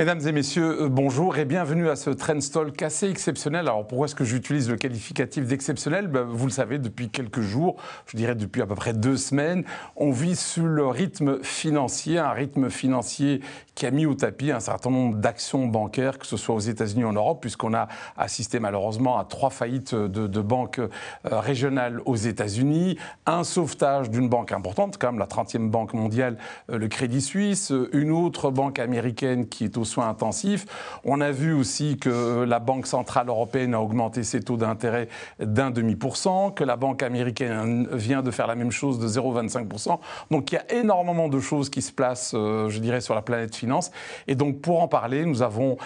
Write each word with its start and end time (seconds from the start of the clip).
Mesdames 0.00 0.26
et 0.26 0.32
messieurs, 0.32 0.84
euh, 0.84 0.88
bonjour 0.88 1.36
et 1.36 1.44
bienvenue 1.44 1.90
à 1.90 1.94
ce 1.94 2.08
Talk 2.08 2.80
assez 2.80 3.10
exceptionnel. 3.10 3.68
Alors 3.68 3.86
pourquoi 3.86 4.06
est-ce 4.06 4.14
que 4.14 4.24
j'utilise 4.24 4.70
le 4.70 4.76
qualificatif 4.76 5.46
d'exceptionnel? 5.46 6.06
Ben, 6.06 6.22
Vous 6.22 6.46
le 6.46 6.52
savez, 6.52 6.78
depuis 6.78 7.10
quelques 7.10 7.42
jours, 7.42 7.76
je 8.06 8.16
dirais 8.16 8.34
depuis 8.34 8.62
à 8.62 8.66
peu 8.66 8.74
près 8.74 8.94
deux 8.94 9.18
semaines, 9.18 9.62
on 9.96 10.10
vit 10.10 10.36
sur 10.36 10.64
le 10.64 10.86
rythme 10.86 11.42
financier, 11.42 12.16
un 12.16 12.30
rythme 12.30 12.70
financier 12.70 13.42
qui 13.74 13.84
a 13.84 13.90
mis 13.90 14.06
au 14.06 14.14
tapis 14.14 14.52
un 14.52 14.60
certain 14.60 14.90
nombre 14.90 15.16
d'actions 15.16 15.66
bancaires, 15.66 16.18
que 16.18 16.26
ce 16.26 16.38
soit 16.38 16.54
aux 16.54 16.60
États-Unis 16.60 17.04
ou 17.04 17.08
en 17.08 17.12
Europe, 17.12 17.42
puisqu'on 17.42 17.74
a 17.74 17.88
assisté 18.16 18.58
malheureusement 18.58 19.18
à 19.18 19.24
trois 19.24 19.50
faillites 19.50 19.94
de, 19.94 20.40
banques 20.40 20.78
euh, 20.78 20.88
régionales 21.24 22.00
aux 22.06 22.16
États-Unis, 22.16 22.98
un 23.26 23.44
sauvetage 23.44 24.08
d'une 24.08 24.30
banque 24.30 24.52
importante, 24.52 24.96
comme 24.96 25.18
la 25.18 25.26
30e 25.26 25.68
banque 25.68 25.92
mondiale, 25.92 26.38
euh, 26.70 26.78
le 26.78 26.88
Crédit 26.88 27.20
Suisse, 27.20 27.70
une 27.92 28.10
autre 28.10 28.50
banque 28.50 28.78
américaine 28.78 29.46
qui 29.46 29.64
est 29.64 29.76
soins 29.90 30.08
intensifs. 30.08 30.66
On 31.04 31.20
a 31.20 31.30
vu 31.30 31.52
aussi 31.52 31.98
que 31.98 32.44
la 32.44 32.58
Banque 32.58 32.86
centrale 32.86 33.28
européenne 33.28 33.74
a 33.74 33.80
augmenté 33.80 34.22
ses 34.22 34.40
taux 34.40 34.56
d'intérêt 34.56 35.08
d'un 35.38 35.70
demi 35.70 35.96
pour 35.96 36.16
cent, 36.16 36.50
que 36.50 36.64
la 36.64 36.76
Banque 36.76 37.02
américaine 37.02 37.88
vient 37.92 38.22
de 38.22 38.30
faire 38.30 38.46
la 38.46 38.54
même 38.54 38.70
chose 38.70 38.98
de 38.98 39.08
0,25%. 39.08 39.98
Donc 40.30 40.52
il 40.52 40.54
y 40.54 40.58
a 40.58 40.72
énormément 40.72 41.28
de 41.28 41.40
choses 41.40 41.70
qui 41.70 41.82
se 41.82 41.92
placent, 41.92 42.32
euh, 42.34 42.68
je 42.68 42.78
dirais, 42.78 43.00
sur 43.00 43.14
la 43.14 43.22
planète 43.22 43.54
finance. 43.54 43.90
Et 44.26 44.34
donc 44.34 44.60
pour 44.60 44.82
en 44.82 44.88
parler, 44.88 45.24
nous 45.24 45.42
avons 45.42 45.76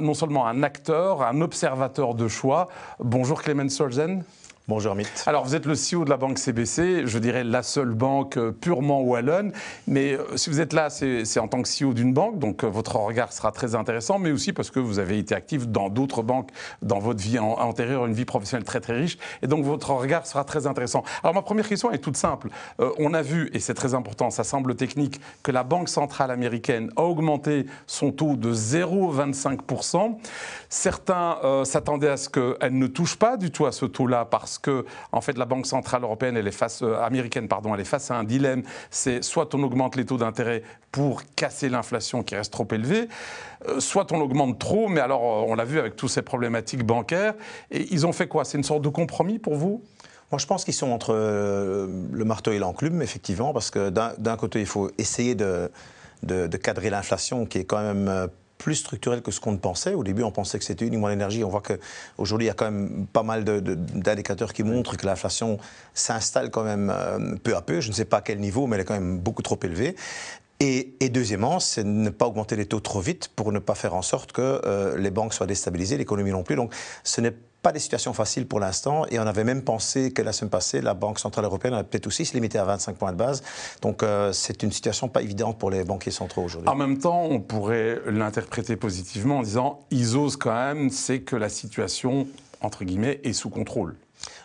non 0.00 0.14
seulement 0.14 0.46
un 0.46 0.62
acteur, 0.62 1.22
un 1.22 1.40
observateur 1.40 2.14
de 2.14 2.28
choix. 2.28 2.68
Bonjour 3.00 3.42
Clément 3.42 3.68
Solzen. 3.68 4.24
Bonjour 4.68 4.92
Amit. 4.92 5.06
Alors 5.24 5.46
vous 5.46 5.54
êtes 5.54 5.64
le 5.64 5.72
CEO 5.72 6.04
de 6.04 6.10
la 6.10 6.18
banque 6.18 6.38
CBC, 6.38 7.06
je 7.06 7.18
dirais 7.18 7.42
la 7.42 7.62
seule 7.62 7.94
banque 7.94 8.36
euh, 8.36 8.52
purement 8.52 9.00
wallonne, 9.00 9.50
mais 9.86 10.12
euh, 10.12 10.36
si 10.36 10.50
vous 10.50 10.60
êtes 10.60 10.74
là, 10.74 10.90
c'est 10.90 11.40
en 11.40 11.48
tant 11.48 11.62
que 11.62 11.68
CEO 11.70 11.94
d'une 11.94 12.12
banque, 12.12 12.38
donc 12.38 12.62
euh, 12.62 12.66
votre 12.66 12.96
regard 12.96 13.32
sera 13.32 13.50
très 13.50 13.74
intéressant, 13.74 14.18
mais 14.18 14.30
aussi 14.30 14.52
parce 14.52 14.70
que 14.70 14.78
vous 14.78 14.98
avez 14.98 15.16
été 15.16 15.34
actif 15.34 15.68
dans 15.68 15.88
d'autres 15.88 16.20
banques 16.20 16.50
dans 16.82 16.98
votre 16.98 17.22
vie 17.22 17.38
antérieure, 17.38 18.04
une 18.04 18.12
vie 18.12 18.26
professionnelle 18.26 18.66
très 18.66 18.80
très 18.82 18.92
riche, 18.92 19.16
et 19.40 19.46
donc 19.46 19.64
votre 19.64 19.90
regard 19.92 20.26
sera 20.26 20.44
très 20.44 20.66
intéressant. 20.66 21.02
Alors 21.22 21.32
ma 21.32 21.40
première 21.40 21.66
question 21.66 21.90
est 21.90 21.96
toute 21.96 22.18
simple. 22.18 22.50
on 22.98 23.14
a 23.14 23.22
vu, 23.22 23.48
et 23.54 23.60
c'est 23.60 23.72
très 23.72 23.94
important, 23.94 24.28
ça 24.28 24.44
semble 24.44 24.74
technique, 24.74 25.18
que 25.42 25.50
la 25.50 25.62
Banque 25.62 25.88
centrale 25.88 26.30
américaine 26.30 26.90
a 26.96 27.04
augmenté 27.04 27.64
son 27.86 28.12
taux 28.12 28.36
de 28.36 28.52
0,25%. 28.52 30.18
Certains 30.68 31.38
s'attendaient 31.64 32.10
à 32.10 32.18
ce 32.18 32.28
qu'elle 32.28 32.76
ne 32.76 32.86
touche 32.86 33.16
pas 33.16 33.38
du 33.38 33.50
tout 33.50 33.64
à 33.64 33.72
ce 33.72 33.86
taux-là 33.86 34.26
parce 34.26 34.57
que 34.58 34.84
en 35.12 35.20
fait 35.20 35.38
la 35.38 35.44
Banque 35.44 35.66
centrale 35.66 36.02
européenne, 36.02 36.36
elle 36.36 36.46
est 36.46 36.52
face 36.52 36.82
euh, 36.82 37.00
américaine, 37.02 37.48
pardon, 37.48 37.74
elle 37.74 37.80
est 37.80 37.84
face 37.84 38.10
à 38.10 38.16
un 38.16 38.24
dilemme. 38.24 38.62
C'est 38.90 39.22
soit 39.22 39.54
on 39.54 39.62
augmente 39.62 39.96
les 39.96 40.04
taux 40.04 40.18
d'intérêt 40.18 40.62
pour 40.92 41.22
casser 41.36 41.68
l'inflation 41.68 42.22
qui 42.22 42.34
reste 42.34 42.52
trop 42.52 42.66
élevée, 42.70 43.08
euh, 43.68 43.80
soit 43.80 44.10
on 44.12 44.20
augmente 44.20 44.58
trop, 44.58 44.88
mais 44.88 45.00
alors 45.00 45.22
euh, 45.22 45.50
on 45.50 45.54
l'a 45.54 45.64
vu 45.64 45.78
avec 45.78 45.96
toutes 45.96 46.10
ces 46.10 46.22
problématiques 46.22 46.84
bancaires. 46.84 47.34
Et 47.70 47.86
ils 47.90 48.06
ont 48.06 48.12
fait 48.12 48.28
quoi? 48.28 48.44
C'est 48.44 48.58
une 48.58 48.64
sorte 48.64 48.82
de 48.82 48.88
compromis 48.88 49.38
pour 49.38 49.54
vous? 49.54 49.82
Moi, 50.30 50.38
je 50.38 50.46
pense 50.46 50.64
qu'ils 50.64 50.74
sont 50.74 50.90
entre 50.90 51.14
le 51.14 52.24
marteau 52.26 52.52
et 52.52 52.58
l'enclume, 52.58 53.00
effectivement, 53.00 53.54
parce 53.54 53.70
que 53.70 53.88
d'un 53.88 54.36
côté, 54.36 54.60
il 54.60 54.66
faut 54.66 54.90
essayer 54.98 55.34
de 55.34 55.70
cadrer 56.62 56.90
l'inflation, 56.90 57.46
qui 57.46 57.56
est 57.56 57.64
quand 57.64 57.80
même 57.80 58.28
plus 58.58 58.74
structurel 58.74 59.22
que 59.22 59.30
ce 59.30 59.40
qu'on 59.40 59.56
pensait. 59.56 59.94
Au 59.94 60.04
début, 60.04 60.22
on 60.22 60.32
pensait 60.32 60.58
que 60.58 60.64
c'était 60.64 60.86
uniquement 60.86 61.08
l'énergie. 61.08 61.44
On 61.44 61.48
voit 61.48 61.62
qu'aujourd'hui, 61.62 62.46
il 62.46 62.48
y 62.48 62.50
a 62.50 62.54
quand 62.54 62.70
même 62.70 63.06
pas 63.12 63.22
mal 63.22 63.44
d'indicateurs 63.44 64.52
qui 64.52 64.64
montrent 64.64 64.96
que 64.96 65.06
l'inflation 65.06 65.58
s'installe 65.94 66.50
quand 66.50 66.64
même 66.64 66.92
euh, 66.94 67.36
peu 67.42 67.56
à 67.56 67.62
peu. 67.62 67.80
Je 67.80 67.88
ne 67.88 67.94
sais 67.94 68.04
pas 68.04 68.18
à 68.18 68.22
quel 68.22 68.40
niveau, 68.40 68.66
mais 68.66 68.76
elle 68.76 68.82
est 68.82 68.84
quand 68.84 68.94
même 68.94 69.18
beaucoup 69.18 69.42
trop 69.42 69.58
élevée. 69.62 69.94
Et, 70.60 71.08
deuxièmement, 71.10 71.60
c'est 71.60 71.84
ne 71.84 72.10
pas 72.10 72.26
augmenter 72.26 72.56
les 72.56 72.66
taux 72.66 72.80
trop 72.80 73.00
vite 73.00 73.28
pour 73.36 73.52
ne 73.52 73.60
pas 73.60 73.76
faire 73.76 73.94
en 73.94 74.02
sorte 74.02 74.32
que 74.32 74.60
euh, 74.64 74.98
les 74.98 75.12
banques 75.12 75.32
soient 75.32 75.46
déstabilisées, 75.46 75.96
l'économie 75.96 76.32
non 76.32 76.42
plus. 76.42 76.56
Donc, 76.56 76.74
ce 77.04 77.20
n'est 77.20 77.34
pas 77.62 77.72
des 77.72 77.78
situations 77.78 78.12
faciles 78.12 78.46
pour 78.46 78.60
l'instant. 78.60 79.04
Et 79.10 79.18
on 79.18 79.26
avait 79.26 79.44
même 79.44 79.62
pensé 79.62 80.12
que 80.12 80.22
la 80.22 80.32
semaine 80.32 80.50
passée, 80.50 80.80
la 80.80 80.94
Banque 80.94 81.18
Centrale 81.18 81.44
Européenne 81.44 81.74
a 81.74 81.84
peut-être 81.84 82.06
aussi 82.06 82.24
se 82.24 82.34
limiter 82.34 82.58
à 82.58 82.64
25 82.64 82.96
points 82.96 83.12
de 83.12 83.16
base. 83.16 83.42
Donc 83.82 84.02
euh, 84.02 84.32
c'est 84.32 84.62
une 84.62 84.72
situation 84.72 85.08
pas 85.08 85.22
évidente 85.22 85.58
pour 85.58 85.70
les 85.70 85.84
banquiers 85.84 86.12
centraux 86.12 86.42
aujourd'hui. 86.42 86.68
En 86.68 86.76
même 86.76 86.98
temps, 86.98 87.22
on 87.22 87.40
pourrait 87.40 88.00
l'interpréter 88.06 88.76
positivement 88.76 89.38
en 89.38 89.42
disant 89.42 89.80
ils 89.90 90.16
osent 90.16 90.36
quand 90.36 90.54
même, 90.54 90.90
c'est 90.90 91.20
que 91.20 91.36
la 91.36 91.48
situation, 91.48 92.26
entre 92.60 92.84
guillemets, 92.84 93.20
est 93.24 93.32
sous 93.32 93.50
contrôle. 93.50 93.96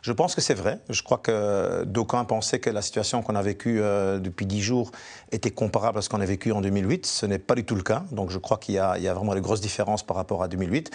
Je 0.01 0.11
pense 0.11 0.35
que 0.35 0.41
c'est 0.41 0.53
vrai. 0.53 0.79
Je 0.89 1.01
crois 1.01 1.17
que 1.17 1.83
d'aucuns 1.85 2.25
pensaient 2.25 2.59
que 2.59 2.69
la 2.69 2.81
situation 2.81 3.21
qu'on 3.21 3.35
a 3.35 3.41
vécue 3.41 3.81
euh, 3.81 4.19
depuis 4.19 4.45
dix 4.45 4.61
jours 4.61 4.91
était 5.31 5.49
comparable 5.49 5.97
à 5.97 6.01
ce 6.01 6.09
qu'on 6.09 6.21
a 6.21 6.25
vécu 6.25 6.51
en 6.51 6.61
2008. 6.61 7.05
Ce 7.05 7.25
n'est 7.25 7.39
pas 7.39 7.55
du 7.55 7.63
tout 7.63 7.75
le 7.75 7.83
cas. 7.83 8.03
Donc 8.11 8.29
je 8.29 8.37
crois 8.37 8.57
qu'il 8.57 8.75
y, 8.75 8.77
y, 8.77 8.79
a 9.07 9.13
vraiment 9.13 9.33
des 9.33 9.41
grosses 9.41 9.61
différences 9.61 10.03
par 10.03 10.15
rapport 10.15 10.43
à 10.43 10.47
2008. 10.47 10.91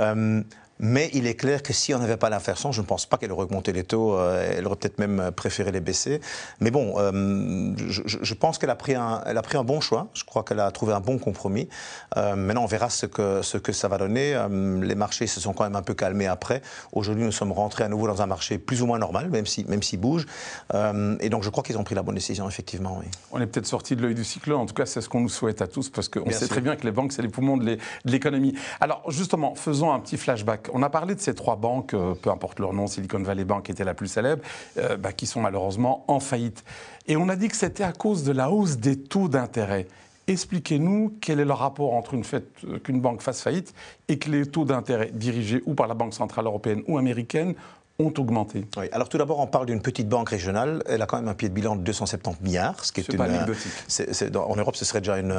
Euh, 0.00 0.42
mais 0.80 1.10
il 1.12 1.26
est 1.26 1.34
clair 1.34 1.62
que 1.62 1.72
si 1.72 1.94
on 1.94 1.98
n'avait 1.98 2.16
pas 2.16 2.30
l'inflation, 2.30 2.72
je 2.72 2.80
ne 2.80 2.86
pense 2.86 3.06
pas 3.06 3.16
qu'elle 3.16 3.32
aurait 3.32 3.44
augmenté 3.44 3.72
les 3.72 3.84
taux, 3.84 4.16
euh, 4.16 4.54
elle 4.56 4.66
aurait 4.66 4.76
peut-être 4.76 4.98
même 4.98 5.30
préféré 5.34 5.72
les 5.72 5.80
baisser. 5.80 6.20
Mais 6.60 6.70
bon, 6.70 6.94
euh, 6.98 7.72
je, 7.76 8.34
pense 8.34 8.58
qu'elle 8.58 8.70
a, 8.70 8.76
pris 8.76 8.94
un, 8.94 9.22
elle 9.26 9.38
a 9.38 9.42
pris 9.42 9.58
un 9.58 9.64
bon 9.64 9.80
choix, 9.80 10.08
je 10.14 10.24
crois 10.24 10.44
qu'elle 10.44 10.60
a 10.60 10.70
trouvé 10.70 10.92
un 10.92 11.00
bon 11.00 11.18
compromis. 11.18 11.68
Euh, 12.16 12.36
maintenant, 12.36 12.64
on 12.64 12.66
verra 12.66 12.90
ce 12.90 13.06
que, 13.06 13.42
ce 13.42 13.58
que 13.58 13.72
ça 13.72 13.88
va 13.88 13.98
donner. 13.98 14.38
les 14.82 14.94
marchés 14.94 15.26
se 15.26 15.40
sont 15.40 15.52
quand 15.52 15.64
même 15.64 15.76
un 15.76 15.82
peu 15.82 15.94
calmés 15.94 16.26
après. 16.26 16.62
Aujourd'hui, 16.92 17.24
nous 17.24 17.32
sommes 17.32 17.52
rentrés 17.52 17.84
à 17.84 17.88
nouveau 17.88 18.06
dans 18.06 18.22
un 18.22 18.26
marché 18.26 18.58
plus 18.58 18.82
ou 18.82 18.86
moins 18.86 18.98
normal, 18.98 19.28
même 19.30 19.46
s'il 19.46 19.66
même 19.68 19.82
s'il 19.82 20.00
bouge. 20.00 20.26
et 20.72 21.28
donc, 21.28 21.42
je 21.42 21.50
crois 21.50 21.62
qu'ils 21.62 21.78
ont 21.78 21.84
pris 21.84 21.94
la 21.94 22.02
bonne 22.02 22.14
décision, 22.14 22.48
effectivement. 22.48 22.98
Oui. 23.00 23.06
On 23.32 23.40
est 23.40 23.46
peut-être 23.46 23.66
sorti 23.66 23.96
de 23.96 24.02
l'œil 24.02 24.14
du 24.14 24.24
cyclone, 24.24 24.60
en 24.60 24.66
tout 24.66 24.74
cas, 24.74 24.86
c'est 24.86 25.00
ce 25.00 25.08
qu'on 25.08 25.20
nous 25.20 25.28
souhaite 25.28 25.62
à 25.62 25.66
tous, 25.66 25.88
parce 25.88 26.08
qu'on 26.08 26.30
sait 26.30 26.48
très 26.48 26.60
bien 26.60 26.76
que 26.76 26.84
les 26.84 26.92
banques, 26.92 27.12
c'est 27.12 27.22
les 27.22 27.28
poumons 27.28 27.56
de 27.56 27.78
l'économie. 28.04 28.54
Alors, 28.80 29.02
justement, 29.10 29.54
faisons 29.54 29.92
un 29.92 30.00
petit 30.00 30.16
flashback 30.16 30.67
on 30.72 30.82
a 30.82 30.90
parlé 30.90 31.14
de 31.14 31.20
ces 31.20 31.34
trois 31.34 31.56
banques, 31.56 31.94
euh, 31.94 32.14
peu 32.14 32.30
importe 32.30 32.58
leur 32.58 32.72
nom, 32.72 32.86
Silicon 32.86 33.22
Valley 33.22 33.44
Bank 33.44 33.68
était 33.70 33.84
la 33.84 33.94
plus 33.94 34.08
célèbre, 34.08 34.42
euh, 34.78 34.96
bah, 34.96 35.12
qui 35.12 35.26
sont 35.26 35.40
malheureusement 35.40 36.04
en 36.08 36.20
faillite. 36.20 36.64
Et 37.06 37.16
on 37.16 37.28
a 37.28 37.36
dit 37.36 37.48
que 37.48 37.56
c'était 37.56 37.84
à 37.84 37.92
cause 37.92 38.24
de 38.24 38.32
la 38.32 38.50
hausse 38.50 38.78
des 38.78 38.96
taux 38.98 39.28
d'intérêt. 39.28 39.86
Expliquez-nous 40.26 41.16
quel 41.22 41.40
est 41.40 41.44
le 41.46 41.54
rapport 41.54 41.94
entre 41.94 42.12
une 42.12 42.22
euh, 42.34 42.78
qu'une 42.78 43.00
banque 43.00 43.22
fasse 43.22 43.40
faillite 43.40 43.74
et 44.08 44.18
que 44.18 44.30
les 44.30 44.44
taux 44.46 44.66
d'intérêt 44.66 45.10
dirigés 45.12 45.62
ou 45.64 45.74
par 45.74 45.86
la 45.86 45.94
Banque 45.94 46.12
Centrale 46.12 46.44
Européenne 46.44 46.82
ou 46.86 46.98
américaine 46.98 47.54
ont 48.00 48.14
augmenté. 48.16 48.64
Oui. 48.76 48.86
Alors 48.92 49.08
tout 49.08 49.18
d'abord, 49.18 49.40
on 49.40 49.48
parle 49.48 49.66
d'une 49.66 49.82
petite 49.82 50.08
banque 50.08 50.28
régionale. 50.28 50.84
Elle 50.86 51.02
a 51.02 51.06
quand 51.06 51.16
même 51.16 51.26
un 51.26 51.34
pied 51.34 51.48
de 51.48 51.54
bilan 51.54 51.74
de 51.74 51.82
270 51.82 52.44
milliards, 52.44 52.84
ce 52.84 52.92
qui 52.92 53.00
est, 53.00 53.08
une. 53.08 53.18
Pas 53.18 53.26
euh, 53.26 54.34
en 54.36 54.54
Europe, 54.54 54.76
ce 54.76 54.84
serait 54.84 55.00
déjà 55.00 55.18
une, 55.18 55.32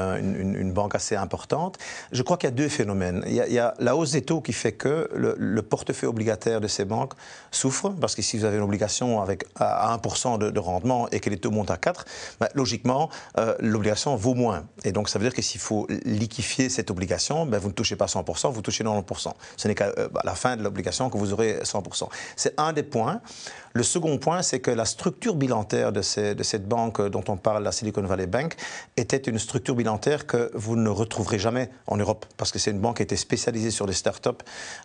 une, 0.57 0.73
banque 0.73 0.93
assez 0.93 1.15
importante. 1.15 1.77
Je 2.11 2.21
crois 2.21 2.35
qu'il 2.35 2.49
y 2.49 2.51
a 2.51 2.55
deux 2.55 2.67
phénomènes. 2.67 3.23
Il 3.27 3.33
y 3.33 3.59
a, 3.59 3.73
la 3.79 3.95
hausse 3.95 4.11
des 4.11 4.23
taux 4.23 4.41
qui 4.41 4.51
fait 4.51 4.73
que 4.73 5.09
le, 5.13 5.61
portefeuille 5.61 6.09
obligataire 6.09 6.59
de 6.59 6.67
ces 6.67 6.83
banques 6.83 7.13
souffre, 7.51 7.91
parce 7.91 8.13
que 8.13 8.21
si 8.21 8.37
vous 8.37 8.43
avez 8.43 8.57
une 8.57 8.63
obligation 8.63 9.21
avec 9.21 9.45
à 9.57 9.95
1% 9.95 10.37
de, 10.37 10.59
rendement 10.59 11.07
et 11.11 11.21
que 11.21 11.29
les 11.29 11.37
taux 11.37 11.51
montent 11.51 11.71
à 11.71 11.77
4, 11.77 12.03
bah, 12.41 12.49
logiquement, 12.55 13.09
euh, 13.37 13.55
l'obligation 13.61 14.17
vaut 14.17 14.33
moins. 14.33 14.65
Et 14.83 14.91
donc 14.91 15.07
ça 15.07 15.17
veut 15.17 15.23
dire 15.23 15.33
que 15.33 15.41
s'il 15.41 15.61
faut 15.61 15.87
liquifier 16.03 16.67
cette 16.67 16.91
obligation, 16.91 17.45
bah, 17.45 17.57
vous 17.57 17.69
ne 17.69 17.73
touchez 17.73 17.95
pas 17.95 18.07
100%, 18.07 18.51
vous 18.51 18.61
touchez 18.61 18.83
90%. 18.83 19.31
Ce 19.55 19.67
n'est 19.69 19.75
qu'à 19.75 19.93
euh, 19.97 20.09
bah, 20.11 20.21
la 20.25 20.35
fin 20.35 20.57
de 20.57 20.63
l'obligation 20.63 21.09
que 21.09 21.17
vous 21.17 21.31
aurez 21.31 21.59
100%. 21.63 22.09
C'est 22.35 22.48
un 22.57 22.73
des 22.73 22.83
points. 22.83 23.21
Le 23.73 23.83
second 23.83 24.17
point, 24.17 24.41
c'est 24.41 24.59
que 24.59 24.71
la 24.71 24.85
structure 24.85 25.35
bilantaire 25.35 25.91
de, 25.91 26.01
de, 26.33 26.43
cette 26.43 26.67
banque 26.67 27.01
dont 27.09 27.23
on 27.27 27.37
parle, 27.37 27.63
la 27.63 27.71
Silicon 27.71 28.01
Valley 28.01 28.27
Bank, 28.27 28.55
était 28.97 29.17
une 29.17 29.37
structure 29.37 29.75
bilantaire 29.75 30.25
que 30.25 30.51
vous 30.53 30.75
ne 30.75 30.89
retrouverez 30.89 31.37
jamais 31.37 31.69
en 31.87 31.97
Europe, 31.97 32.25
parce 32.37 32.51
que 32.51 32.59
c'est 32.59 32.71
une 32.71 32.79
banque 32.79 32.97
qui 32.97 33.03
était 33.03 33.15
spécialisée 33.15 33.71
sur 33.71 33.85
les 33.85 33.93
startups, 33.93 34.29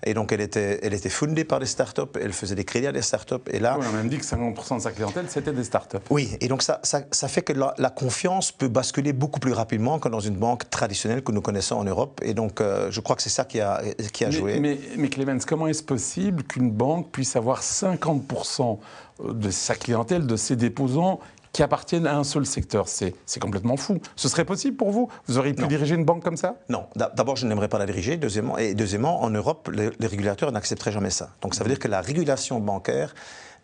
et 0.05 0.13
donc 0.13 0.33
elle 0.33 0.43
était, 0.43 0.81
elle 0.83 0.93
était 0.93 1.09
fondée 1.09 1.45
par 1.45 1.61
des 1.61 1.67
startups, 1.67 2.03
elle 2.21 2.33
faisait 2.33 2.55
des 2.55 2.65
crédits 2.65 2.87
à 2.87 2.93
des 2.93 3.03
startups, 3.03 3.35
et 3.51 3.59
là... 3.59 3.79
on 3.81 3.83
a 3.83 3.91
même 3.91 4.09
dit 4.09 4.19
que 4.19 4.25
50% 4.25 4.77
de 4.77 4.83
sa 4.83 4.91
clientèle, 4.91 5.27
c'était 5.29 5.53
des 5.53 5.65
startups. 5.65 5.97
Oui, 6.11 6.37
et 6.41 6.49
donc 6.49 6.63
ça, 6.63 6.81
ça, 6.83 7.29
fait 7.29 7.43
que 7.43 7.53
la, 7.53 7.91
confiance 7.91 8.53
peut 8.53 8.69
basculer 8.69 9.13
beaucoup 9.13 9.41
plus 9.41 9.53
rapidement 9.53 9.99
que 9.99 10.09
dans 10.09 10.21
une 10.21 10.37
banque 10.37 10.69
traditionnelle 10.69 11.23
que 11.23 11.33
nous 11.33 11.43
connaissons 11.43 11.77
en 11.77 11.85
Europe, 11.85 12.21
et 12.23 12.35
donc 12.35 12.61
euh, 12.61 12.91
je 12.91 13.01
crois 13.01 13.17
que 13.17 13.23
c'est 13.23 13.31
ça 13.31 13.45
qui 13.45 13.61
a, 13.61 13.83
qui 14.13 14.25
a 14.25 14.31
joué. 14.31 14.61
Mais, 14.61 14.79
mais 14.97 15.09
Clemens, 15.09 15.45
comment 15.47 15.69
est-ce 15.69 15.83
possible 15.83 16.43
qu'une 16.43 16.71
banque 16.71 17.11
puisse 17.11 17.37
avoir 17.37 17.54
50% 17.61 18.79
de 19.25 19.51
sa 19.51 19.75
clientèle, 19.75 20.27
de 20.27 20.37
ses 20.37 20.57
déposants 20.57 21.21
qui 21.55 21.63
appartiennent 21.63 22.07
à 22.07 22.17
un 22.17 22.25
seul 22.25 22.45
secteur. 22.45 22.89
C'est 22.89 23.41
complètement 23.41 23.77
fou. 23.77 24.01
Ce 24.17 24.29
serait 24.29 24.45
possible 24.45 24.77
pour 24.77 24.91
vous? 24.91 25.09
Vous 25.29 25.39
auriez 25.39 25.55
pu 25.55 25.67
diriger 25.69 25.95
une 25.95 26.05
banque 26.05 26.23
comme 26.23 26.37
ça? 26.37 26.57
Non. 26.69 26.87
D'abord, 26.97 27.37
je 27.37 27.47
n'aimerais 27.47 27.69
pas 27.69 27.79
la 27.79 27.87
diriger. 27.87 28.17
Deuxièmement, 28.17 28.59
et 28.59 28.75
deuxièmement, 28.75 29.23
en 29.23 29.31
Europe, 29.31 29.71
les, 29.73 29.91
régulateurs 30.07 30.51
n'accepteraient 30.51 30.93
jamais 30.93 31.11
ça. 31.11 31.31
Donc 31.41 31.55
ça 31.55 31.63
veut 31.63 31.71
dire 31.71 31.79
que 31.79 31.89
la 31.89 32.01
régulation 32.01 32.59
bancaire 32.59 33.15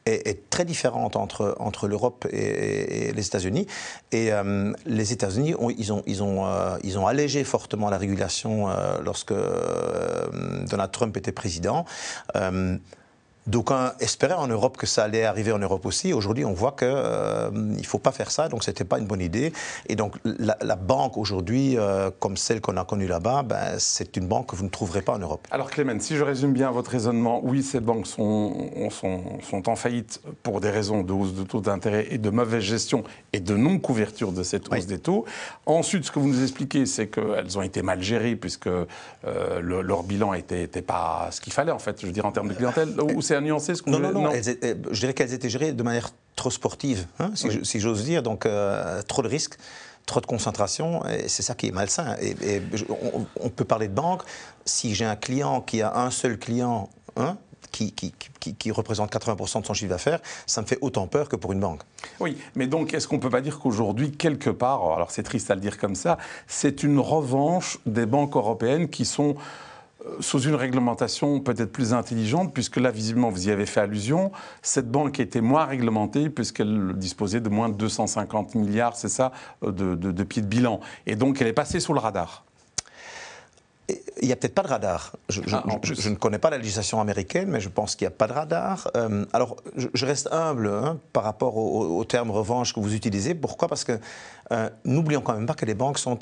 est, 0.06 0.48
très 0.50 0.64
différente 0.64 1.16
entre, 1.16 1.56
entre 1.58 1.88
l'Europe 1.88 2.26
et, 2.30 3.12
les 3.12 3.26
États-Unis. 3.26 3.66
Et 4.12 4.32
euh, 4.32 4.72
les 4.86 5.12
États-Unis, 5.12 5.54
ils, 5.76 5.92
ont, 5.92 6.02
ils, 6.06 6.22
ont, 6.22 6.46
euh, 6.46 6.78
ils 6.84 6.96
ont 6.96 7.08
allégé 7.08 7.42
fortement 7.42 7.90
la 7.90 7.98
régulation 7.98 8.70
euh, 8.70 8.98
lorsque 9.04 9.34
Donald 10.70 10.92
Trump 10.92 11.16
était 11.16 11.32
président 11.32 11.84
D'aucuns 13.46 13.94
espéraient 14.00 14.34
en 14.34 14.48
Europe 14.48 14.76
que 14.76 14.86
ça 14.86 15.04
allait 15.04 15.24
arriver 15.24 15.50
en 15.50 15.58
Europe 15.58 15.86
aussi. 15.86 16.12
Aujourd'hui, 16.12 16.44
on 16.44 16.52
voit 16.52 16.72
qu'il 16.72 16.88
euh, 16.90 17.50
ne 17.50 17.82
faut 17.82 17.98
pas 17.98 18.12
faire 18.12 18.30
ça, 18.30 18.48
donc 18.48 18.62
ce 18.62 18.70
n'était 18.70 18.84
pas 18.84 18.98
une 18.98 19.06
bonne 19.06 19.22
idée. 19.22 19.52
Et 19.88 19.96
donc 19.96 20.16
la, 20.24 20.76
banque 20.76 21.16
aujourd'hui, 21.16 21.78
euh, 21.78 22.10
comme 22.18 22.36
celle 22.36 22.60
qu'on 22.60 22.76
a 22.76 22.84
connue 22.84 23.06
là-bas, 23.06 23.42
ben, 23.42 23.78
c'est 23.78 24.16
une 24.18 24.26
banque 24.26 24.50
que 24.50 24.56
vous 24.56 24.64
ne 24.64 24.68
trouverez 24.68 25.00
pas 25.00 25.14
en 25.14 25.18
Europe. 25.18 25.48
Alors 25.50 25.70
Clément, 25.70 25.98
si 26.00 26.16
je 26.16 26.22
résume 26.22 26.52
bien 26.52 26.70
votre 26.70 26.90
raisonnement, 26.90 27.40
oui, 27.42 27.62
ces 27.62 27.80
banques 27.80 28.06
sont, 28.06 28.70
sont, 28.90 29.22
sont 29.42 29.68
en 29.70 29.76
faillite 29.76 30.20
pour 30.42 30.60
des 30.60 30.70
raisons 30.70 31.02
de 31.02 31.12
hausse 31.12 31.34
de 31.34 31.42
taux 31.42 31.62
d'intérêt 31.62 32.08
et 32.10 32.18
de 32.18 32.28
mauvaise 32.28 32.62
gestion 32.62 33.04
et 33.32 33.40
de 33.40 33.56
non-couverture 33.56 34.32
de 34.32 34.42
cette 34.42 34.70
hausse 34.70 34.86
des 34.86 34.98
taux. 34.98 35.24
Ensuite, 35.64 36.04
ce 36.04 36.10
que 36.10 36.18
vous 36.18 36.28
nous 36.28 36.42
expliquez, 36.42 36.84
c'est 36.84 37.08
qu'elles 37.08 37.56
ont 37.56 37.62
été 37.62 37.80
mal 37.80 38.02
gérées 38.02 38.36
puisque 38.36 38.66
euh, 38.66 38.86
leur 39.60 40.02
bilan 40.02 40.34
n'était 40.34 40.82
pas 40.82 41.28
ce 41.30 41.40
qu'il 41.40 41.54
fallait, 41.54 41.72
en 41.72 41.78
fait, 41.78 42.00
je 42.00 42.06
veux 42.06 42.12
dire, 42.12 42.26
en 42.26 42.32
termes 42.32 42.48
de 42.48 42.54
clientèle 42.54 42.94
c'est 43.30 43.36
à 43.36 43.40
nuancer 43.40 43.76
ce 43.76 43.82
qu'on 43.82 43.92
Non, 43.92 44.00
non, 44.00 44.22
non, 44.22 44.32
je 44.32 45.00
dirais 45.00 45.14
qu'elles 45.14 45.32
étaient 45.32 45.48
gérées 45.48 45.72
de 45.72 45.82
manière 45.84 46.10
trop 46.34 46.50
sportive, 46.50 47.06
hein, 47.20 47.30
si 47.34 47.80
j'ose 47.80 48.04
dire, 48.04 48.24
donc 48.24 48.44
euh, 48.44 49.02
trop 49.02 49.22
de 49.22 49.28
risques 49.28 49.56
trop 50.06 50.20
de 50.20 50.26
concentration, 50.26 51.06
et 51.06 51.28
c'est 51.28 51.42
ça 51.42 51.54
qui 51.54 51.68
est 51.68 51.70
malsain. 51.70 52.16
Et, 52.20 52.60
on, 53.40 53.48
peut 53.48 53.64
parler 53.64 53.86
de 53.86 53.94
banque. 53.94 54.22
Si 54.64 54.92
j'ai 54.92 55.04
un 55.04 55.14
client 55.14 55.60
qui 55.60 55.82
a 55.82 55.96
un 56.00 56.10
seul 56.10 56.36
client 56.36 56.88
hein, 57.16 57.36
qui, 57.70 57.92
qui, 57.92 58.12
qui, 58.40 58.70
représente 58.72 59.12
80% 59.12 59.60
de 59.60 59.66
son 59.66 59.74
chiffre 59.74 59.90
d'affaires, 59.90 60.18
ça 60.46 60.62
me 60.62 60.66
fait 60.66 60.78
autant 60.80 61.06
peur 61.06 61.28
que 61.28 61.36
pour 61.36 61.52
une 61.52 61.60
banque. 61.60 61.82
Oui, 62.18 62.38
mais 62.56 62.66
donc 62.66 62.92
est-ce 62.92 63.06
qu'on 63.06 63.16
ne 63.16 63.20
peut 63.20 63.30
pas 63.30 63.42
dire 63.42 63.60
qu'aujourd'hui, 63.60 64.10
quelque 64.10 64.50
part, 64.50 64.82
alors 64.90 65.12
c'est 65.12 65.22
triste 65.22 65.48
à 65.52 65.54
le 65.54 65.60
dire 65.60 65.78
comme 65.78 65.94
ça, 65.94 66.18
c'est 66.48 66.82
une 66.82 66.98
revanche 66.98 67.78
des 67.86 68.06
banques 68.06 68.34
européennes 68.34 68.88
qui 68.88 69.04
sont 69.04 69.36
euh, 69.36 69.69
sous 70.20 70.40
une 70.40 70.54
réglementation 70.54 71.40
peut-être 71.40 71.72
plus 71.72 71.92
intelligente, 71.92 72.52
puisque 72.54 72.76
là, 72.76 72.90
visiblement, 72.90 73.30
vous 73.30 73.48
y 73.48 73.50
avez 73.50 73.66
fait 73.66 73.80
allusion, 73.80 74.32
cette 74.62 74.90
banque 74.90 75.20
était 75.20 75.40
moins 75.40 75.64
réglementée, 75.64 76.30
puisqu'elle 76.30 76.94
disposait 76.96 77.40
de 77.40 77.48
moins 77.48 77.68
de 77.68 77.74
250 77.74 78.54
milliards, 78.54 78.96
c'est 78.96 79.08
ça, 79.08 79.32
euh, 79.62 79.72
de, 79.72 80.22
pieds 80.24 80.42
de 80.42 80.46
bilan. 80.46 80.80
Et 81.06 81.16
donc, 81.16 81.40
elle 81.40 81.48
est 81.48 81.52
passée 81.52 81.80
sous 81.80 81.92
le 81.92 82.00
radar. 82.00 82.44
Il 84.22 84.26
n'y 84.26 84.32
a 84.32 84.36
peut-être 84.36 84.54
pas 84.54 84.62
de 84.62 84.68
radar. 84.68 85.16
Je, 85.28 85.40
ah, 85.52 85.64
ne 85.66 86.14
connais 86.14 86.38
pas 86.38 86.50
la 86.50 86.58
législation 86.58 87.00
américaine, 87.00 87.48
mais 87.48 87.60
je 87.60 87.68
pense 87.68 87.96
qu'il 87.96 88.06
n'y 88.06 88.12
a 88.12 88.16
pas 88.16 88.28
de 88.28 88.32
radar. 88.32 88.88
Euh, 88.96 89.24
alors, 89.32 89.56
je, 89.76 90.06
reste 90.06 90.28
humble 90.30 90.68
hein, 90.68 90.98
par 91.12 91.24
rapport 91.24 91.56
au, 91.56 92.04
terme 92.04 92.30
revanche 92.30 92.72
que 92.72 92.78
vous 92.78 92.94
utilisez. 92.94 93.34
Pourquoi? 93.34 93.66
Parce 93.66 93.84
que 93.84 93.98
n'oublions 94.84 95.22
quand 95.22 95.34
même 95.34 95.46
pas 95.46 95.54
que 95.54 95.66
les 95.66 95.74
banques 95.74 95.98
sont 95.98 96.20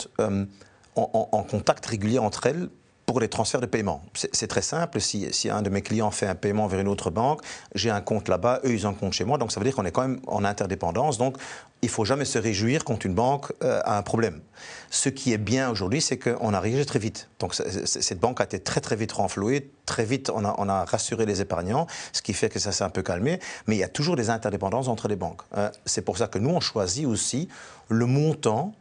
en, 0.97 1.43
contact 1.43 1.85
régulier 1.85 2.19
entre 2.19 2.47
elles 2.47 2.69
pour 3.09 3.21
les 3.21 3.29
transferts 3.29 3.63
de 3.63 3.67
paiement. 3.67 4.03
C'est 4.13 4.49
très 4.49 4.61
simple. 4.61 5.01
Si, 5.01 5.29
si, 5.33 5.49
un 5.49 5.63
de 5.63 5.71
mes 5.71 5.81
clients 5.81 6.11
fait 6.11 6.27
un 6.27 6.35
paiement 6.35 6.67
vers 6.67 6.79
une 6.79 6.89
autre 6.89 7.11
banque, 7.11 7.41
j'ai 7.75 7.89
un 7.89 8.03
compte 8.03 8.29
là-bas, 8.29 8.61
eux, 8.67 8.75
ils 8.75 8.87
ont 8.87 8.91
un 8.91 8.93
compte 8.93 9.15
chez 9.15 9.25
moi. 9.25 9.39
Donc, 9.39 9.51
ça 9.51 9.61
veut 9.61 9.65
dire 9.65 9.75
qu'on 9.75 9.87
est 9.87 9.93
quand 9.93 10.03
même 10.03 10.21
en 10.27 10.45
interdépendance. 10.45 11.17
Donc, 11.17 11.39
il 11.81 11.87
ne 11.87 11.91
faut 11.91 12.05
jamais 12.05 12.27
se 12.27 12.39
réjouir 12.39 12.85
quand 12.85 13.07
une 13.07 13.15
banque 13.15 13.51
euh, 13.63 13.81
a 13.87 13.97
un 13.97 14.03
problème. 14.03 14.43
Ce 14.91 15.09
qui 15.09 15.33
est 15.33 15.39
bien 15.39 15.71
aujourd'hui, 15.71 16.03
c'est 16.03 16.19
qu'on 16.19 16.53
a 16.53 16.61
réagi 16.61 16.85
très 16.85 16.99
vite. 16.99 17.31
Donc, 17.39 17.55
cette 17.55 18.21
banque 18.21 18.43
a 18.43 18.45
été 18.45 18.61
très, 18.61 18.83
très 18.83 18.95
vite 18.95 19.13
renflouée. 19.13 19.71
Très 19.87 20.05
vite, 20.05 20.31
on 20.35 20.45
a, 20.45 20.55
on 20.59 20.69
a 20.69 20.85
rassuré 20.85 21.25
les 21.25 21.41
épargnants, 21.41 21.87
ce 22.13 22.21
qui 22.21 22.35
fait 22.35 22.51
que 22.51 22.59
ça 22.59 22.73
s'est 22.73 22.85
un 22.85 22.91
peu 22.91 23.03
calmé. 23.03 23.41
Mais 23.67 23.77
il 23.77 23.79
y 23.79 23.85
a 23.85 23.89
toujours 23.89 24.17
des 24.17 24.29
interdépendances 24.29 24.87
entre 24.87 25.09
les 25.09 25.17
banques. 25.17 25.41
Euh, 25.57 25.71
c'est 25.87 26.03
pour 26.03 26.19
ça 26.19 26.27
que 26.27 26.39
nous, 26.39 26.51
on 26.51 26.61
choisit 26.61 27.07
aussi 27.07 27.49
le 27.89 28.05
montant 28.05 28.75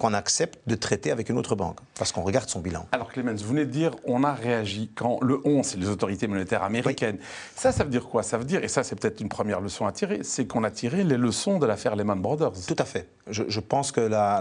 qu'on 0.00 0.14
accepte 0.14 0.58
de 0.66 0.74
traiter 0.74 1.10
avec 1.10 1.28
une 1.28 1.36
autre 1.36 1.54
banque, 1.54 1.78
parce 1.98 2.10
qu'on 2.10 2.22
regarde 2.22 2.48
son 2.48 2.60
bilan. 2.60 2.86
Alors 2.90 3.12
Clemens, 3.12 3.36
vous 3.42 3.50
venez 3.50 3.66
de 3.66 3.70
dire 3.70 3.92
on 4.04 4.24
a 4.24 4.32
réagi 4.32 4.90
quand 4.94 5.18
le 5.22 5.40
11, 5.44 5.64
c'est 5.64 5.78
les 5.78 5.90
autorités 5.90 6.26
monétaires 6.26 6.62
américaines. 6.62 7.18
Ça, 7.54 7.70
ça 7.70 7.84
veut 7.84 7.90
dire 7.90 8.06
quoi? 8.08 8.22
Ça 8.22 8.38
veut 8.38 8.44
dire, 8.44 8.64
et 8.64 8.68
ça 8.68 8.82
c'est 8.82 8.98
peut-être 8.98 9.20
une 9.20 9.28
première 9.28 9.60
leçon 9.60 9.86
à 9.86 9.92
tirer, 9.92 10.20
c'est 10.22 10.46
qu'on 10.46 10.64
a 10.64 10.70
tiré 10.70 11.04
les 11.04 11.18
leçons 11.18 11.58
de 11.58 11.66
l'affaire 11.66 11.96
Lehman 11.96 12.20
Brothers. 12.20 12.52
Tout 12.66 12.76
à 12.78 12.86
fait. 12.86 13.08
Je, 13.28 13.60
pense 13.60 13.92
que 13.92 14.00
la, 14.00 14.40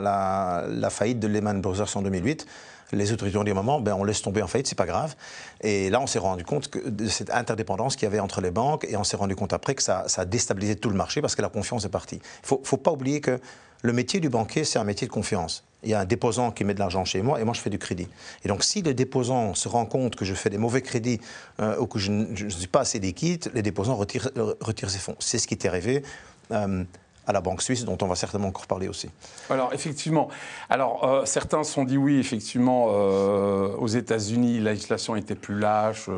la, 0.68 0.90
faillite 0.90 1.20
de 1.20 1.28
Lehman 1.28 1.62
Brothers 1.62 1.96
en 1.98 2.02
2008 2.02 2.48
les 2.92 3.12
autorités 3.12 3.38
ont 3.38 3.44
dit 3.44 3.54
moment, 3.54 3.80
ben 3.80 3.94
on 3.94 4.04
laisse 4.04 4.22
tomber 4.22 4.42
en 4.42 4.48
faillite, 4.48 4.66
c'est 4.66 4.78
pas 4.78 4.88
grave. 4.88 5.16
Et 5.62 5.92
là, 5.92 6.02
on 6.02 6.08
s'est 6.08 6.18
rendu 6.18 6.44
compte 6.44 6.70
que 6.70 6.90
de 6.90 7.08
cette 7.08 7.30
interdépendance 7.30 7.96
qu'il 7.96 8.06
y 8.06 8.08
avait 8.08 8.20
entre 8.20 8.42
les 8.42 8.50
banques, 8.50 8.84
et 8.90 8.98
on 8.98 9.04
s'est 9.04 9.18
rendu 9.18 9.36
compte 9.36 9.54
après 9.54 9.76
que 9.76 9.84
ça, 9.84 10.06
ça, 10.08 10.24
a 10.24 10.26
déstabilisé 10.26 10.76
tout 10.76 10.90
le 10.90 10.96
marché 10.96 11.22
parce 11.22 11.36
que 11.36 11.44
la 11.44 11.50
confiance 11.50 11.86
est 11.86 11.90
partie. 11.90 12.16
Il 12.16 12.48
faut, 12.48 12.62
faut 12.64 12.78
pas 12.78 12.92
oublier 12.92 13.22
que 13.22 13.40
le 13.82 13.94
métier 13.94 14.20
du 14.20 14.30
banquier, 14.30 14.64
c'est 14.64 14.80
un 14.80 14.84
métier 14.84 15.08
de 15.08 15.12
confiance. 15.12 15.64
Il 15.84 15.90
y 15.90 15.94
a 15.94 16.02
un 16.02 16.06
déposant 16.06 16.52
qui 16.52 16.66
met 16.66 16.74
de 16.74 16.80
l'argent 16.80 17.06
chez 17.06 17.22
moi 17.22 17.40
et 17.40 17.46
moi 17.46 17.54
je 17.54 17.62
fais 17.62 17.70
du 17.70 17.80
crédit. 17.80 18.10
Et 18.44 18.50
donc 18.50 18.64
si 18.64 18.82
le 18.82 18.94
déposant 18.94 19.54
se 19.54 19.70
rend 19.70 19.86
compte 19.86 20.16
que 20.16 20.26
je 20.26 20.34
fais 20.34 20.50
des 20.50 20.58
mauvais 20.58 20.82
crédits 20.82 21.22
euh, 21.62 21.80
ou 21.80 21.88
que 21.88 22.00
je 22.00 22.12
ne 22.12 22.50
suis 22.50 22.68
pas 22.68 22.82
assez 22.82 23.00
liquide, 23.00 23.50
les 23.54 23.62
déposants 23.62 23.96
retirent, 23.96 24.30
ses 24.90 25.00
fonds. 25.00 25.16
C'est 25.20 25.38
ce 25.38 25.48
qui 25.48 25.54
est 25.54 25.66
arrivé. 25.66 26.04
Euh, 26.52 26.84
à 27.28 27.32
la 27.32 27.42
Banque 27.42 27.62
suisse, 27.62 27.86
dont 27.86 27.98
on 28.02 28.08
va 28.08 28.16
certainement 28.16 28.48
encore 28.48 28.66
parler 28.66 28.88
aussi. 28.88 29.08
Alors, 29.52 29.72
effectivement. 29.72 30.30
Alors, 30.68 31.04
euh, 31.04 31.26
certains 31.26 31.64
se 31.64 31.72
sont 31.72 31.84
dit 31.84 31.96
oui, 31.96 32.18
effectivement, 32.18 32.86
aux 32.86 33.86
États-Unis, 33.86 34.60
la 34.60 34.72
législation 34.72 35.16
était 35.16 35.36
plus 35.36 35.60
lâche, 35.60 36.10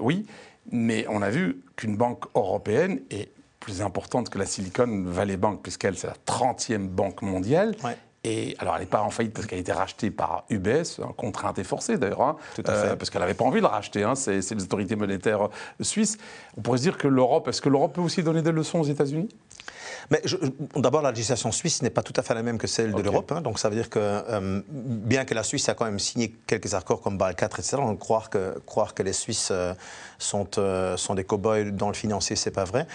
oui, 0.00 0.24
mais 0.72 1.04
on 1.10 1.20
a 1.20 1.28
vu 1.28 1.60
qu'une 1.76 1.98
banque 1.98 2.24
européenne 2.34 3.02
est 3.10 3.28
plus 3.60 3.82
importante 3.82 4.30
que 4.30 4.38
la 4.38 4.46
Silicon 4.46 5.04
Valley 5.06 5.36
Bank, 5.36 5.60
puisqu'elle, 5.62 5.96
c'est 5.96 6.08
la 6.08 6.16
30e 6.26 6.88
banque 6.88 7.22
mondiale. 7.22 7.76
Et 8.22 8.54
alors, 8.58 8.74
elle 8.74 8.82
n'est 8.82 8.86
pas 8.86 9.00
en 9.00 9.08
faillite 9.08 9.32
parce 9.32 9.46
qu'elle 9.46 9.58
a 9.58 9.60
été 9.60 9.72
rachetée 9.72 10.10
par 10.10 10.44
UBS, 10.50 11.00
contrainte 11.16 11.58
et 11.58 11.64
forcée 11.64 11.96
d'ailleurs, 11.96 12.20
hein, 12.20 12.36
euh, 12.68 12.94
parce 12.94 13.08
qu'elle 13.08 13.22
n'avait 13.22 13.34
pas 13.34 13.44
envie 13.44 13.62
de 13.62 13.66
racheter. 13.66 14.02
Hein, 14.02 14.14
c'est 14.14 14.50
les 14.50 14.62
autorités 14.62 14.94
monétaires 14.96 15.48
suisses. 15.80 16.18
On 16.56 16.60
pourrait 16.60 16.78
se 16.78 16.82
dire 16.82 16.98
que 16.98 17.08
l'Europe, 17.08 17.48
est-ce 17.48 17.62
que 17.62 17.70
l'Europe 17.70 17.94
peut 17.94 18.02
aussi 18.02 18.22
donner 18.22 18.42
des 18.42 18.52
leçons 18.52 18.80
aux 18.80 18.84
États-Unis? 18.84 19.28
Mais 20.10 20.22
d'abord, 20.76 21.02
la 21.02 21.10
législation 21.10 21.52
suisse 21.52 21.82
n'est 21.82 21.90
pas 21.90 22.02
tout 22.02 22.12
à 22.16 22.22
fait 22.22 22.34
la 22.34 22.42
même 22.42 22.58
que 22.58 22.66
celle 22.66 22.92
de 22.92 23.02
l'Europe. 23.02 23.32
Hein, 23.32 23.40
donc 23.40 23.58
ça 23.58 23.68
veut 23.68 23.76
dire 23.76 23.90
que, 23.90 23.98
euh, 23.98 24.62
bien 24.68 25.24
que 25.24 25.34
la 25.34 25.42
Suisse 25.42 25.68
a 25.68 25.74
quand 25.74 25.84
même 25.84 25.98
signé 25.98 26.34
quelques 26.46 26.74
accords 26.74 27.00
comme 27.00 27.18
BAL 27.18 27.34
4, 27.34 27.60
etc., 27.60 27.76
on 27.80 27.96
croire 27.96 28.30
que, 28.30 28.58
croire 28.66 28.94
que 28.94 29.02
les 29.02 29.12
Suisses 29.12 29.48
euh, 29.50 29.74
sont, 30.18 30.58
euh, 30.58 30.96
sont 30.96 31.14
des 31.14 31.24
cow-boys 31.24 31.70
dans 31.72 31.88
le 31.88 31.94
financier, 31.94 32.36
c'est 32.36 32.50
pas 32.50 32.64
vrai. 32.64 32.86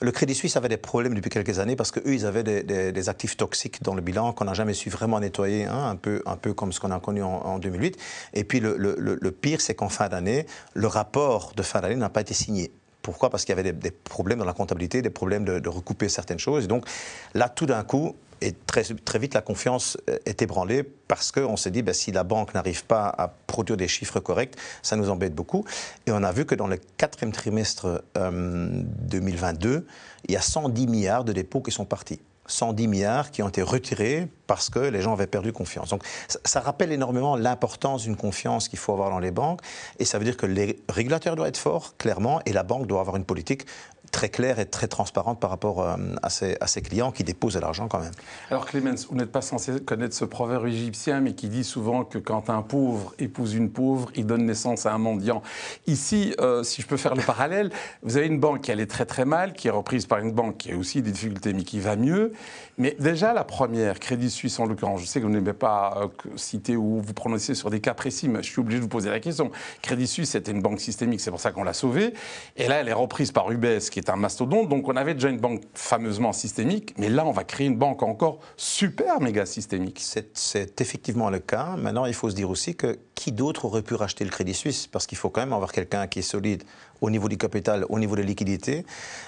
Le 0.00 0.10
Crédit 0.10 0.34
Suisse 0.34 0.56
avait 0.56 0.68
des 0.68 0.76
problèmes 0.76 1.14
depuis 1.14 1.30
quelques 1.30 1.58
années 1.58 1.76
parce 1.76 1.90
qu'eux, 1.90 2.14
ils 2.14 2.26
avaient 2.26 2.42
des, 2.42 3.08
actifs 3.08 3.36
toxiques 3.36 3.82
dans 3.82 3.94
le 3.94 4.00
bilan 4.00 4.32
qu'on 4.32 4.46
n'a 4.46 4.54
jamais 4.54 4.72
su 4.72 4.88
vraiment 4.88 5.20
nettoyer, 5.20 5.66
hein, 5.66 5.90
un, 5.90 5.96
peu, 5.96 6.22
un 6.24 6.36
peu 6.36 6.54
comme 6.54 6.72
ce 6.72 6.80
qu'on 6.80 6.90
a 6.90 7.00
connu 7.00 7.22
en, 7.22 7.58
2008. 7.58 7.98
Et 8.32 8.44
puis 8.44 8.60
le, 8.60 8.76
le 8.76 9.30
pire, 9.30 9.60
c'est 9.60 9.74
qu'en 9.74 9.90
fin 9.90 10.08
d'année, 10.08 10.46
le 10.72 10.86
rapport 10.86 11.52
de 11.54 11.62
fin 11.62 11.80
d'année 11.80 11.96
n'a 11.96 12.08
pas 12.08 12.22
été 12.22 12.32
signé. 12.32 12.72
Pourquoi? 13.04 13.28
Parce 13.28 13.44
qu'il 13.44 13.54
y 13.54 13.58
avait 13.58 13.72
des, 13.74 13.90
problèmes 13.90 14.38
dans 14.38 14.46
la 14.46 14.54
comptabilité, 14.54 15.02
des 15.02 15.10
problèmes 15.10 15.44
de, 15.44 15.68
recouper 15.68 16.08
certaines 16.08 16.38
choses. 16.38 16.64
Et 16.64 16.68
donc 16.68 16.86
là, 17.34 17.50
tout 17.50 17.66
d'un 17.66 17.84
coup, 17.84 18.16
et 18.40 18.52
très, 18.66 18.82
très 18.82 19.18
vite, 19.18 19.34
la 19.34 19.42
confiance 19.42 19.98
euh, 20.08 20.18
est 20.24 20.40
ébranlée 20.40 20.82
parce 20.82 21.30
qu'on 21.30 21.56
s'est 21.58 21.70
dit, 21.70 21.82
ben, 21.82 21.92
si 21.92 22.12
la 22.12 22.24
banque 22.24 22.54
n'arrive 22.54 22.86
pas 22.86 23.06
à 23.08 23.28
produire 23.28 23.76
des 23.76 23.88
chiffres 23.88 24.20
corrects, 24.20 24.54
ça 24.82 24.96
nous 24.96 25.10
embête 25.10 25.34
beaucoup. 25.34 25.66
Et 26.06 26.12
on 26.12 26.22
a 26.22 26.32
vu 26.32 26.46
que 26.46 26.54
dans 26.54 26.66
le 26.66 26.78
quatrième 26.96 27.32
trimestre 27.32 28.02
2022, 28.16 29.68
euh, 29.68 29.80
il 30.26 30.32
y 30.32 30.36
a 30.36 30.40
110 30.40 30.86
milliards 30.86 31.24
de 31.24 31.34
dépôts 31.34 31.60
qui 31.60 31.72
sont 31.72 31.84
partis. 31.84 32.20
110 32.46 32.88
milliards 32.88 33.30
qui 33.30 33.42
ont 33.42 33.48
été 33.48 33.62
retirés 33.62 34.28
parce 34.46 34.70
que 34.70 34.78
les 34.78 35.00
gens 35.00 35.12
avaient 35.12 35.26
perdu 35.26 35.52
confiance. 35.52 35.90
Donc 35.90 36.02
ça, 36.44 36.60
rappelle 36.60 36.92
énormément 36.92 37.36
l'importance 37.36 38.02
d'une 38.02 38.16
confiance 38.16 38.68
qu'il 38.68 38.78
faut 38.78 38.92
avoir 38.92 39.10
dans 39.10 39.18
les 39.18 39.30
banques 39.30 39.60
et 39.98 40.04
ça 40.04 40.18
veut 40.18 40.24
dire 40.24 40.36
que 40.36 40.46
les 40.46 40.82
régulateurs 40.88 41.36
doivent 41.36 41.48
être 41.48 41.58
forts, 41.58 41.96
clairement, 41.96 42.40
et 42.46 42.52
la 42.52 42.62
banque 42.62 42.86
doit 42.86 43.00
avoir 43.00 43.16
une 43.16 43.24
politique 43.24 43.66
très 44.14 44.28
claire 44.28 44.60
et 44.60 44.66
très 44.66 44.86
transparente 44.86 45.40
par 45.40 45.50
rapport 45.50 45.82
euh, 45.82 45.96
à, 46.22 46.30
ses, 46.30 46.82
clients 46.82 47.10
qui 47.10 47.24
déposent 47.24 47.54
de 47.54 47.58
l'argent 47.58 47.88
quand 47.88 47.98
même. 47.98 48.12
Alors 48.48 48.64
Clemens, 48.64 49.06
vous 49.10 49.16
n'êtes 49.16 49.32
pas 49.32 49.42
censé 49.42 49.80
connaître 49.80 50.14
ce 50.14 50.24
proverbe 50.24 50.68
égyptien, 50.68 51.20
mais 51.20 51.32
qui 51.32 51.48
dit 51.48 51.64
souvent 51.64 52.04
que 52.04 52.18
quand 52.18 52.48
un 52.48 52.62
pauvre 52.62 53.12
épouse 53.18 53.54
une 53.54 53.70
pauvre, 53.70 54.12
il 54.14 54.24
donne 54.24 54.46
naissance 54.46 54.86
à 54.86 54.94
un 54.94 54.98
mendiant. 54.98 55.42
Ici, 55.88 56.32
euh, 56.40 56.62
si 56.62 56.80
je 56.80 56.86
peux 56.86 56.96
faire 56.96 57.16
le 57.16 57.22
parallèle, 57.22 57.70
vous 58.02 58.16
avez 58.16 58.26
une 58.26 58.38
banque 58.38 58.60
qui 58.60 58.70
allait 58.70 58.86
très 58.86 59.04
très 59.04 59.24
mal, 59.24 59.52
qui 59.52 59.66
est 59.66 59.72
reprise 59.72 60.06
par 60.06 60.20
une 60.20 60.30
banque 60.30 60.58
qui 60.58 60.70
a 60.70 60.76
aussi 60.76 61.02
des 61.02 61.10
difficultés, 61.10 61.52
mais 61.52 61.64
qui 61.64 61.80
va 61.80 61.96
mieux. 61.96 62.32
Mais 62.78 62.96
déjà, 63.00 63.32
la 63.32 63.42
première, 63.42 63.98
Crédit 63.98 64.30
Suisse 64.30 64.60
en 64.60 64.66
l'occurrence, 64.66 65.00
je 65.00 65.06
sais 65.06 65.20
que 65.20 65.26
vous 65.26 65.32
n'aimez 65.32 65.52
pas 65.52 65.98
euh, 66.00 66.08
citer 66.36 66.76
ou 66.76 67.00
vous 67.00 67.14
prononcer 67.14 67.56
sur 67.56 67.68
des 67.68 67.80
cas 67.80 67.94
précis, 67.94 68.28
mais 68.28 68.44
je 68.44 68.50
suis 68.50 68.60
obligé 68.60 68.78
de 68.78 68.82
vous 68.82 68.88
poser 68.88 69.10
la 69.10 69.18
question. 69.18 69.50
Crédit 69.82 70.06
Suisse, 70.06 70.30
c'était 70.30 70.52
une 70.52 70.62
banque 70.62 70.80
systémique, 70.80 71.20
c'est 71.20 71.30
pour 71.30 71.40
ça 71.40 71.50
qu'on 71.50 71.64
l'a 71.64 71.72
sauvée. 71.72 72.14
Et 72.56 72.68
là, 72.68 72.76
elle 72.76 72.88
est 72.88 72.92
reprise 72.92 73.32
par 73.32 73.50
UBS, 73.50 73.90
qui 73.90 73.98
est 73.98 74.03
un 74.10 74.16
mastodonte. 74.16 74.68
Donc, 74.68 74.88
on 74.88 74.96
avait 74.96 75.14
déjà 75.14 75.28
une 75.28 75.38
banque 75.38 75.62
fameusement 75.74 76.32
systémique, 76.32 76.94
mais 76.98 77.08
là, 77.08 77.24
on 77.26 77.32
va 77.32 77.44
créer 77.44 77.66
une 77.66 77.76
banque 77.76 78.02
encore 78.02 78.40
super 78.56 79.20
méga 79.20 79.46
systémique. 79.46 80.02
C'est 80.34 80.80
effectivement 80.80 81.30
le 81.30 81.38
cas. 81.38 81.76
Maintenant, 81.76 82.06
il 82.06 82.14
faut 82.14 82.30
se 82.30 82.34
dire 82.34 82.50
aussi 82.50 82.74
que 82.74 82.98
qui 83.14 83.32
d'autre 83.32 83.64
aurait 83.64 83.82
pu 83.82 83.94
racheter 83.94 84.24
le 84.24 84.30
Crédit 84.30 84.54
Suisse? 84.54 84.86
Parce 84.86 85.06
qu'il 85.06 85.18
faut 85.18 85.30
quand 85.30 85.40
même 85.40 85.52
avoir 85.52 85.72
quelqu'un 85.72 86.06
qui 86.06 86.18
est 86.18 86.22
solide 86.22 86.64
au 87.04 87.10
niveau 87.10 87.28
du 87.28 87.36
capital, 87.36 87.84
au 87.90 87.98
niveau 87.98 88.16
des 88.16 88.22
liquidités. 88.22 88.86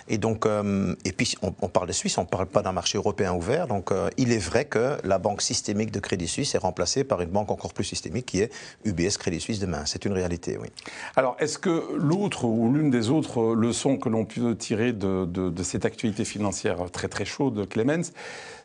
Et 0.09 0.19
donc, 0.19 0.47
euh, 0.47 0.95
et 1.05 1.13
puis 1.13 1.35
on, 1.43 1.69
parle 1.69 1.89
de 1.89 1.93
Suisse, 1.93 2.17
on 2.17 2.23
ne 2.23 2.27
parle 2.27 2.47
pas 2.47 2.63
d'un 2.63 2.73
marché 2.73 2.97
européen 2.97 3.35
ouvert. 3.35 3.67
Donc, 3.67 3.93
euh, 3.93 4.09
il 4.17 4.33
est 4.33 4.39
vrai 4.39 4.65
que 4.65 4.97
la 5.05 5.19
banque 5.19 5.43
systémique 5.43 5.91
de 5.93 6.01
Crédit 6.01 6.27
Suisse 6.27 6.55
est 6.55 6.59
remplacée 6.59 7.05
par 7.05 7.21
une 7.21 7.29
banque 7.29 7.51
encore 7.51 7.75
plus 7.75 7.85
systémique 7.85 8.27
qui 8.27 8.41
est 8.41 8.51
UBS 8.85 9.19
Crédit 9.19 9.41
Suisse 9.41 9.59
demain. 9.59 9.83
C'est 9.85 10.07
une 10.07 10.13
réalité, 10.13 10.57
oui. 10.59 10.69
Alors, 11.17 11.37
est-ce 11.39 11.59
que 11.59 11.85
l'autre 11.97 12.45
ou 12.45 12.73
l'une 12.73 12.91
des 12.91 13.11
autres 13.11 13.55
leçons 13.55 13.99
que 13.99 14.09
l'on 14.09 14.25
peut 14.25 14.57
tirer 14.57 14.93
de, 14.93 15.27
de, 15.27 15.63
cette 15.63 15.85
actualité 15.85 16.25
financière 16.25 16.79
très 16.91 17.09
très 17.09 17.25
chaude, 17.25 17.69
Clemens, 17.69 18.13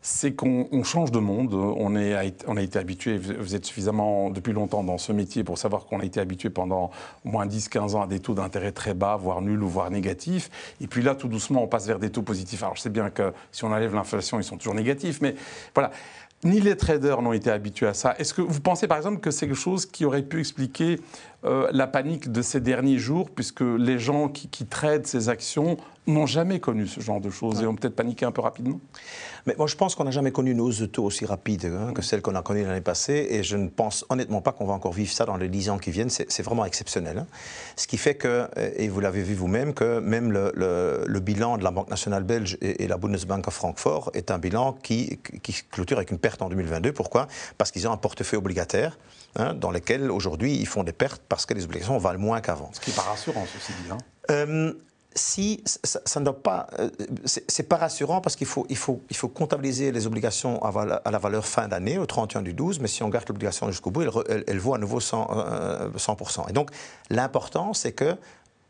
c'est 0.01 0.33
qu'on 0.33 0.83
change 0.83 1.11
de 1.11 1.19
monde. 1.19 1.53
On, 1.53 1.95
est, 1.95 2.43
on 2.47 2.57
a 2.57 2.61
été 2.61 2.79
habitué, 2.79 3.17
vous 3.17 3.55
êtes 3.55 3.65
suffisamment 3.65 4.31
depuis 4.31 4.51
longtemps 4.51 4.83
dans 4.83 4.97
ce 4.97 5.11
métier 5.11 5.43
pour 5.43 5.57
savoir 5.57 5.85
qu'on 5.85 5.99
a 5.99 6.05
été 6.05 6.19
habitué 6.19 6.49
pendant 6.49 6.89
au 7.23 7.29
moins 7.29 7.45
10-15 7.45 7.95
ans 7.95 8.01
à 8.01 8.07
des 8.07 8.19
taux 8.19 8.33
d'intérêt 8.33 8.71
très 8.71 8.95
bas, 8.95 9.15
voire 9.15 9.41
nuls 9.41 9.61
ou 9.61 9.67
voire 9.67 9.91
négatifs. 9.91 10.49
Et 10.81 10.87
puis 10.87 11.03
là, 11.03 11.13
tout 11.13 11.27
doucement, 11.27 11.63
on 11.63 11.67
passe 11.67 11.85
vers 11.85 11.99
des 11.99 12.09
taux 12.09 12.23
positifs. 12.23 12.63
Alors 12.63 12.75
je 12.75 12.81
sais 12.81 12.89
bien 12.89 13.11
que 13.11 13.31
si 13.51 13.63
on 13.63 13.71
enlève 13.71 13.93
l'inflation, 13.93 14.39
ils 14.39 14.43
sont 14.43 14.57
toujours 14.57 14.75
négatifs, 14.75 15.21
mais 15.21 15.35
voilà. 15.75 15.91
Ni 16.43 16.59
les 16.59 16.75
traders 16.75 17.21
n'ont 17.21 17.33
été 17.33 17.51
habitués 17.51 17.85
à 17.85 17.93
ça. 17.93 18.15
Est-ce 18.17 18.33
que 18.33 18.41
vous 18.41 18.61
pensez 18.61 18.87
par 18.87 18.97
exemple 18.97 19.19
que 19.19 19.29
c'est 19.29 19.45
quelque 19.45 19.55
chose 19.55 19.85
qui 19.85 20.05
aurait 20.05 20.23
pu 20.23 20.39
expliquer 20.39 20.99
euh, 21.43 21.67
la 21.71 21.87
panique 21.87 22.31
de 22.31 22.43
ces 22.43 22.59
derniers 22.59 22.99
jours, 22.99 23.31
puisque 23.31 23.61
les 23.61 23.97
gens 23.97 24.29
qui, 24.29 24.47
qui 24.47 24.67
tradent 24.67 25.07
ces 25.07 25.27
actions 25.27 25.77
n'ont 26.05 26.27
jamais 26.27 26.59
connu 26.59 26.85
ce 26.87 26.99
genre 26.99 27.19
de 27.19 27.29
choses 27.29 27.61
et 27.61 27.67
ont 27.67 27.75
peut-être 27.75 27.95
paniqué 27.95 28.25
un 28.25 28.31
peu 28.31 28.41
rapidement 28.41 28.79
Mais 29.45 29.55
moi, 29.57 29.67
je 29.67 29.75
pense 29.75 29.95
qu'on 29.95 30.03
n'a 30.03 30.11
jamais 30.11 30.31
connu 30.31 30.51
une 30.51 30.61
hausse 30.61 30.79
de 30.79 30.85
taux 30.85 31.03
aussi 31.03 31.25
rapide 31.25 31.65
hein, 31.65 31.93
que 31.93 32.01
celle 32.01 32.21
qu'on 32.21 32.35
a 32.35 32.41
connue 32.41 32.63
l'année 32.63 32.81
passée. 32.81 33.27
Et 33.31 33.43
je 33.43 33.57
ne 33.57 33.69
pense 33.69 34.05
honnêtement 34.09 34.41
pas 34.41 34.51
qu'on 34.51 34.65
va 34.65 34.73
encore 34.73 34.93
vivre 34.93 35.11
ça 35.11 35.25
dans 35.25 35.37
les 35.37 35.49
10 35.49 35.71
ans 35.71 35.77
qui 35.77 35.89
viennent. 35.89 36.09
C'est 36.09 36.43
vraiment 36.43 36.65
exceptionnel. 36.65 37.19
Hein. 37.19 37.27
Ce 37.75 37.87
qui 37.87 37.97
fait 37.97 38.15
que, 38.15 38.47
et 38.77 38.87
vous 38.87 38.99
l'avez 38.99 39.23
vu 39.23 39.33
vous-même, 39.33 39.73
que 39.73 39.99
même 39.99 40.31
le, 40.31 40.51
le, 40.55 41.19
bilan 41.19 41.57
de 41.57 41.63
la 41.63 41.71
Banque 41.71 41.89
nationale 41.89 42.23
belge 42.23 42.57
et, 42.61 42.87
la 42.87 42.97
Bundesbank 42.97 43.47
à 43.47 43.51
Francfort 43.51 44.11
est 44.13 44.31
un 44.31 44.37
bilan 44.37 44.73
qui, 44.73 45.19
qui 45.41 45.55
clôture 45.71 45.97
avec 45.97 46.11
une 46.11 46.19
perte 46.19 46.41
en 46.41 46.49
2022. 46.49 46.93
Pourquoi? 46.93 47.27
Parce 47.57 47.71
qu'ils 47.71 47.87
ont 47.87 47.91
un 47.91 47.97
portefeuille 47.97 48.39
obligataire 48.39 48.97
hein, 49.35 49.53
dans 49.53 49.71
lequel 49.71 50.11
aujourd'hui 50.11 50.55
ils 50.55 50.67
font 50.67 50.83
des 50.83 50.93
pertes 50.93 51.21
parce 51.27 51.45
que 51.45 51.53
les 51.53 51.63
obligations 51.65 51.97
valent 51.97 52.19
moins 52.19 52.41
qu'avant. 52.41 52.69
Ce 52.73 52.79
qui 52.79 52.89
n'est 52.89 52.95
pas 52.95 53.03
rassurant, 53.03 53.45
ceci 53.53 53.73
dit. 53.83 53.91
Hein. 53.91 53.97
Euh, 54.29 54.73
si 55.13 55.61
ça, 55.65 56.19
ne 56.19 56.25
doit 56.25 56.41
pas, 56.41 56.67
euh, 56.79 56.89
c'est 57.25 57.63
pas 57.63 57.75
rassurant 57.75 58.21
parce 58.21 58.37
qu'il 58.37 58.47
faut, 58.47 58.65
il 58.69 58.77
faut, 58.77 59.01
il 59.09 59.15
faut 59.15 59.27
comptabiliser 59.27 59.91
les 59.91 60.07
obligations 60.07 60.63
à, 60.63 61.11
la 61.11 61.17
valeur 61.19 61.45
fin 61.45 61.67
d'année, 61.67 61.97
au 61.97 62.05
31 62.05 62.41
du 62.41 62.53
12, 62.53 62.79
mais 62.79 62.87
si 62.87 63.03
on 63.03 63.09
garde 63.09 63.27
l'obligation 63.27 63.69
jusqu'au 63.69 63.91
bout, 63.91 64.03
elle, 64.29 64.59
vaut 64.59 64.73
à 64.73 64.77
nouveau 64.77 64.99
100%. 64.99 65.91
100%. 65.97 66.39
Euh, 66.39 66.47
Et 66.49 66.53
donc, 66.53 66.69
l'important, 67.09 67.73
c'est 67.73 67.91
que 67.91 68.15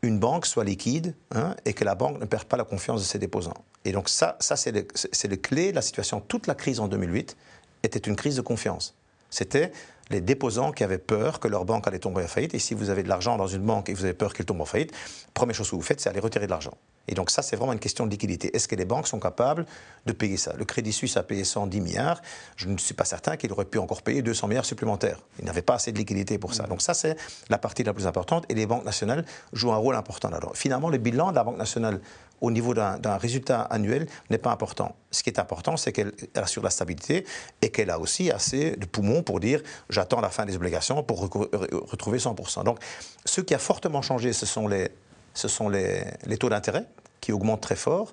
une 0.02 0.18
banque 0.18 0.46
soit 0.46 0.64
liquide 0.64 1.14
hein, 1.32 1.54
et 1.64 1.74
que 1.74 1.84
la 1.84 1.94
banque 1.94 2.18
ne 2.18 2.24
perde 2.24 2.44
pas 2.44 2.56
la 2.56 2.64
confiance 2.64 3.00
de 3.00 3.06
ses 3.06 3.20
déposants. 3.20 3.54
Et 3.84 3.92
donc 3.92 4.08
ça, 4.08 4.36
ça 4.40 4.56
c'est 4.56 4.72
le, 4.72 4.80
le, 4.82 5.36
clé 5.36 5.70
de 5.70 5.76
la 5.76 5.82
situation. 5.82 6.20
Toute 6.20 6.48
la 6.48 6.56
crise 6.56 6.80
en 6.80 6.88
2008 6.88 7.36
était 7.84 8.00
une 8.00 8.16
crise 8.16 8.34
de 8.34 8.40
confiance. 8.40 8.96
C'était 9.30 9.72
les 10.10 10.20
déposants 10.20 10.72
qui 10.72 10.84
avaient 10.84 10.98
peur 10.98 11.40
que 11.40 11.48
leur 11.48 11.64
banque 11.64 11.86
allait 11.86 11.98
tomber 11.98 12.24
en 12.24 12.28
faillite. 12.28 12.54
Et 12.54 12.58
si 12.58 12.74
vous 12.74 12.90
avez 12.90 13.02
de 13.02 13.08
l'argent 13.08 13.36
dans 13.36 13.46
une 13.46 13.62
banque 13.62 13.88
et 13.88 13.94
vous 13.94 14.04
avez 14.04 14.14
peur 14.14 14.34
qu'elle 14.34 14.46
tombe 14.46 14.60
en 14.60 14.66
faillite, 14.66 14.92
première 15.34 15.54
chose 15.54 15.70
que 15.70 15.76
vous 15.76 15.82
faites, 15.82 16.00
c'est 16.00 16.08
aller 16.08 16.20
retirer 16.20 16.46
de 16.46 16.50
l'argent. 16.50 16.74
Et 17.08 17.14
donc 17.14 17.30
ça, 17.30 17.42
c'est 17.42 17.56
vraiment 17.56 17.72
une 17.72 17.78
question 17.78 18.06
de 18.06 18.10
liquidité. 18.10 18.54
Est-ce 18.54 18.68
que 18.68 18.76
les 18.76 18.84
banques 18.84 19.08
sont 19.08 19.20
capables 19.20 19.66
de 20.06 20.12
payer 20.12 20.36
ça? 20.36 20.52
Le 20.56 20.64
Crédit 20.64 20.92
Suisse 20.92 21.16
a 21.16 21.22
payé 21.22 21.44
110 21.44 21.80
milliards. 21.80 22.22
Je 22.56 22.68
ne 22.68 22.78
suis 22.78 22.94
pas 22.94 23.04
certain 23.04 23.36
qu'il 23.36 23.52
aurait 23.52 23.64
pu 23.64 23.78
encore 23.78 24.02
payer 24.02 24.22
200 24.22 24.48
milliards 24.48 24.64
supplémentaires. 24.64 25.18
Il 25.38 25.44
n'avait 25.44 25.62
pas 25.62 25.74
assez 25.74 25.92
de 25.92 25.98
liquidité 25.98 26.38
pour 26.38 26.54
ça. 26.54 26.64
Mm. 26.64 26.68
Donc 26.68 26.82
ça, 26.82 26.94
c'est 26.94 27.16
la 27.48 27.58
partie 27.58 27.82
la 27.82 27.92
plus 27.92 28.06
importante. 28.06 28.44
Et 28.48 28.54
les 28.54 28.66
banques 28.66 28.84
nationales 28.84 29.24
jouent 29.52 29.72
un 29.72 29.76
rôle 29.76 29.96
important 29.96 30.30
là-dedans. 30.30 30.52
Finalement, 30.54 30.88
le 30.88 30.98
bilan 30.98 31.30
de 31.30 31.36
la 31.36 31.44
Banque 31.44 31.58
nationale 31.58 32.00
au 32.42 32.50
niveau 32.50 32.74
d'un 32.74 33.16
résultat 33.18 33.62
annuel 33.62 34.06
n'est 34.28 34.38
pas 34.38 34.50
important. 34.50 34.96
Ce 35.12 35.22
qui 35.22 35.30
est 35.30 35.38
important, 35.38 35.76
c'est 35.76 35.92
qu'elle 35.92 36.12
assure 36.34 36.62
la 36.62 36.70
stabilité 36.70 37.24
et 37.62 37.70
qu'elle 37.70 37.88
a 37.88 38.00
aussi 38.00 38.32
assez 38.32 38.72
de 38.72 38.84
poumons 38.84 39.22
pour 39.22 39.38
dire 39.38 39.62
j'attends 39.88 40.20
la 40.20 40.28
fin 40.28 40.44
des 40.44 40.56
obligations 40.56 41.04
pour 41.04 41.20
retrouver 41.20 42.18
100%. 42.18 42.64
Donc, 42.64 42.80
ce 43.24 43.40
qui 43.40 43.54
a 43.54 43.58
fortement 43.58 44.02
changé, 44.02 44.32
ce 44.32 44.44
sont 44.44 44.66
les, 44.66 44.90
ce 45.34 45.48
sont 45.48 45.68
les, 45.68 46.04
les 46.26 46.36
taux 46.36 46.48
d'intérêt 46.48 46.86
qui 47.20 47.32
augmentent 47.32 47.62
très 47.62 47.76
fort 47.76 48.12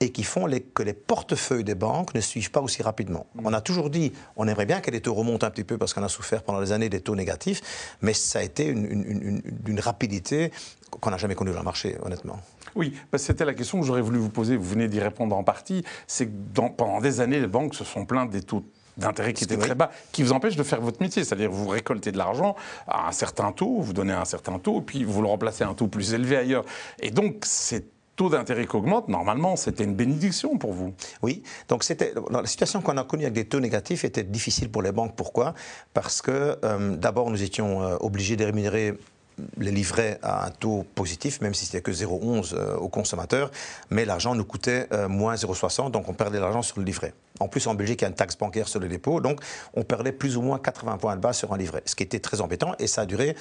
et 0.00 0.10
qui 0.10 0.24
font 0.24 0.46
les, 0.46 0.60
que 0.60 0.82
les 0.82 0.92
portefeuilles 0.92 1.64
des 1.64 1.74
banques 1.74 2.14
ne 2.14 2.20
suivent 2.20 2.50
pas 2.50 2.60
aussi 2.60 2.82
rapidement. 2.82 3.26
Mm. 3.34 3.46
On 3.46 3.52
a 3.52 3.60
toujours 3.60 3.90
dit, 3.90 4.12
on 4.36 4.48
aimerait 4.48 4.66
bien 4.66 4.80
que 4.80 4.90
les 4.90 5.00
taux 5.00 5.14
remontent 5.14 5.46
un 5.46 5.50
petit 5.50 5.64
peu 5.64 5.78
parce 5.78 5.94
qu'on 5.94 6.02
a 6.02 6.08
souffert 6.08 6.42
pendant 6.42 6.60
des 6.60 6.72
années 6.72 6.88
des 6.88 7.00
taux 7.00 7.14
négatifs, 7.14 7.96
mais 8.02 8.12
ça 8.12 8.40
a 8.40 8.42
été 8.42 8.74
d'une 8.74 9.80
rapidité 9.80 10.50
qu'on 11.00 11.10
n'a 11.10 11.18
jamais 11.18 11.34
connue 11.34 11.52
dans 11.52 11.58
le 11.58 11.64
marché, 11.64 11.96
honnêtement. 12.02 12.40
Oui, 12.74 12.94
c'était 13.16 13.44
la 13.44 13.54
question 13.54 13.80
que 13.80 13.86
j'aurais 13.86 14.02
voulu 14.02 14.18
vous 14.18 14.28
poser. 14.28 14.56
Vous 14.56 14.68
venez 14.68 14.88
d'y 14.88 15.00
répondre 15.00 15.34
en 15.36 15.42
partie. 15.42 15.82
C'est 16.06 16.26
que 16.26 16.32
pendant 16.76 17.00
des 17.00 17.20
années, 17.20 17.40
les 17.40 17.46
banques 17.46 17.74
se 17.74 17.84
sont 17.84 18.04
plaintes 18.04 18.30
des 18.30 18.42
taux 18.42 18.64
d'intérêt 18.96 19.32
qui 19.32 19.44
étaient 19.44 19.56
très 19.56 19.74
bas, 19.74 19.90
qui 20.12 20.22
vous 20.22 20.32
empêchent 20.32 20.56
de 20.56 20.62
faire 20.62 20.80
votre 20.80 21.00
métier. 21.00 21.24
C'est-à-dire 21.24 21.50
vous 21.50 21.68
récoltez 21.68 22.12
de 22.12 22.18
l'argent 22.18 22.56
à 22.86 23.08
un 23.08 23.12
certain 23.12 23.52
taux, 23.52 23.80
vous 23.80 23.92
donnez 23.92 24.12
un 24.12 24.24
certain 24.24 24.58
taux, 24.58 24.80
puis 24.80 25.04
vous 25.04 25.22
le 25.22 25.28
remplacez 25.28 25.64
à 25.64 25.68
un 25.68 25.74
taux 25.74 25.88
plus 25.88 26.14
élevé 26.14 26.36
ailleurs. 26.36 26.64
Et 27.00 27.10
donc, 27.10 27.44
ces 27.44 27.86
taux 28.16 28.30
d'intérêt 28.30 28.66
qui 28.66 28.74
augmentent, 28.74 29.08
normalement, 29.08 29.56
c'était 29.56 29.84
une 29.84 29.94
bénédiction 29.94 30.56
pour 30.56 30.72
vous. 30.72 30.94
Oui, 31.22 31.42
donc 31.68 31.84
c'était 31.84 32.14
la 32.30 32.46
situation 32.46 32.80
qu'on 32.80 32.96
a 32.96 33.04
connue 33.04 33.24
avec 33.24 33.34
des 33.34 33.44
taux 33.44 33.60
négatifs 33.60 34.04
était 34.04 34.24
difficile 34.24 34.70
pour 34.70 34.82
les 34.82 34.92
banques. 34.92 35.14
Pourquoi? 35.14 35.54
Parce 35.92 36.22
que 36.22 36.58
euh, 36.64 36.96
d'abord, 36.96 37.30
nous 37.30 37.42
étions 37.42 37.82
euh, 37.82 37.96
obligés 38.00 38.36
de 38.36 38.44
rémunérer 38.44 38.94
les 39.58 39.70
livrets 39.70 40.18
à 40.22 40.46
un 40.46 40.50
taux 40.50 40.86
positif, 40.94 41.40
même 41.40 41.54
si 41.54 41.66
c'était 41.66 41.82
que 41.82 41.90
0,11 41.90 42.54
euh, 42.54 42.76
aux 42.76 42.88
consommateurs, 42.88 43.50
mais 43.90 44.04
l'argent 44.04 44.34
nous 44.34 44.44
coûtait 44.44 44.86
euh, 44.92 45.08
moins 45.08 45.34
0,60, 45.34 45.90
donc 45.90 46.08
on 46.08 46.14
perdait 46.14 46.40
l'argent 46.40 46.62
sur 46.62 46.78
le 46.78 46.84
livret. 46.84 47.12
En 47.40 47.48
plus, 47.48 47.66
en 47.66 47.74
Belgique, 47.74 48.00
il 48.00 48.04
y 48.04 48.06
a 48.06 48.08
une 48.08 48.14
taxe 48.14 48.36
bancaire 48.36 48.68
sur 48.68 48.80
le 48.80 48.88
dépôt, 48.88 49.20
donc 49.20 49.40
on 49.74 49.82
perdait 49.82 50.12
plus 50.12 50.36
ou 50.36 50.42
moins 50.42 50.58
80 50.58 50.96
points 50.98 51.16
de 51.16 51.20
base 51.20 51.36
sur 51.36 51.52
un 51.52 51.58
livret, 51.58 51.82
ce 51.84 51.94
qui 51.94 52.02
était 52.02 52.20
très 52.20 52.40
embêtant, 52.40 52.74
et 52.78 52.86
ça 52.86 53.02
a 53.02 53.06
duré 53.06 53.36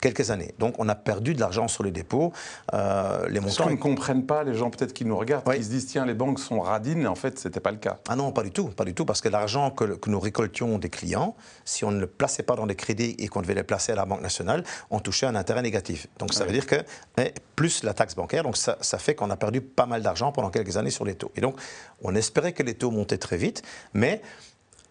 quelques 0.00 0.30
années. 0.30 0.54
Donc 0.58 0.74
on 0.78 0.88
a 0.88 0.94
perdu 0.94 1.34
de 1.34 1.40
l'argent 1.40 1.68
sur 1.68 1.82
les 1.82 1.90
dépôts. 1.90 2.32
Euh, 2.74 3.28
les 3.28 3.40
montants. 3.40 3.64
Ce 3.64 3.70
ne 3.70 3.76
comprennent 3.76 4.26
pas 4.26 4.44
les 4.44 4.54
gens 4.54 4.70
peut-être 4.70 4.92
qui 4.92 5.04
nous 5.04 5.16
regardent, 5.16 5.52
qui 5.52 5.64
se 5.64 5.70
disent 5.70 5.86
tiens 5.86 6.06
les 6.06 6.14
banques 6.14 6.38
sont 6.38 6.60
radines, 6.60 7.02
et 7.02 7.06
en 7.06 7.14
fait 7.14 7.38
ce 7.38 7.48
n'était 7.48 7.60
pas 7.60 7.70
le 7.70 7.78
cas. 7.78 7.98
Ah 8.08 8.16
non, 8.16 8.32
pas 8.32 8.42
du 8.42 8.50
tout, 8.50 8.68
pas 8.68 8.84
du 8.84 8.94
tout, 8.94 9.04
parce 9.04 9.20
que 9.20 9.28
l'argent 9.28 9.70
que, 9.70 9.84
que, 9.84 10.10
nous 10.10 10.20
récoltions 10.20 10.78
des 10.78 10.90
clients, 10.90 11.36
si 11.64 11.84
on 11.84 11.90
ne 11.90 12.00
le 12.00 12.06
plaçait 12.06 12.42
pas 12.42 12.56
dans 12.56 12.66
des 12.66 12.76
crédits 12.76 13.16
et 13.18 13.28
qu'on 13.28 13.42
devait 13.42 13.54
les 13.54 13.62
placer 13.62 13.92
à 13.92 13.96
la 13.96 14.04
Banque 14.04 14.22
nationale, 14.22 14.64
on 14.90 15.00
touchait 15.00 15.26
un 15.26 15.34
intérêt 15.34 15.62
négatif. 15.62 16.06
Donc 16.18 16.34
ça 16.34 16.44
veut 16.44 16.52
dire 16.52 16.66
que 16.66 16.76
eh, 17.18 17.32
plus 17.56 17.82
la 17.82 17.94
taxe 17.94 18.14
bancaire, 18.14 18.42
donc 18.42 18.56
ça, 18.56 18.78
ça 18.80 18.98
fait 18.98 19.14
qu'on 19.14 19.30
a 19.30 19.36
perdu 19.36 19.60
pas 19.60 19.86
mal 19.86 20.02
d'argent 20.02 20.32
pendant 20.32 20.50
quelques 20.50 20.76
années 20.76 20.90
sur 20.90 21.04
les 21.04 21.14
taux. 21.14 21.32
Et 21.36 21.40
donc 21.40 21.56
on 22.02 22.14
espérait 22.14 22.52
que 22.52 22.62
les 22.62 22.74
taux 22.74 22.90
montaient 22.90 23.18
très 23.18 23.36
vite, 23.36 23.62
mais 23.94 24.22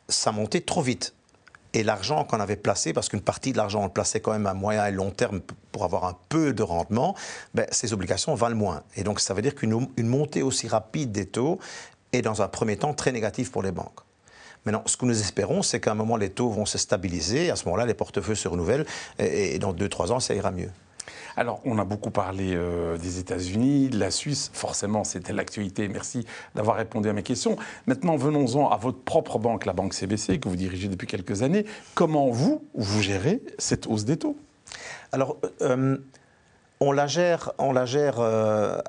ça 0.09 0.31
montait 0.31 0.61
trop 0.61 0.81
vite 0.81 1.13
et 1.73 1.83
l'argent 1.83 2.23
qu'on 2.23 2.39
avait 2.39 2.55
placé, 2.55 2.93
parce 2.93 3.09
qu'une 3.09 3.21
partie 3.21 3.51
de 3.51 3.57
l'argent 3.57 3.81
on 3.81 3.85
le 3.85 3.91
plaçait 3.91 4.19
quand 4.19 4.31
même 4.31 4.47
à 4.47 4.53
moyen 4.53 4.85
et 4.85 4.91
long 4.91 5.11
terme 5.11 5.41
pour 5.71 5.83
avoir 5.83 6.05
un 6.05 6.17
peu 6.29 6.53
de 6.53 6.63
rendement, 6.63 7.15
ben, 7.53 7.65
ces 7.71 7.93
obligations 7.93 8.33
valent 8.35 8.55
moins. 8.55 8.83
Et 8.95 9.03
donc 9.03 9.19
ça 9.19 9.33
veut 9.33 9.41
dire 9.41 9.55
qu'une 9.55 9.87
montée 9.97 10.41
aussi 10.43 10.67
rapide 10.67 11.11
des 11.11 11.25
taux 11.25 11.59
est 12.13 12.21
dans 12.21 12.41
un 12.41 12.47
premier 12.47 12.77
temps 12.77 12.93
très 12.93 13.11
négative 13.11 13.51
pour 13.51 13.63
les 13.63 13.71
banques. 13.71 13.99
Maintenant, 14.65 14.83
ce 14.85 14.97
que 14.97 15.05
nous 15.05 15.17
espérons, 15.17 15.61
c'est 15.61 15.79
qu'à 15.79 15.91
un 15.91 15.95
moment, 15.95 16.17
les 16.17 16.29
taux 16.29 16.49
vont 16.49 16.65
se 16.65 16.77
stabiliser. 16.77 17.51
À 17.51 17.55
ce 17.55 17.63
moment-là, 17.65 17.85
les 17.85 17.93
portefeuilles 17.93 18.35
se 18.35 18.49
renouvellent. 18.49 18.85
Et, 19.17 19.55
et 19.55 19.59
dans 19.59 19.73
2-3 19.73 20.11
ans, 20.11 20.19
ça 20.19 20.33
ira 20.35 20.51
mieux. 20.51 20.69
Alors, 21.35 21.61
on 21.65 21.77
a 21.77 21.85
beaucoup 21.85 22.11
parlé 22.11 22.53
euh, 22.55 22.97
des 22.97 23.19
États-Unis, 23.19 23.89
de 23.89 23.99
la 23.99 24.11
Suisse. 24.11 24.49
Forcément, 24.53 25.03
c'était 25.03 25.33
l'actualité. 25.33 25.87
Merci 25.87 26.25
d'avoir 26.55 26.77
répondu 26.77 27.09
à 27.09 27.13
mes 27.13 27.23
questions. 27.23 27.57
Maintenant, 27.85 28.15
venons-en 28.15 28.69
à 28.69 28.77
votre 28.77 28.99
propre 28.99 29.39
banque, 29.39 29.65
la 29.65 29.73
banque 29.73 29.93
CBC, 29.93 30.39
que 30.39 30.49
vous 30.49 30.55
dirigez 30.55 30.87
depuis 30.87 31.07
quelques 31.07 31.43
années. 31.43 31.65
Comment 31.95 32.29
vous, 32.29 32.65
vous 32.73 33.01
gérez 33.01 33.41
cette 33.57 33.87
hausse 33.87 34.05
des 34.05 34.17
taux? 34.17 34.37
Alors, 35.11 35.37
euh, 35.61 35.97
on 36.79 36.91
la 36.91 37.07
gère, 37.07 37.51
on 37.57 37.71
la 37.71 37.85
gère 37.85 38.19
euh, 38.19 38.79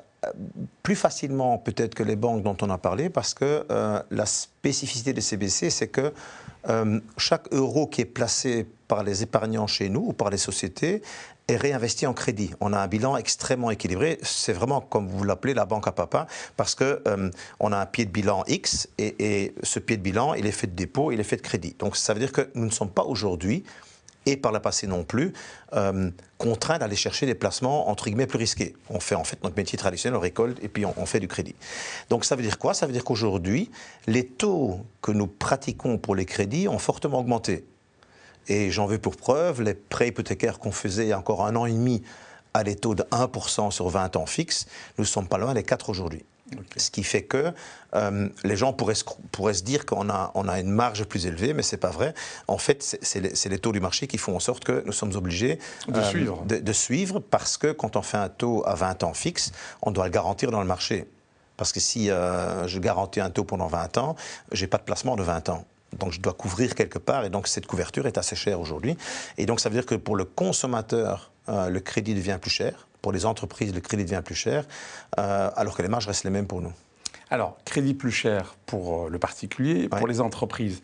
plus 0.83 0.95
facilement 0.95 1.57
peut-être 1.57 1.95
que 1.95 2.03
les 2.03 2.15
banques 2.15 2.43
dont 2.43 2.57
on 2.61 2.69
a 2.69 2.77
parlé, 2.77 3.09
parce 3.09 3.33
que 3.33 3.65
la 4.11 4.25
spécificité 4.25 5.13
de 5.13 5.21
CBC, 5.21 5.69
c'est 5.69 5.87
que 5.87 6.13
chaque 7.17 7.47
euro 7.53 7.87
qui 7.87 8.01
est 8.01 8.05
placé 8.05 8.67
par 8.89 9.03
les 9.03 9.23
épargnants 9.23 9.67
chez 9.67 9.87
nous 9.87 10.07
ou 10.07 10.13
par 10.13 10.29
les 10.29 10.37
sociétés 10.37 11.01
est 11.47 11.55
réinvesti 11.55 12.05
en 12.07 12.13
crédit. 12.13 12.51
On 12.59 12.73
a 12.73 12.79
un 12.79 12.87
bilan 12.87 13.15
extrêmement 13.15 13.71
équilibré. 13.71 14.19
C'est 14.23 14.51
vraiment, 14.51 14.81
comme 14.81 15.07
vous 15.07 15.23
l'appelez, 15.23 15.53
la 15.53 15.65
banque 15.65 15.87
à 15.87 15.91
papa, 15.91 16.27
parce 16.57 16.75
que 16.75 17.01
euh, 17.07 17.29
on 17.59 17.71
a 17.71 17.77
un 17.77 17.85
pied 17.85 18.05
de 18.05 18.11
bilan 18.11 18.43
X 18.47 18.89
et, 18.97 19.53
ce 19.63 19.79
pied 19.79 19.95
de 19.95 20.01
bilan, 20.01 20.33
il 20.33 20.45
est 20.45 20.51
fait 20.51 20.67
de 20.67 20.75
dépôt, 20.75 21.11
il 21.11 21.19
est 21.19 21.23
fait 21.23 21.37
de 21.37 21.41
crédit. 21.41 21.75
Donc 21.79 21.95
ça 21.95 22.13
veut 22.13 22.19
dire 22.19 22.33
que 22.33 22.49
nous 22.55 22.65
ne 22.65 22.71
sommes 22.71 22.89
pas 22.89 23.03
aujourd'hui 23.03 23.63
et 24.25 24.35
par 24.35 24.51
le 24.51 24.59
passé 24.59 24.85
non 24.85 25.03
plus, 25.03 25.33
euh, 25.73 26.09
contraints 26.37 26.77
d'aller 26.77 26.95
chercher 26.95 27.25
des 27.25 27.35
placements 27.35 27.89
entre 27.89 28.05
guillemets 28.05 28.27
plus 28.27 28.37
risqués. 28.37 28.75
On 28.89 28.99
fait 28.99 29.15
en 29.15 29.23
fait 29.23 29.41
notre 29.43 29.55
métier 29.55 29.77
traditionnel, 29.77 30.17
on 30.17 30.21
récolte 30.21 30.57
et 30.63 30.67
puis 30.67 30.85
on, 30.85 30.93
on 30.97 31.05
fait 31.05 31.19
du 31.19 31.27
crédit. 31.27 31.55
Donc 32.09 32.25
ça 32.25 32.35
veut 32.35 32.43
dire 32.43 32.57
quoi? 32.57 32.73
Ça 32.73 32.85
veut 32.85 32.93
dire 32.93 33.03
qu'aujourd'hui, 33.03 33.71
les 34.07 34.25
taux 34.25 34.81
que 35.01 35.11
nous 35.11 35.27
pratiquons 35.27 35.97
pour 35.99 36.15
les 36.15 36.25
crédits 36.25 36.67
ont 36.67 36.79
fortement 36.79 37.19
augmenté. 37.19 37.65
Et 38.49 38.71
j'en 38.71 38.85
veux 38.85 38.97
pour 38.97 39.15
preuve 39.15 39.61
les 39.61 39.73
prêts 39.73 40.09
hypothécaires 40.09 40.59
qu'on 40.59 40.71
faisait 40.71 41.05
il 41.05 41.09
y 41.09 41.13
a 41.13 41.17
encore 41.17 41.45
un 41.45 41.55
an 41.55 41.65
et 41.65 41.71
demi 41.71 42.03
à 42.53 42.63
des 42.63 42.75
taux 42.75 42.95
de 42.95 43.03
1% 43.03 43.71
sur 43.71 43.87
20 43.89 44.15
ans 44.15 44.25
fixes, 44.25 44.65
nous 44.97 45.03
ne 45.03 45.07
sommes 45.07 45.27
pas 45.27 45.37
loin 45.37 45.53
des 45.53 45.63
4 45.63 45.89
aujourd'hui. 45.89 46.25
Ce 46.77 46.89
qui 46.89 47.03
fait 47.03 47.21
que 47.21 47.53
euh, 47.93 48.27
les 48.43 48.57
gens 48.57 48.73
pourraient 48.73 48.95
se, 48.95 49.03
pourraient 49.31 49.53
se 49.53 49.61
dire 49.61 49.85
qu'on 49.85 50.09
a, 50.09 50.31
on 50.33 50.47
a 50.47 50.59
une 50.59 50.71
marge 50.71 51.03
plus 51.03 51.27
élevée, 51.27 51.53
mais 51.53 51.61
ce 51.61 51.75
n'est 51.75 51.79
pas 51.79 51.91
vrai. 51.91 52.15
En 52.47 52.57
fait, 52.57 52.97
c'est 53.01 53.19
les, 53.19 53.49
les, 53.49 53.59
taux 53.59 53.71
du 53.71 53.79
marché 53.79 54.07
qui 54.07 54.17
font 54.17 54.35
en 54.35 54.39
sorte 54.39 54.63
que 54.63 54.81
nous 54.87 54.91
sommes 54.91 55.15
obligés 55.15 55.59
de, 55.87 56.01
suivre. 56.01 56.43
De, 56.45 56.57
de, 56.57 56.73
suivre. 56.73 57.19
parce 57.19 57.57
que 57.57 57.71
quand 57.71 57.95
on 57.97 58.01
fait 58.01 58.17
un 58.17 58.29
taux 58.29 58.63
à 58.65 58.73
20 58.73 59.03
ans 59.03 59.13
fixe, 59.13 59.51
on 59.83 59.91
doit 59.91 60.05
le 60.05 60.11
garantir 60.11 60.49
dans 60.49 60.61
le 60.61 60.67
marché. 60.67 61.07
Parce 61.55 61.71
que 61.71 61.79
si 61.79 62.09
euh, 62.09 62.67
je 62.67 62.79
garantis 62.79 63.19
un 63.19 63.29
taux 63.29 63.43
pendant 63.43 63.67
20 63.67 63.97
ans, 63.97 64.15
je 64.51 64.61
n'ai 64.61 64.67
pas 64.67 64.77
de 64.77 64.83
placement 64.83 65.15
de 65.15 65.23
20 65.23 65.49
ans. 65.49 65.65
Donc 65.97 66.11
je 66.11 66.21
dois 66.21 66.33
couvrir 66.33 66.75
quelque 66.75 66.99
part 66.99 67.25
et 67.25 67.29
donc 67.29 67.47
cette 67.47 67.65
couverture 67.65 68.07
est 68.07 68.17
assez 68.17 68.35
chère 68.35 68.59
aujourd'hui. 68.59 68.97
Et 69.37 69.45
donc 69.45 69.59
ça 69.59 69.69
veut 69.69 69.75
dire 69.75 69.85
que 69.85 69.95
pour 69.95 70.15
le 70.15 70.25
consommateur, 70.25 71.31
euh, 71.49 71.69
le 71.69 71.79
crédit 71.79 72.13
devient 72.13 72.37
plus 72.39 72.51
cher. 72.51 72.87
Pour 73.01 73.11
les 73.11 73.25
entreprises, 73.25 73.73
le 73.73 73.79
crédit 73.79 74.03
devient 74.03 74.21
plus 74.23 74.35
cher, 74.35 74.65
euh, 75.17 75.49
alors 75.55 75.75
que 75.75 75.81
les 75.81 75.87
marges 75.87 76.07
restent 76.07 76.25
les 76.25 76.29
mêmes 76.29 76.47
pour 76.47 76.61
nous. 76.61 76.73
Alors, 77.31 77.57
crédit 77.63 77.93
plus 77.93 78.11
cher 78.11 78.55
pour 78.65 79.05
euh, 79.05 79.09
le 79.09 79.19
particulier, 79.19 79.87
pour 79.87 80.07
les 80.07 80.19
entreprises. 80.19 80.81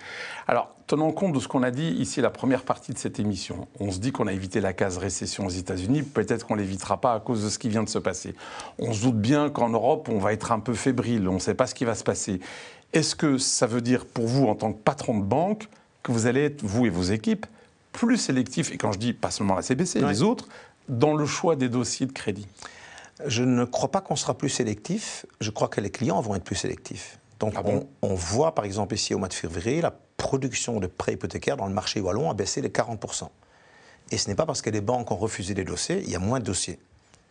Alors, 0.48 0.76
tenant 0.86 1.12
compte 1.12 1.34
de 1.34 1.40
ce 1.40 1.48
qu'on 1.48 1.64
a 1.64 1.72
dit 1.72 1.88
ici, 1.88 2.22
la 2.22 2.30
première 2.30 2.64
partie 2.64 2.94
de 2.94 3.00
cette 3.00 3.20
émission, 3.20 3.68
on 3.80 3.92
se 3.92 3.98
dit 3.98 4.12
qu'on 4.12 4.28
a 4.28 4.34
évité 4.34 4.62
la 4.62 4.72
case 4.72 4.98
récession 4.98 5.48
aux 5.48 5.50
États-Unis, 5.50 6.04
peut-être 6.04 6.46
qu'on 6.46 6.56
ne 6.56 6.62
l'évitera 6.62 7.02
pas 7.02 7.14
à 7.14 7.20
cause 7.20 7.44
de 7.44 7.50
ce 7.50 7.58
qui 7.58 7.68
vient 7.68 7.84
de 7.84 7.90
se 7.90 7.98
passer. 7.98 8.36
On 8.78 8.94
se 8.94 9.02
doute 9.02 9.20
bien 9.20 9.50
qu'en 9.50 9.70
Europe, 9.70 10.08
on 10.08 10.20
va 10.20 10.34
être 10.34 10.52
un 10.52 10.60
peu 10.60 10.76
fébrile, 10.76 11.28
on 11.28 11.34
ne 11.34 11.40
sait 11.40 11.56
pas 11.56 11.66
ce 11.66 11.74
qui 11.74 11.84
va 11.84 11.96
se 11.96 12.04
passer. 12.04 12.40
Est-ce 12.96 13.16
que 13.16 13.38
ça 13.38 13.68
veut 13.68 13.82
dire 13.82 14.06
pour 14.06 14.26
vous, 14.26 14.48
en 14.48 14.56
tant 14.56 14.72
que 14.72 14.80
patron 14.80 15.20
de 15.20 15.24
banque, 15.24 15.68
que 16.02 16.12
vous 16.12 16.28
allez 16.28 16.46
être, 16.46 16.64
vous 16.64 16.86
et 16.86 16.90
vos 16.90 17.04
équipes, 17.04 17.46
plus 17.92 18.18
sélectifs, 18.18 18.72
et 18.72 18.78
quand 18.78 18.94
je 18.94 19.00
dis 19.00 19.14
pas 19.14 19.32
seulement 19.32 19.56
la 19.56 19.62
CBC, 19.62 20.00
les 20.02 20.22
autres, 20.22 20.48
dans 20.88 21.14
le 21.14 21.26
choix 21.26 21.56
des 21.56 21.70
dossiers 21.70 22.06
de 22.06 22.14
crédit? 22.14 22.48
Je 23.26 23.44
ne 23.44 23.66
crois 23.66 23.92
pas 23.92 24.02
qu'on 24.02 24.16
sera 24.16 24.38
plus 24.38 24.50
sélectif. 24.50 25.26
Je 25.40 25.50
crois 25.50 25.68
que 25.68 25.82
les 25.82 25.90
clients 25.90 26.20
vont 26.22 26.36
être 26.36 26.44
plus 26.44 26.56
sélectifs. 26.56 27.20
Donc 27.40 27.54
ah 27.58 27.62
on, 27.66 27.88
on, 28.02 28.14
voit 28.14 28.56
par 28.56 28.66
exemple 28.66 28.96
ici 28.96 29.14
au 29.14 29.18
mois 29.18 29.28
de 29.28 29.34
février, 29.34 29.82
la 29.82 29.94
production 30.18 30.80
de 30.80 30.88
prêts 30.88 31.14
hypothécaires 31.14 31.58
dans 31.58 31.68
le 31.68 31.74
marché 31.74 32.00
wallon 32.00 32.30
a 32.30 32.34
baissé 32.34 32.62
de 32.62 32.68
40%. 32.68 33.28
Et 34.12 34.18
ce 34.18 34.30
n'est 34.30 34.36
pas 34.36 34.46
parce 34.46 34.62
que 34.62 34.70
les 34.70 34.82
banques 34.82 35.12
ont 35.12 35.18
refusé 35.18 35.54
des 35.54 35.64
dossiers, 35.64 36.02
il 36.04 36.10
y 36.10 36.16
a 36.16 36.20
moins 36.20 36.40
de 36.40 36.46
dossiers. 36.46 36.80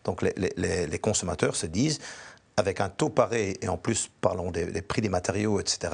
Donc 0.04 0.20
les, 0.20 0.34
les, 0.56 0.86
les 0.86 0.98
consommateurs 0.98 1.56
se 1.56 1.66
disent, 1.66 2.00
avec 2.56 2.80
un 2.80 2.88
taux 2.88 3.08
pareil, 3.08 3.56
et 3.62 3.68
en 3.68 3.76
plus, 3.76 4.10
parlons 4.20 4.50
des, 4.50 4.82
prix 4.82 5.02
des 5.02 5.08
matériaux, 5.08 5.60
etc., 5.60 5.92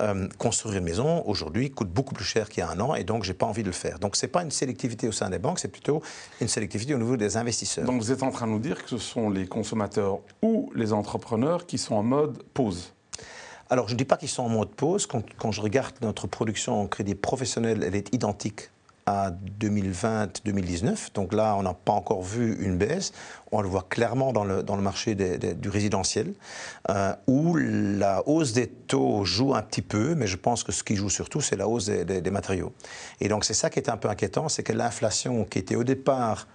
euh, 0.00 0.28
construire 0.38 0.78
une 0.78 0.84
maison, 0.84 1.22
aujourd'hui, 1.26 1.70
coûte 1.70 1.90
beaucoup 1.90 2.14
plus 2.14 2.24
cher 2.24 2.48
qu'il 2.48 2.60
y 2.60 2.62
a 2.62 2.70
un 2.70 2.80
an, 2.80 2.94
et 2.94 3.04
donc, 3.04 3.24
je 3.24 3.30
n'ai 3.30 3.36
pas 3.36 3.46
envie 3.46 3.62
de 3.62 3.68
le 3.68 3.74
faire. 3.74 3.98
Donc, 3.98 4.16
ce 4.16 4.24
n'est 4.24 4.32
pas 4.32 4.42
une 4.42 4.50
sélectivité 4.50 5.08
au 5.08 5.12
sein 5.12 5.30
des 5.30 5.38
banques, 5.38 5.58
c'est 5.58 5.68
plutôt 5.68 6.02
une 6.40 6.48
sélectivité 6.48 6.94
au 6.94 6.98
niveau 6.98 7.16
des 7.16 7.36
investisseurs. 7.36 7.84
Donc, 7.84 8.00
vous 8.00 8.12
êtes 8.12 8.22
en 8.22 8.30
train 8.30 8.46
de 8.46 8.52
nous 8.52 8.58
dire 8.58 8.82
que 8.82 8.88
ce 8.88 8.98
sont 8.98 9.30
les 9.30 9.46
consommateurs 9.46 10.20
ou 10.42 10.72
les 10.74 10.92
entrepreneurs 10.92 11.66
qui 11.66 11.78
sont 11.78 11.94
en 11.94 12.02
mode 12.02 12.42
pause 12.54 12.92
alors, 13.70 13.86
je 13.86 13.92
ne 13.92 13.98
dis 13.98 14.06
pas 14.06 14.16
qu'ils 14.16 14.30
sont 14.30 14.44
en 14.44 14.48
mode 14.48 14.70
pause. 14.70 15.06
Quand, 15.06 15.22
quand, 15.36 15.52
je 15.52 15.60
regarde 15.60 15.94
notre 16.00 16.26
production 16.26 16.80
en 16.80 16.86
crédit 16.86 17.14
professionnel, 17.14 17.84
elle 17.86 17.94
est 17.94 18.14
identique 18.14 18.70
à 19.08 19.30
2020-2019. 19.58 21.14
Donc 21.14 21.32
là, 21.32 21.56
on 21.56 21.62
n'a 21.62 21.72
pas 21.72 21.94
encore 21.94 22.22
vu 22.22 22.62
une 22.62 22.76
baisse. 22.76 23.12
On 23.52 23.62
le 23.62 23.68
voit 23.68 23.86
clairement 23.88 24.34
dans 24.34 24.44
le, 24.44 24.82
marché 24.82 25.14
du 25.14 25.68
résidentiel, 25.70 26.34
euh, 26.90 27.14
où 27.26 27.56
la 27.56 28.22
hausse 28.28 28.52
des 28.52 28.66
taux 28.66 29.24
joue 29.24 29.54
un 29.54 29.62
petit 29.62 29.80
peu, 29.80 30.14
mais 30.14 30.26
je 30.26 30.36
pense 30.36 30.62
que 30.62 30.72
ce 30.72 30.84
qui 30.84 30.94
joue 30.94 31.08
surtout, 31.08 31.40
c'est 31.40 31.56
la 31.56 31.66
hausse 31.66 31.86
des, 31.86 32.30
matériaux. 32.30 32.74
Et 33.22 33.28
donc 33.28 33.46
c'est 33.46 33.54
ça 33.54 33.70
qui 33.70 33.78
est 33.78 33.88
un 33.88 33.96
peu 33.96 34.10
inquiétant, 34.10 34.50
c'est 34.50 34.62
que 34.62 34.74
l'inflation 34.74 35.46
qui 35.46 35.58
était 35.58 35.76
au 35.76 35.84
départ 35.84 36.46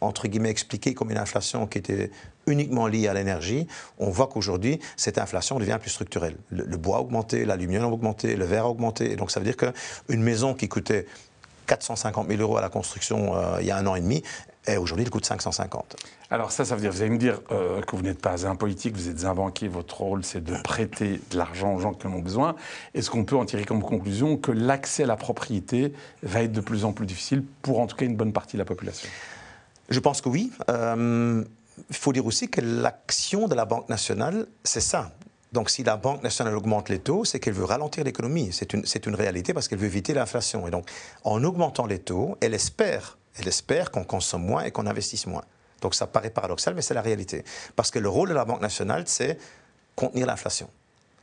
entre 0.00 0.28
guillemets, 0.28 0.50
expliquée 0.50 0.94
comme 0.94 1.10
une 1.10 1.18
inflation 1.18 1.66
qui 1.66 1.78
était 1.78 2.12
uniquement 2.46 2.86
liée 2.86 3.08
à 3.08 3.14
l'énergie, 3.14 3.66
on 3.98 4.10
voit 4.10 4.28
qu'aujourd'hui, 4.28 4.78
cette 4.96 5.18
inflation 5.18 5.58
devient 5.58 5.78
plus 5.80 5.90
structurelle. 5.90 6.36
Le, 6.50 6.76
bois 6.76 6.98
a 6.98 7.00
augmenté, 7.00 7.44
l'aluminium 7.44 7.84
a 7.84 7.88
augmenté, 7.88 8.36
le 8.36 8.44
verre 8.44 8.66
a 8.66 8.70
augmenté. 8.70 9.16
Donc, 9.16 9.32
ça 9.32 9.40
veut 9.40 9.46
dire 9.46 9.56
qu'une 9.56 10.22
maison 10.22 10.54
qui 10.54 10.68
coûtait 10.68 11.06
450 11.68 12.28
000 12.28 12.42
euros 12.42 12.56
à 12.56 12.60
la 12.60 12.68
construction 12.68 13.36
euh, 13.36 13.58
il 13.60 13.66
y 13.66 13.70
a 13.70 13.76
un 13.76 13.86
an 13.86 13.94
et 13.94 14.00
demi, 14.00 14.22
et 14.66 14.76
aujourd'hui 14.76 15.04
il 15.04 15.10
coûte 15.10 15.24
550. 15.24 15.96
Alors 16.30 16.50
ça, 16.50 16.64
ça 16.64 16.74
veut 16.74 16.80
dire, 16.80 16.90
vous 16.90 17.00
allez 17.00 17.10
me 17.10 17.18
dire 17.18 17.40
euh, 17.52 17.80
que 17.82 17.94
vous 17.94 18.02
n'êtes 18.02 18.20
pas 18.20 18.46
un 18.46 18.56
politique, 18.56 18.96
vous 18.96 19.08
êtes 19.08 19.24
un 19.24 19.34
banquier, 19.34 19.68
votre 19.68 20.00
rôle 20.00 20.24
c'est 20.24 20.42
de 20.42 20.54
prêter 20.62 21.20
de 21.30 21.38
l'argent 21.38 21.74
aux 21.74 21.78
gens 21.78 21.94
qui 21.94 22.06
en 22.06 22.12
ont 22.12 22.18
besoin. 22.18 22.56
Est-ce 22.94 23.10
qu'on 23.10 23.24
peut 23.24 23.36
en 23.36 23.44
tirer 23.44 23.64
comme 23.64 23.82
conclusion 23.82 24.36
que 24.36 24.50
l'accès 24.50 25.04
à 25.04 25.06
la 25.06 25.16
propriété 25.16 25.92
va 26.22 26.42
être 26.42 26.52
de 26.52 26.60
plus 26.60 26.84
en 26.84 26.92
plus 26.92 27.06
difficile 27.06 27.44
pour 27.62 27.80
en 27.80 27.86
tout 27.86 27.96
cas 27.96 28.04
une 28.04 28.16
bonne 28.16 28.32
partie 28.32 28.56
de 28.56 28.58
la 28.58 28.66
population? 28.66 29.08
Je 29.88 30.00
pense 30.00 30.20
que 30.20 30.28
oui. 30.28 30.52
Euh, 30.68 31.44
il 31.88 31.96
faut 31.96 32.12
dire 32.12 32.26
aussi 32.26 32.48
que 32.48 32.60
l'action 32.60 33.46
de 33.46 33.54
la 33.54 33.64
Banque 33.64 33.88
nationale, 33.88 34.46
c'est 34.64 34.80
ça. 34.80 35.12
Donc 35.52 35.70
si 35.70 35.82
la 35.82 35.96
Banque 35.96 36.22
nationale 36.22 36.56
augmente 36.56 36.88
les 36.88 36.98
taux, 36.98 37.24
c'est 37.24 37.40
qu'elle 37.40 37.54
veut 37.54 37.64
ralentir 37.64 38.04
l'économie. 38.04 38.50
C'est 38.52 38.72
une, 38.72 38.84
une, 39.06 39.14
réalité 39.14 39.54
parce 39.54 39.68
qu'elle 39.68 39.78
veut 39.78 39.86
éviter 39.86 40.12
l'inflation. 40.12 40.66
Et 40.68 40.70
donc 40.70 40.88
en 41.24 41.42
augmentant 41.42 41.86
les 41.86 41.98
taux, 41.98 42.36
elle 42.40 42.54
espère, 42.54 43.18
elle 43.38 43.48
espère 43.48 43.90
qu'on 43.90 44.04
consomme 44.04 44.44
moins 44.44 44.64
et 44.64 44.70
qu'on 44.70 44.86
investisse 44.86 45.26
moins. 45.26 45.44
Donc 45.80 45.94
ça 45.94 46.06
paraît 46.06 46.30
paradoxal, 46.30 46.74
mais 46.74 46.82
c'est 46.82 46.94
la 46.94 47.02
réalité. 47.02 47.44
Parce 47.76 47.90
que 47.90 47.98
le 47.98 48.08
rôle 48.08 48.28
de 48.28 48.34
la 48.34 48.44
Banque 48.44 48.60
nationale, 48.60 49.04
c'est 49.06 49.38
contenir 49.94 50.26
l'inflation. 50.26 50.68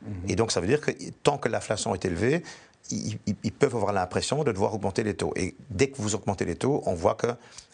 Mmh. 0.02 0.10
Et 0.28 0.36
donc 0.36 0.50
ça 0.50 0.60
veut 0.60 0.66
dire 0.66 0.80
que 0.80 0.90
tant 1.22 1.38
que 1.38 1.48
l'inflation 1.48 1.94
est 1.94 2.04
élevée, 2.04 2.42
ils, 2.90 3.52
peuvent 3.52 3.74
avoir 3.74 3.92
l'impression 3.92 4.44
de 4.44 4.52
devoir 4.52 4.74
augmenter 4.74 5.02
les 5.02 5.14
taux. 5.14 5.32
Et 5.36 5.54
dès 5.70 5.88
que 5.88 6.00
vous 6.00 6.14
augmentez 6.14 6.44
les 6.44 6.56
taux, 6.56 6.82
on 6.86 6.94
voit 6.94 7.14
que 7.14 7.28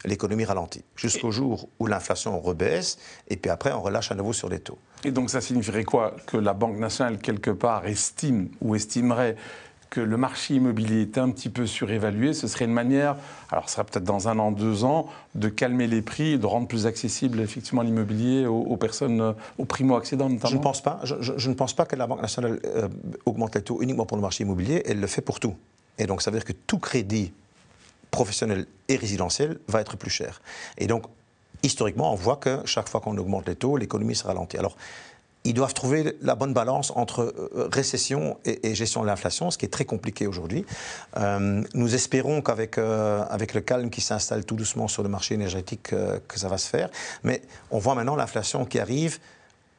l'économie 0.04 0.44
ralentit. 0.44 0.84
Jusqu'au 0.96 1.30
jour 1.30 1.68
où 1.78 1.86
l'inflation 1.86 2.38
rebaisse, 2.40 2.98
et 3.28 3.36
puis 3.36 3.50
après, 3.50 3.72
on 3.72 3.82
relâche 3.82 4.10
à 4.10 4.14
nouveau 4.14 4.32
sur 4.32 4.48
les 4.48 4.60
taux. 4.60 4.78
Et 5.04 5.10
donc 5.10 5.30
ça 5.30 5.40
signifierait 5.40 5.84
quoi 5.84 6.16
Que 6.26 6.36
la 6.36 6.54
Banque 6.54 6.78
nationale, 6.78 7.18
quelque 7.18 7.50
part, 7.50 7.86
estime 7.86 8.48
ou 8.60 8.74
estimerait 8.74 9.36
que 9.90 10.00
le 10.00 10.16
marché 10.16 10.54
immobilier 10.54 11.02
est 11.02 11.18
un 11.18 11.30
petit 11.30 11.50
peu 11.50 11.66
surévalué, 11.66 12.32
ce 12.32 12.48
serait 12.48 12.64
une 12.64 12.72
manière, 12.72 13.14
alors 13.50 13.68
ce 13.68 13.74
serait 13.74 13.84
peut-être 13.84 14.04
dans 14.04 14.26
un 14.26 14.38
an, 14.38 14.50
deux 14.50 14.84
ans, 14.84 15.06
de 15.34 15.50
calmer 15.50 15.86
les 15.86 16.00
prix 16.00 16.38
de 16.38 16.46
rendre 16.46 16.66
plus 16.66 16.86
accessible 16.86 17.40
effectivement 17.40 17.82
l'immobilier 17.82 18.46
aux, 18.46 18.76
personnes, 18.78 19.20
euh, 19.20 19.32
aux 19.58 19.66
primo-accédants 19.66 20.30
notamment 20.30 20.50
Je 20.50 20.56
ne 20.56 20.62
pense 20.62 20.82
pas. 20.82 21.00
Je, 21.02 21.48
ne 21.48 21.54
pense 21.54 21.74
pas 21.74 21.84
que 21.84 21.94
la 21.94 22.06
Banque 22.06 22.22
nationale 22.22 22.58
euh, 22.64 22.88
augmente 23.26 23.54
les 23.54 23.60
taux 23.60 23.82
uniquement 23.82 24.06
pour 24.06 24.16
le 24.16 24.22
marché 24.22 24.44
immobilier, 24.44 24.82
elle 24.86 24.98
le 24.98 25.06
fait 25.06 25.20
pour 25.20 25.40
tout. 25.40 25.54
Et 25.98 26.06
donc 26.06 26.22
ça 26.22 26.30
veut 26.30 26.38
dire 26.38 26.46
que 26.46 26.54
tout 26.54 26.78
crédit 26.78 27.34
professionnel 28.10 28.66
et 28.88 28.96
résidentiel 28.96 29.58
va 29.68 29.82
être 29.82 29.98
plus 29.98 30.10
cher. 30.10 30.40
Et 30.78 30.86
donc, 30.86 31.04
historiquement, 31.62 32.12
on 32.12 32.16
voit 32.16 32.37
que 32.37 32.61
chaque 32.64 32.88
fois 32.88 33.01
qu'on 33.01 33.16
augmente 33.18 33.46
les 33.48 33.57
taux, 33.57 33.77
l'économie 33.77 34.14
se 34.14 34.25
ralentit. 34.25 34.59
Alors, 34.59 34.77
ils 35.44 35.55
doivent 35.55 35.75
trouver 35.75 36.16
la 36.22 36.35
bonne 36.35 36.53
balance 36.53 36.92
entre 36.94 37.20
euh, 37.20 37.68
récession 37.72 38.38
et, 38.44 38.75
gestion 38.75 39.03
de 39.03 39.07
l'inflation, 39.07 39.51
ce 39.51 39.59
qui 39.59 39.64
est 39.64 39.72
très 39.72 39.85
compliqué 39.85 40.27
aujourd'hui. 40.27 40.64
Euh, 41.16 41.62
nous 41.75 41.94
espérons 41.94 42.42
qu'avec 42.42 42.79
euh, 42.79 43.25
avec 43.29 43.55
le 43.55 43.61
calme 43.61 43.90
qui 43.90 44.01
s'installe 44.01 44.44
tout 44.44 44.55
doucement 44.55 44.88
sur 44.88 45.03
le 45.03 45.09
marché 45.09 45.35
énergétique, 45.35 45.83
que 45.90 46.38
ça 46.38 46.48
va 46.48 46.59
se 46.59 46.68
faire. 46.68 46.90
Mais 47.25 47.42
on 47.70 47.79
voit 47.79 47.94
maintenant 47.94 48.16
l'inflation 48.16 48.64
qui 48.64 48.79
arrive, 48.79 49.18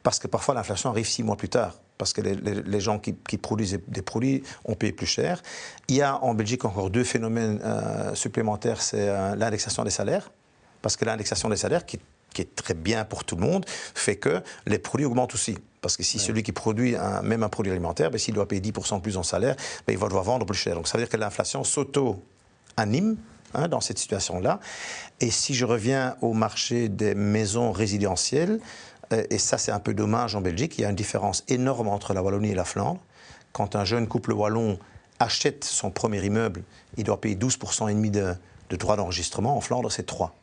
parce 0.04 0.20
que 0.20 0.28
parfois 0.28 0.54
l'inflation 0.54 0.90
arrive 0.90 1.08
six 1.08 1.24
mois 1.24 1.38
plus 1.38 1.50
tard 1.50 1.80
parce 1.98 2.12
que 2.12 2.22
les, 2.22 2.80
gens 2.82 3.00
qui, 3.00 3.14
produisent 3.38 3.80
des 3.88 4.02
produits 4.02 4.44
ont 4.66 4.74
payé 4.74 4.92
plus 4.92 5.06
cher. 5.06 5.42
Il 5.88 5.96
y 5.96 6.02
a 6.02 6.22
en 6.22 6.34
Belgique 6.34 6.66
encore 6.66 6.90
deux 6.90 7.04
phénomènes 7.06 7.62
supplémentaires, 8.14 8.82
c'est 8.82 9.08
l'indexation 9.38 9.86
des 9.86 9.92
salaires, 9.92 10.32
parce 10.84 10.96
que 10.96 11.06
l'indexation 11.06 11.50
des 11.50 11.56
salaires, 11.56 11.88
qui 11.88 11.98
qui 12.34 12.42
est 12.42 12.56
très 12.56 12.74
bien 12.74 13.06
pour 13.06 13.24
tout 13.24 13.36
le 13.36 13.42
monde, 13.42 13.66
fait 13.68 14.18
que 14.18 14.42
les 14.66 14.80
produits 14.80 15.06
augmentent 15.06 15.34
aussi. 15.34 15.58
Parce 15.82 15.98
que 15.98 16.04
si 16.04 16.20
celui 16.20 16.44
qui 16.44 16.52
produit 16.52 16.96
un, 16.96 17.22
même 17.22 17.44
un 17.44 17.50
produit 17.50 17.72
alimentaire, 17.72 18.10
ben, 18.10 18.18
s'il 18.18 18.34
doit 18.34 18.48
payer 18.48 18.62
10% 18.62 19.02
plus 19.02 19.18
en 19.18 19.24
salaire, 19.24 19.56
ben, 19.86 19.94
il 19.94 20.00
va 20.00 20.08
devoir 20.08 20.24
vendre 20.24 20.46
plus 20.46 20.58
cher. 20.58 20.76
Donc 20.76 20.88
ça 20.88 20.98
veut 20.98 21.04
dire 21.04 21.10
que 21.10 21.18
l'inflation 21.18 21.64
s'auto-anime 21.64 23.18
hein, 23.54 23.68
dans 23.68 23.82
cette 23.82 24.00
situation-là. 24.00 24.60
Et 25.20 25.30
si 25.30 25.54
je 25.54 25.66
reviens 25.66 26.16
au 26.22 26.34
marché 26.34 26.90
des 26.90 27.16
maisons 27.16 27.72
résidentielles, 27.72 28.60
euh, 29.12 29.24
et 29.30 29.38
ça 29.38 29.58
c'est 29.58 29.72
un 29.72 29.80
peu 29.80 29.94
dommage 29.94 30.36
en 30.36 30.42
Belgique, 30.42 30.78
il 30.78 30.82
y 30.82 30.86
a 30.86 30.90
une 30.90 30.96
différence 30.96 31.44
énorme 31.50 31.90
entre 31.90 32.14
la 32.14 32.24
Wallonie 32.24 32.52
et 32.52 32.56
la 32.56 32.66
Flandre. 32.66 33.02
Quand 33.52 33.76
un 33.76 33.86
jeune 33.86 34.08
couple 34.08 34.32
wallon 34.32 34.80
achète 35.20 35.66
son 35.66 35.92
premier 35.92 36.24
immeuble, 36.24 36.64
il 36.98 37.04
doit 37.04 37.20
payer 37.20 37.36
12% 37.36 37.90
et 37.90 37.94
demi 37.94 38.10
de, 38.10 38.34
de 38.70 38.76
droits 38.78 38.96
d'enregistrement. 38.96 39.58
En 39.58 39.62
Flandre, 39.62 39.92
c'est 39.92 40.06
3. 40.06 40.34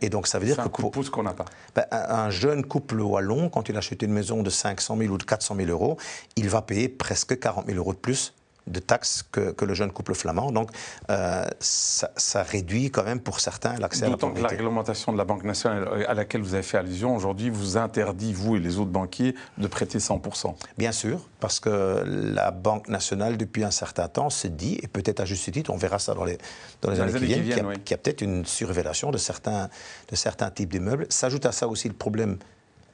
Et 0.00 0.08
donc 0.08 0.26
ça 0.26 0.38
veut 0.38 0.46
dire 0.46 0.56
que 0.56 0.68
pour 0.68 0.90
qu'on 0.90 1.22
n'a 1.22 1.32
pas. 1.32 1.44
Ben, 1.74 1.84
un, 1.90 2.30
jeune 2.30 2.64
couple 2.64 3.00
wallon, 3.00 3.48
quand 3.48 3.68
il 3.68 3.76
achète 3.76 4.02
une 4.02 4.12
maison 4.12 4.42
de 4.42 4.50
500 4.50 4.96
000 4.96 5.12
ou 5.12 5.18
de 5.18 5.24
400 5.24 5.56
000 5.56 5.70
euros, 5.70 5.96
il 6.36 6.48
va 6.48 6.62
payer 6.62 6.88
presque 6.88 7.38
40 7.38 7.66
000 7.66 7.78
euros 7.78 7.92
de 7.92 7.98
plus 7.98 8.34
de 8.70 8.80
taxes 8.80 9.24
que, 9.30 9.50
que, 9.52 9.64
le 9.64 9.74
jeune 9.74 9.90
couple 9.92 10.14
flamand. 10.14 10.52
Donc, 10.52 10.70
euh, 11.10 11.44
ça, 11.58 12.10
ça, 12.16 12.42
réduit 12.42 12.90
quand 12.90 13.04
même 13.04 13.20
pour 13.20 13.40
certains 13.40 13.76
l'accès 13.78 14.04
à 14.04 14.08
la. 14.08 14.10
D'autant 14.12 14.32
que 14.32 14.40
la 14.40 14.48
réglementation 14.48 15.12
de 15.12 15.18
la 15.18 15.24
Banque 15.24 15.44
nationale 15.44 16.04
à 16.06 16.14
laquelle 16.14 16.42
vous 16.42 16.54
avez 16.54 16.62
fait 16.62 16.78
allusion 16.78 17.14
aujourd'hui 17.14 17.50
vous 17.50 17.76
interdit, 17.76 18.32
vous 18.32 18.56
et 18.56 18.60
les 18.60 18.78
autres 18.78 18.90
banquiers, 18.90 19.34
de 19.58 19.66
prêter 19.66 19.98
100%. 19.98 20.54
Bien 20.78 20.92
sûr, 20.92 21.28
parce 21.40 21.60
que 21.60 22.02
la 22.06 22.50
Banque 22.50 22.88
nationale, 22.88 23.36
depuis 23.36 23.64
un 23.64 23.70
certain 23.70 24.08
temps, 24.08 24.30
se 24.30 24.46
dit, 24.46 24.78
et 24.82 24.88
peut-être 24.88 25.20
à 25.20 25.24
juste 25.24 25.50
titre, 25.50 25.70
on 25.70 25.76
verra 25.76 25.98
ça 25.98 26.14
dans 26.14 26.24
les, 26.24 26.38
dans 26.82 26.90
les, 26.90 27.00
années, 27.00 27.12
qui 27.12 27.40
viennent, 27.40 27.78
qu'il 27.78 27.90
y 27.90 27.94
a, 27.94 27.98
peut-être 27.98 28.22
une 28.22 28.44
surrévélation 28.44 29.10
de 29.10 29.18
certains, 29.18 29.68
de 30.08 30.16
certains 30.16 30.50
types 30.50 30.70
d'immeubles. 30.70 31.06
S'ajoute 31.10 31.46
à 31.46 31.52
ça 31.52 31.68
aussi 31.68 31.88
le 31.88 31.94
problème 31.94 32.38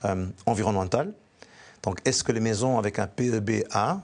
euh, 0.04 0.26
environnemental. 0.46 1.12
Donc, 1.82 2.00
est-ce 2.04 2.24
que 2.24 2.32
les 2.32 2.40
maisons 2.40 2.78
avec 2.78 2.98
un 2.98 3.06
PEB 3.06 3.64
A 3.70 4.00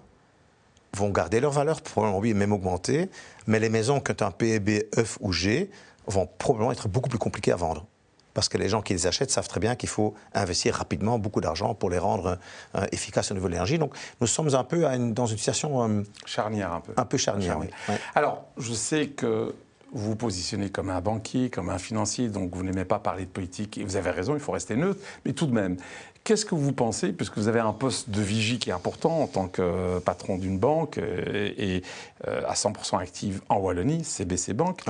vont 0.97 1.11
garder 1.11 1.41
leur 1.41 1.53
valeur, 1.53 1.81
probablement 1.81 2.19
oui, 2.19 2.35
même 2.35 2.53
augmenter, 2.53 3.09
mais 3.47 3.59
les 3.59 3.69
maisons 3.69 4.01
qui 4.01 4.13
ont 4.13 4.27
un 4.27 4.31
PEB 4.31 4.85
F 4.95 5.19
ou 5.21 5.33
G 5.33 5.71
vont 6.07 6.29
probablement 6.39 6.73
être 6.73 6.89
beaucoup 6.89 7.09
plus 7.09 7.19
compliquées 7.19 7.53
à 7.53 7.57
vendre. 7.57 7.87
Parce 8.35 8.49
que 8.49 8.57
les 8.57 8.69
gens 8.69 8.81
qui 8.81 8.95
les 8.95 9.07
achètent 9.07 9.31
savent 9.31 9.49
très 9.49 9.61
bien 9.61 9.75
qu'il 9.75 9.91
faut 9.91 10.15
investir 10.35 10.75
rapidement 10.75 11.19
beaucoup 11.19 11.41
d'argent 11.41 11.75
pour 11.75 11.91
les 11.91 11.99
rendre 11.99 12.39
euh, 12.75 12.87
efficaces 12.91 13.31
au 13.31 13.35
niveau 13.35 13.47
de 13.47 13.53
l'énergie. 13.53 13.79
Donc 13.79 13.95
nous 14.21 14.27
sommes 14.27 14.55
un 14.55 14.65
peu 14.65 14.87
dans 14.99 15.27
une 15.27 15.37
situation... 15.37 15.83
Euh, 15.83 16.03
charnière 16.25 16.73
un 16.73 16.81
peu. 16.81 16.93
Un 16.97 17.05
peu 17.05 17.19
charnière, 17.19 17.59
oui. 17.59 17.67
Alors, 18.15 18.45
je 18.57 18.73
sais 18.73 19.09
que 19.09 19.55
vous 19.93 20.11
vous 20.11 20.17
positionnez 20.17 20.71
comme 20.71 20.89
un 20.89 21.01
banquier, 21.01 21.51
comme 21.51 21.69
un 21.69 21.79
financier, 21.79 22.29
donc 22.29 22.55
vous 22.55 22.63
n'aimez 22.63 22.87
pas 22.87 22.99
parler 22.99 23.27
de 23.27 23.31
politique, 23.31 23.77
et 23.77 23.85
vous 23.85 23.97
avez 23.97 24.11
raison, 24.11 24.35
il 24.35 24.41
faut 24.41 24.53
rester 24.53 24.75
neutre, 24.75 25.01
mais 25.25 25.35
tout 25.35 25.47
de 25.47 25.53
même, 25.53 25.77
qu'est-ce 26.25 26.45
que 26.45 26.55
vous 26.55 26.73
pensez, 26.73 27.13
puisque 27.13 27.39
vous 27.39 27.49
avez 27.49 27.61
un 27.61 27.73
poste 27.73 28.11
de 28.11 28.21
vigie 28.21 28.59
qui 28.59 28.71
est 28.71 28.73
important 28.73 29.23
en 29.23 29.27
tant 29.27 29.49
que 29.49 29.99
patron 30.01 30.39
d'une 30.39 30.59
banque 30.59 30.99
et, 30.99 31.83
euh, 32.29 32.43
à 32.47 32.55
100% 32.55 32.99
active 32.99 33.41
en 33.49 33.57
Wallonie, 33.57 34.05
CBC 34.05 34.55
Bank, 34.55 34.81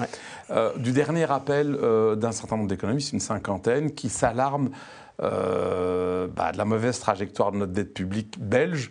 euh, 0.50 0.76
du 0.76 0.92
dernier 0.92 1.30
appel 1.30 1.74
euh, 1.74 2.16
d'un 2.16 2.32
certain 2.32 2.56
nombre 2.56 2.68
d'économistes, 2.68 3.12
une 3.12 3.20
cinquantaine, 3.20 3.92
qui 3.92 4.08
s'alarment 4.08 4.70
bah, 5.18 6.50
de 6.52 6.58
la 6.58 6.64
mauvaise 6.64 6.98
trajectoire 6.98 7.52
de 7.52 7.58
notre 7.58 7.72
dette 7.72 7.94
publique 7.94 8.40
belge 8.40 8.90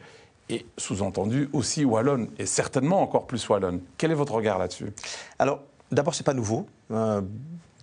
et 0.50 0.66
sous-entendu 0.78 1.50
aussi 1.52 1.84
wallonne, 1.84 2.30
et 2.38 2.46
certainement 2.46 3.02
encore 3.02 3.28
plus 3.28 3.50
wallonne. 3.50 3.82
Quel 3.98 4.12
est 4.12 4.16
votre 4.16 4.34
regard 4.34 4.58
là-dessus? 4.58 4.94
Alors, 5.40 5.60
D'abord, 5.92 6.16
ce 6.16 6.22
n'est 6.22 6.26
pas 6.26 6.34
nouveau. 6.34 6.68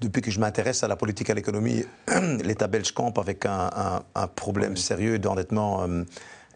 Depuis 0.00 0.22
que 0.22 0.30
je 0.30 0.38
m'intéresse 0.38 0.84
à 0.84 0.88
la 0.88 0.96
politique 0.96 1.28
et 1.28 1.32
à 1.32 1.34
l'économie, 1.34 1.84
l'État 2.44 2.68
belge 2.68 2.92
campe 2.92 3.18
avec 3.18 3.46
un, 3.46 4.02
problème 4.36 4.76
sérieux 4.76 5.18
d'endettement. 5.18 5.82
Euh, 5.82 6.04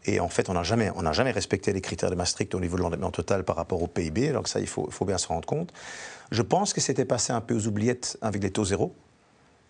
et 0.05 0.20
en 0.20 0.28
fait, 0.28 0.48
on 0.48 0.55
n'a 0.55 0.62
jamais, 0.62 0.90
jamais 1.12 1.31
respecté 1.31 1.72
les 1.72 1.81
critères 1.81 2.11
de 2.11 2.14
Maastricht 2.14 2.55
au 2.55 2.61
niveau 2.61 2.76
de 2.76 2.83
l'endettement 2.83 3.11
total 3.11 3.44
par 3.44 3.57
rapport 3.57 3.83
au 3.83 3.87
PIB. 3.87 4.33
Donc 4.33 4.48
ça, 4.48 4.61
il 4.61 4.66
faut, 4.66 4.87
il 4.88 4.92
faut 4.92 5.05
bien 5.05 5.18
se 5.18 5.28
rendre 5.28 5.46
compte. 5.46 5.72
Je 6.31 6.42
pense 6.42 6.72
que 6.72 6.81
c'était 6.81 7.05
passé 7.05 7.33
un 7.33 7.40
peu 7.40 7.55
aux 7.55 7.66
oubliettes 7.66 8.16
avec 8.20 8.42
les 8.42 8.50
taux 8.50 8.64
zéro 8.64 8.94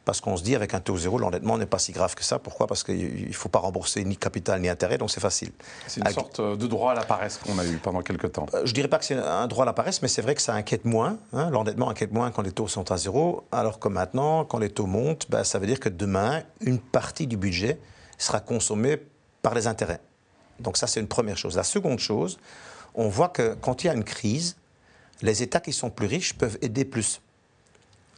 parce 0.04 0.20
qu'on 0.20 0.36
se 0.36 0.42
dit 0.42 0.56
avec 0.56 0.74
un 0.74 0.80
taux 0.80 0.96
zéro, 0.98 1.18
l'endettement 1.18 1.58
n'est 1.58 1.66
pas 1.66 1.78
si 1.78 1.92
grave 1.92 2.14
que 2.14 2.24
ça. 2.24 2.38
Pourquoi? 2.38 2.66
Parce 2.66 2.82
qu'il 2.82 3.28
ne 3.28 3.32
faut 3.32 3.48
pas 3.48 3.60
rembourser 3.60 4.04
ni 4.04 4.16
capital 4.16 4.60
ni 4.60 4.68
intérêt, 4.68 4.98
donc 4.98 5.10
c'est 5.10 5.20
facile. 5.20 5.52
C'est 5.86 6.00
une 6.00 6.10
sorte 6.10 6.40
euh, 6.40 6.56
de 6.56 6.66
droit 6.66 6.92
à 6.92 6.94
la 6.94 7.04
paresse 7.04 7.38
qu'on 7.38 7.58
a 7.58 7.64
eu 7.64 7.76
pendant 7.76 8.02
quelques 8.02 8.32
temps. 8.32 8.46
Euh, 8.54 8.62
je 8.64 8.70
ne 8.70 8.74
dirais 8.74 8.88
pas 8.88 8.98
que 8.98 9.04
c'est 9.04 9.14
un 9.14 9.46
droit 9.46 9.62
à 9.64 9.66
la 9.66 9.72
paresse, 9.72 10.02
mais 10.02 10.08
c'est 10.08 10.22
vrai 10.22 10.34
que 10.34 10.42
ça 10.42 10.54
inquiète 10.54 10.84
moins. 10.84 11.18
Hein. 11.32 11.50
L'endettement 11.50 11.88
inquiète 11.88 12.12
moins 12.12 12.30
quand 12.32 12.42
les 12.42 12.52
taux 12.52 12.68
sont 12.68 12.90
à 12.90 12.96
zéro, 12.96 13.44
alors 13.52 13.78
que 13.78 13.88
maintenant, 13.88 14.44
quand 14.44 14.58
les 14.58 14.70
taux 14.70 14.86
montent, 14.86 15.26
ben, 15.30 15.44
ça 15.44 15.58
veut 15.58 15.66
dire 15.66 15.78
que 15.78 15.88
demain, 15.88 16.42
une 16.60 16.80
partie 16.80 17.28
du 17.28 17.36
budget 17.36 17.78
sera 18.18 18.40
consommée 18.40 19.00
par 19.42 19.54
les 19.54 19.66
intérêts. 19.66 20.00
Donc 20.58 20.76
ça, 20.76 20.86
c'est 20.86 21.00
une 21.00 21.08
première 21.08 21.36
chose. 21.36 21.56
La 21.56 21.64
seconde 21.64 21.98
chose, 21.98 22.38
on 22.94 23.08
voit 23.08 23.28
que 23.28 23.54
quand 23.60 23.84
il 23.84 23.86
y 23.86 23.90
a 23.90 23.94
une 23.94 24.04
crise, 24.04 24.56
les 25.22 25.42
États 25.42 25.60
qui 25.60 25.72
sont 25.72 25.90
plus 25.90 26.06
riches 26.06 26.34
peuvent 26.34 26.58
aider 26.62 26.84
plus. 26.84 27.20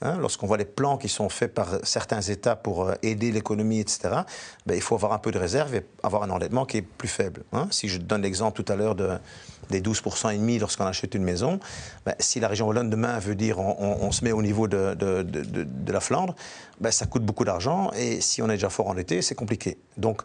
Hein, 0.02 0.18
lorsqu'on 0.20 0.46
voit 0.46 0.57
les 0.57 0.64
plans 0.64 0.98
qui 0.98 1.09
sont 1.09 1.28
faits 1.28 1.54
par 1.54 1.78
certains 1.85 2.20
États 2.20 2.57
pour 2.57 2.85
euh, 2.85 2.94
aider 3.02 3.30
l'économie, 3.30 3.78
etc., 3.78 4.22
ben, 4.66 4.74
il 4.74 4.80
faut 4.80 4.96
avoir 4.96 5.12
un 5.12 5.18
peu 5.18 5.30
de 5.30 5.38
réserve 5.38 5.74
et 5.76 5.87
avoir 6.02 6.24
un 6.24 6.30
endettement 6.30 6.66
qui 6.66 6.78
est 6.78 6.83
plus 6.83 7.09
faible. 7.09 7.44
Hein. 7.52 7.68
Si 7.70 7.88
je 7.88 7.98
donne 7.98 8.22
l'exemple 8.22 8.61
tout 8.62 8.70
à 8.72 8.76
l'heure 8.76 8.96
de, 8.96 9.11
des 9.70 9.80
12% 9.80 10.35
et 10.35 10.37
demi 10.37 10.59
lorsqu'on 10.59 10.85
achète 10.85 11.14
une 11.14 11.22
maison, 11.22 11.61
ben, 12.04 12.14
si 12.18 12.40
la 12.40 12.48
région 12.48 12.66
Wallonne 12.66 12.90
demain 12.90 13.18
veut 13.18 13.37
dire 13.37 13.59
on, 13.59 14.11
se 14.11 14.24
met 14.24 14.33
au 14.33 14.42
niveau 14.42 14.66
de, 14.68 14.94
de, 14.94 15.92
la 15.92 16.00
Flandre, 16.00 16.35
ben, 16.80 16.90
ça 16.90 17.07
coûte 17.07 17.24
beaucoup 17.24 17.44
d'argent 17.44 17.90
et 17.96 18.20
si 18.20 18.42
on 18.42 18.46
est 18.46 18.54
déjà 18.54 18.70
fort 18.70 18.88
endetté, 18.88 19.22
c'est 19.22 19.37
compliqué. 19.37 19.78
Donc, 19.96 20.22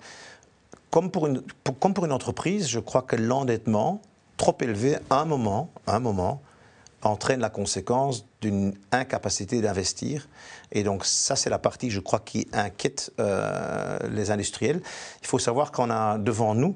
comme 0.89 1.12
pour, 1.12 1.27
une, 1.27 1.43
comme 1.79 1.93
pour 1.93 2.05
une 2.05 2.12
entreprise, 2.12 2.67
je 2.67 2.79
crois 2.79 3.03
que 3.03 3.15
l'endettement 3.15 4.01
trop 4.38 4.58
élevé 4.62 4.97
à 5.10 5.21
un 5.21 5.25
moment, 5.25 5.69
à 5.86 5.95
un 5.95 5.99
moment, 5.99 6.41
entraîne 7.03 7.39
la 7.39 7.49
conséquence 7.49 8.25
d'une 8.41 8.73
incapacité 8.91 9.62
d'investir. 9.62 10.27
Et 10.71 10.83
donc 10.83 11.05
ça, 11.05 11.35
c'est 11.35 11.49
la 11.49 11.59
partie, 11.59 11.89
je 11.89 11.99
crois, 11.99 12.19
qui 12.19 12.47
inquiète 12.53 13.12
euh, 13.19 13.97
les 14.12 14.31
industriels. 14.31 14.81
Il 15.21 15.27
faut 15.27 15.39
savoir 15.39 15.71
qu'on 15.71 15.89
a 15.89 16.17
devant 16.17 16.55
nous 16.55 16.75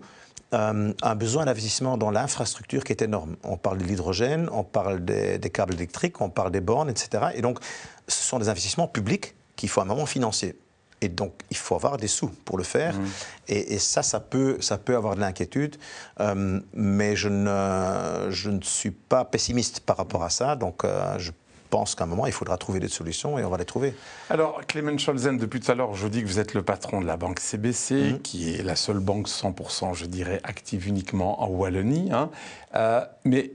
euh, 0.54 0.94
un 1.02 1.16
besoin 1.16 1.46
d'investissement 1.46 1.98
dans 1.98 2.12
l'infrastructure 2.12 2.84
qui 2.84 2.92
est 2.92 3.02
énorme. 3.02 3.36
On 3.44 3.58
parle 3.58 3.80
de 3.80 3.84
l'hydrogène, 3.84 4.50
on 4.52 4.64
parle 4.64 5.04
des, 5.04 5.38
des, 5.40 5.50
câbles 5.50 5.74
électriques, 5.74 6.22
on 6.22 6.30
parle 6.30 6.52
des 6.52 6.62
bornes, 6.62 6.90
etc. 6.90 7.26
Et 7.34 7.42
donc, 7.42 7.60
ce 8.08 8.24
sont 8.24 8.40
des 8.40 8.50
investissements 8.50 8.88
publics 8.88 9.36
qu'il 9.56 9.70
faut 9.70 9.82
à 9.82 9.84
un 9.84 9.88
moment 9.88 10.06
financer. 10.06 10.56
Et 11.04 11.10
donc, 11.10 11.34
il 11.52 11.58
faut 11.58 11.76
avoir 11.76 11.98
des 11.98 12.08
sous 12.08 12.30
pour 12.46 12.58
le 12.58 12.64
faire. 12.64 12.96
Mmh. 12.96 13.06
Et, 13.50 13.78
ça, 13.78 14.04
ça 14.04 14.22
peut, 14.22 14.58
ça 14.62 14.78
peut 14.78 14.96
avoir 14.96 15.16
de 15.16 15.20
l'inquiétude. 15.20 15.76
Euh, 16.22 16.62
mais 16.74 17.18
je 17.18 17.28
ne, 17.28 18.30
je 18.30 18.50
ne 18.50 18.62
suis 18.62 18.92
pas 18.92 19.26
pessimiste 19.26 19.82
par 19.82 19.98
rapport 19.98 20.24
à 20.24 20.30
ça. 20.30 20.56
Donc, 20.56 20.86
euh, 20.86 21.20
je 21.20 21.32
pense 21.70 21.94
qu'à 21.94 22.06
un 22.06 22.08
moment, 22.08 22.26
il 22.26 22.32
faudra 22.32 22.58
trouver 22.58 22.80
des 22.80 22.88
solutions 22.88 23.38
et 23.38 23.44
on 23.44 23.50
va 23.50 23.58
les 23.58 23.66
trouver. 23.66 23.94
Alors, 24.30 24.62
Clément 24.66 24.98
Scholzen, 24.98 25.38
depuis 25.38 25.60
tout 25.60 25.72
à 25.72 25.76
l'heure, 25.76 25.94
je 25.94 26.08
dis 26.08 26.22
que 26.22 26.28
vous 26.28 26.40
êtes 26.40 26.54
le 26.54 26.64
patron 26.64 27.02
de 27.02 27.06
la 27.06 27.18
banque 27.18 27.42
CBC, 27.42 28.14
mmh. 28.14 28.20
qui 28.22 28.56
est 28.56 28.64
la 28.64 28.78
seule 28.78 29.00
banque 29.00 29.28
100%, 29.28 29.94
je 29.94 30.06
dirais, 30.06 30.40
active 30.46 30.88
uniquement 30.88 31.44
en 31.44 31.48
Wallonie. 31.48 32.14
Hein. 32.14 32.30
Euh, 32.76 33.04
mais 33.26 33.52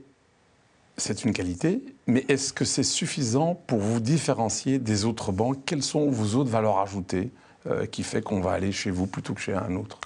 c'est 0.99 1.23
une 1.23 1.33
qualité, 1.33 1.81
mais 2.07 2.25
est-ce 2.27 2.53
que 2.53 2.65
c'est 2.65 2.83
suffisant 2.83 3.55
pour 3.55 3.79
vous 3.79 3.99
différencier 3.99 4.79
des 4.79 5.05
autres 5.05 5.31
banques? 5.31 5.57
Quelles 5.65 5.83
sont 5.83 6.09
vos 6.09 6.39
autres 6.39 6.49
valeurs 6.49 6.79
ajoutées 6.79 7.31
euh, 7.67 7.85
qui 7.85 8.03
fait 8.03 8.21
qu'on 8.21 8.41
va 8.41 8.51
aller 8.51 8.71
chez 8.71 8.91
vous 8.91 9.07
plutôt 9.07 9.33
que 9.33 9.41
chez 9.41 9.53
un 9.53 9.75
autre? 9.75 9.99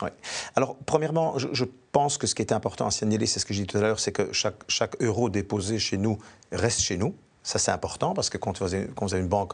Alors, 0.56 0.78
premièrement, 0.86 1.38
je, 1.38 1.66
pense 1.92 2.18
que 2.18 2.26
ce 2.26 2.34
qui 2.34 2.42
est 2.42 2.52
important 2.52 2.88
à 2.88 2.92
signaler, 2.92 3.28
c'est 3.28 3.40
ce 3.40 3.46
que 3.46 3.54
j'ai 3.54 3.62
dit 3.62 3.68
tout 3.68 3.78
à 3.78 3.82
l'heure, 3.82 4.00
c'est 4.00 4.12
que 4.12 4.32
chaque, 4.32 5.02
euro 5.02 5.30
déposé 5.30 5.78
chez 5.78 5.98
nous 5.98 6.18
reste 6.52 6.82
chez 6.82 6.98
nous. 6.98 7.14
Ça, 7.44 7.60
c'est 7.60 7.72
important 7.72 8.14
parce 8.14 8.32
que 8.32 8.38
quand 8.38 8.62
vous 8.62 8.74
avez 8.74 9.20
une 9.20 9.28
banque 9.28 9.54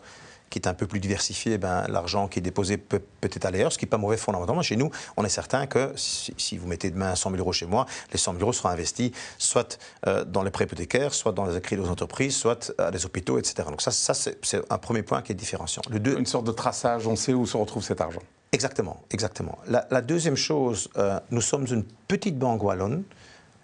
qui 0.50 0.60
est 0.60 0.68
un 0.68 0.74
peu 0.74 0.88
plus 0.88 1.00
diversifié, 1.00 1.58
ben, 1.58 1.86
l'argent 1.88 2.28
qui 2.28 2.40
est 2.40 2.42
déposé 2.42 2.78
peut 2.78 3.02
peut-être 3.22 3.46
ailleurs, 3.46 3.72
ce 3.72 3.78
qui 3.78 3.86
n'est 3.86 3.90
pas 3.90 3.98
mauvais 3.98 4.18
fondamentalement. 4.18 4.62
Chez 4.62 4.76
nous, 4.76 4.90
on 5.18 5.26
est 5.26 5.30
certain 5.30 5.68
que 5.68 5.94
si, 5.96 6.58
vous 6.58 6.68
mettez 6.68 6.90
demain 6.90 7.16
100 7.16 7.32
000 7.32 7.40
euros 7.40 7.54
chez 7.54 7.66
moi, 7.66 7.86
les 8.12 8.18
100 8.18 8.34
000 8.34 8.42
euros 8.42 8.54
seront 8.54 8.70
investis 8.70 9.12
soit 9.38 9.78
euh, 10.08 10.26
dans 10.26 10.44
les 10.44 10.52
prêts 10.52 10.66
hypothécaires, 10.66 11.14
soit 11.14 11.32
dans 11.32 11.46
les 11.46 11.62
crédits 11.62 11.82
aux 11.82 11.90
entreprises, 11.90 12.36
soit 12.36 12.74
à 12.78 12.92
des 12.92 13.06
hôpitaux, 13.06 13.38
etc. 13.38 13.68
Donc 13.70 13.82
ça, 13.82 13.92
ça 13.92 14.14
c'est 14.14 14.62
un 14.70 14.78
premier 14.78 15.04
point 15.04 15.22
qui 15.22 15.32
est 15.32 15.36
différenciant. 15.36 15.82
Le 15.90 16.00
deux... 16.00 16.18
Une 16.18 16.26
sorte 16.26 16.46
de 16.46 16.52
traçage, 16.52 17.08
on 17.08 17.16
sait 17.16 17.34
où 17.34 17.46
se 17.46 17.58
retrouve 17.58 17.84
cet 17.84 18.02
argent. 18.02 18.22
Exactement, 18.52 19.02
exactement. 19.12 19.60
La, 19.68 20.02
deuxième 20.02 20.36
chose, 20.36 20.90
euh, 20.98 21.20
nous 21.30 21.42
sommes 21.42 21.68
une 21.68 21.84
petite 22.08 22.38
banque 22.38 22.64
wallonne 22.64 23.04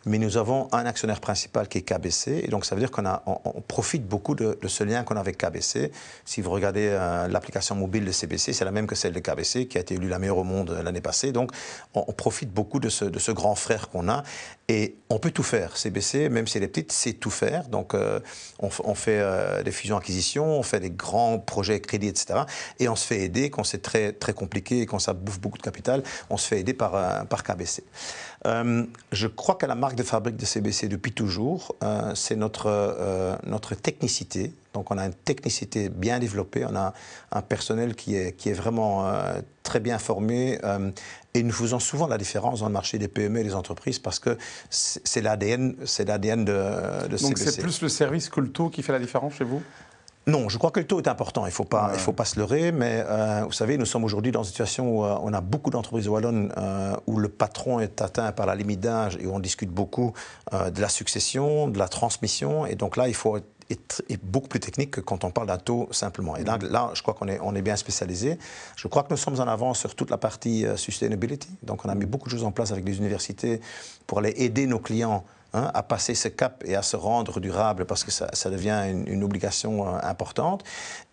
mais 0.05 0.19
nous 0.19 0.37
avons 0.37 0.67
un 0.71 0.85
actionnaire 0.85 1.19
principal 1.19 1.67
qui 1.67 1.79
est 1.79 1.81
KBC, 1.81 2.41
et 2.43 2.47
donc 2.47 2.65
ça 2.65 2.75
veut 2.75 2.81
dire 2.81 2.91
qu'on 2.91 3.05
on, 3.25 3.61
profite 3.61 4.07
beaucoup 4.07 4.35
de, 4.35 4.57
ce 4.67 4.83
lien 4.83 5.03
qu'on 5.03 5.15
a 5.15 5.19
avec 5.19 5.37
KBC. 5.37 5.91
Si 6.25 6.41
vous 6.41 6.51
regardez 6.51 6.89
euh, 6.91 7.27
l'application 7.27 7.75
mobile 7.75 8.05
de 8.05 8.11
CBC, 8.11 8.53
c'est 8.53 8.65
la 8.65 8.71
même 8.71 8.85
que 8.85 8.95
celle 8.95 9.13
de 9.13 9.19
KBC, 9.19 9.67
qui 9.67 9.77
a 9.77 9.81
été 9.81 9.95
élue 9.95 10.07
la 10.07 10.19
meilleure 10.19 10.37
au 10.37 10.43
monde 10.43 10.69
euh, 10.69 10.83
l'année 10.83 11.01
passée. 11.01 11.31
Donc 11.31 11.51
on, 11.95 12.13
profite 12.13 12.51
beaucoup 12.51 12.79
de 12.79 12.89
ce, 12.89 13.05
de 13.05 13.19
ce 13.19 13.31
grand 13.31 13.55
frère 13.55 13.89
qu'on 13.89 14.07
a, 14.07 14.23
et 14.67 14.95
on 15.09 15.17
peut 15.17 15.31
tout 15.31 15.43
faire. 15.43 15.75
CBC, 15.75 16.29
même 16.29 16.47
si 16.47 16.57
elle 16.57 16.63
est 16.63 16.67
petite, 16.67 16.91
c'est 16.91 17.13
tout 17.13 17.31
faire. 17.31 17.67
Donc 17.67 17.93
euh, 17.93 18.19
on, 18.59 18.95
fait 18.95 19.63
des 19.63 19.71
fusions-acquisitions, 19.71 20.45
on 20.45 20.63
fait 20.63 20.79
des 20.79 20.91
grands 20.91 21.39
projets 21.39 21.79
crédits, 21.81 22.07
etc. 22.07 22.41
Et 22.79 22.87
on 22.89 22.95
se 22.95 23.05
fait 23.05 23.21
aider 23.21 23.49
quand 23.49 23.63
c'est 23.63 23.81
très, 23.81 24.11
très 24.13 24.33
compliqué 24.33 24.81
et 24.81 24.85
quand 24.85 24.99
ça 24.99 25.13
bouffe 25.13 25.39
beaucoup 25.39 25.57
de 25.57 25.63
capital, 25.63 26.03
on 26.29 26.37
se 26.37 26.47
fait 26.47 26.59
aider 26.59 26.73
par, 26.73 27.27
par 27.27 27.43
KBC. 27.43 27.83
Je 29.11 29.27
crois 29.27 29.55
que 29.55 29.65
la 29.65 29.75
marque 29.75 29.95
de 29.95 30.03
fabrique 30.03 30.37
de 30.37 30.45
CBC 30.45 30.87
depuis 30.87 31.11
toujours, 31.11 31.75
euh, 31.83 32.13
c'est 32.15 32.35
notre, 32.35 32.67
euh, 32.67 33.35
notre 33.45 33.75
technicité. 33.75 34.53
Donc 34.73 34.91
on 34.91 34.97
a 34.97 35.05
une 35.05 35.13
technicité 35.13 35.89
bien 35.89 36.19
développée, 36.19 36.65
on 36.65 36.75
a 36.75 36.93
un 37.31 37.41
personnel 37.41 37.95
qui 37.95 38.15
est, 38.15 38.33
qui 38.33 38.49
est 38.49 38.53
vraiment 38.53 39.07
euh, 39.07 39.39
très 39.63 39.79
bien 39.79 39.97
formé. 39.97 40.59
Et 41.33 41.43
nous 41.43 41.51
faisons 41.51 41.79
souvent 41.79 42.07
la 42.07 42.17
différence 42.17 42.59
dans 42.59 42.67
le 42.67 42.73
marché 42.73 42.97
des 42.97 43.07
PME 43.07 43.39
et 43.39 43.43
des 43.43 43.55
entreprises 43.55 43.99
parce 43.99 44.19
que 44.19 44.37
c'est 44.69 45.21
l'ADN, 45.21 45.75
c'est 45.85 46.05
l'ADN 46.05 46.45
de, 46.45 47.07
de 47.07 47.17
Donc 47.17 47.37
c'est 47.37 47.61
plus 47.61 47.81
le 47.81 47.89
service 47.89 48.29
que 48.29 48.39
le 48.41 48.49
taux 48.49 48.69
qui 48.69 48.83
fait 48.83 48.93
la 48.93 48.99
différence 48.99 49.33
chez 49.35 49.43
vous? 49.43 49.61
Non, 50.27 50.49
je 50.49 50.57
crois 50.57 50.71
que 50.71 50.79
le 50.79 50.87
taux 50.87 50.99
est 50.99 51.07
important. 51.07 51.45
Il 51.45 51.49
ne 51.49 51.53
faut, 51.53 51.65
pas, 51.65 51.93
faut 51.93 52.13
pas 52.13 52.25
se 52.25 52.39
leurrer. 52.39 52.71
Mais 52.71 53.03
euh, 53.07 53.43
vous 53.45 53.51
savez, 53.51 53.77
nous 53.77 53.85
sommes 53.85 54.03
aujourd'hui 54.03 54.31
dans 54.31 54.41
une 54.41 54.49
situation 54.49 54.97
où 54.97 55.05
euh, 55.05 55.17
on 55.21 55.33
a 55.33 55.41
beaucoup 55.41 55.69
d'entreprises 55.69 56.07
wallonnes 56.07 56.51
euh, 56.57 56.95
où 57.05 57.17
le 57.17 57.29
patron 57.29 57.79
est 57.79 58.01
atteint 58.01 58.31
par 58.31 58.47
la 58.47 58.55
limite 58.55 58.79
d'âge 58.79 59.17
et 59.21 59.27
où 59.27 59.35
on 59.35 59.39
discute 59.39 59.69
beaucoup 59.69 60.13
de 60.51 60.81
la 60.81 60.89
succession, 60.89 61.67
de 61.67 61.77
la 61.77 61.87
transmission. 61.87 62.65
Et 62.65 62.75
donc 62.75 62.97
là, 62.97 63.07
il 63.07 63.13
faut 63.13 63.37
être, 63.69 64.03
beaucoup 64.23 64.47
plus 64.47 64.59
technique 64.59 64.91
que 64.91 65.01
quand 65.01 65.23
on 65.23 65.31
parle 65.31 65.47
d'un 65.47 65.57
taux 65.57 65.87
simplement. 65.91 66.35
Et 66.37 66.43
là, 66.43 66.57
mm-hmm. 66.57 66.69
là 66.69 66.91
je 66.93 67.01
crois 67.01 67.15
qu'on 67.15 67.27
est, 67.27 67.39
on 67.41 67.55
est 67.55 67.63
bien 67.63 67.75
spécialisé. 67.75 68.37
Je 68.75 68.87
crois 68.87 69.03
que 69.03 69.09
nous 69.09 69.17
sommes 69.17 69.39
en 69.39 69.47
avance 69.47 69.79
sur 69.79 69.95
toute 69.95 70.11
la 70.11 70.17
partie 70.17 70.65
sustainability. 70.75 71.49
Donc 71.63 71.85
on 71.85 71.89
a 71.89 71.95
mis 71.95 72.05
beaucoup 72.05 72.25
de 72.25 72.31
choses 72.31 72.43
en 72.43 72.51
place 72.51 72.71
avec 72.71 72.85
les 72.85 72.97
universités 72.97 73.59
pour 74.07 74.19
aller 74.19 74.33
aider 74.37 74.67
nos 74.67 74.79
clients 74.79 75.23
Hein, 75.55 75.71
à 75.73 75.83
passer 75.83 76.15
ce 76.15 76.27
cap 76.27 76.63
et 76.65 76.75
à 76.75 76.81
se 76.81 76.97
rendre 76.97 77.39
durable 77.39 77.85
parce 77.85 78.03
que 78.03 78.11
ça, 78.11 78.49
devient 78.49 78.93
une, 79.07 79.23
obligation 79.23 79.87
euh, 79.87 79.99
importante. 80.03 80.65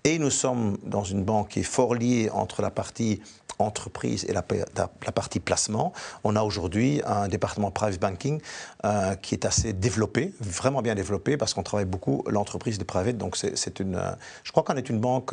Et 0.03 0.18
nous 0.18 0.31
sommes 0.31 0.79
dans 0.83 1.05
une 1.05 1.23
banque 1.23 1.51
qui 1.51 1.61
est 1.61 1.62
fort 1.62 1.95
liée 1.95 2.29
entre 2.33 2.61
la 2.61 2.73
partie 2.73 3.23
entreprise 3.61 4.25
et 4.29 4.33
la, 4.33 4.42
partie 4.42 5.38
placement. 5.38 5.92
On 6.25 6.35
a 6.35 6.42
aujourd'hui 6.42 7.03
un 7.07 7.29
département 7.29 7.71
private 7.71 8.01
banking 8.01 8.40
euh, 8.85 9.14
qui 9.14 9.37
est 9.37 9.45
assez 9.45 9.73
développé, 9.75 10.33
vraiment 10.40 10.83
bien 10.83 10.97
développé, 10.97 11.37
parce 11.37 11.55
qu'on 11.55 11.62
travaille 11.62 11.85
beaucoup 11.85 12.25
l'entreprise 12.29 12.79
de 12.79 12.85
private. 12.85 13.18
Donc 13.18 13.37
c'est 13.37 13.79
une, 13.79 13.95
euh, 13.95 14.11
je 14.42 14.51
crois 14.51 14.64
qu'on 14.64 14.77
est 14.77 14.88
une 14.90 14.99
banque 14.99 15.33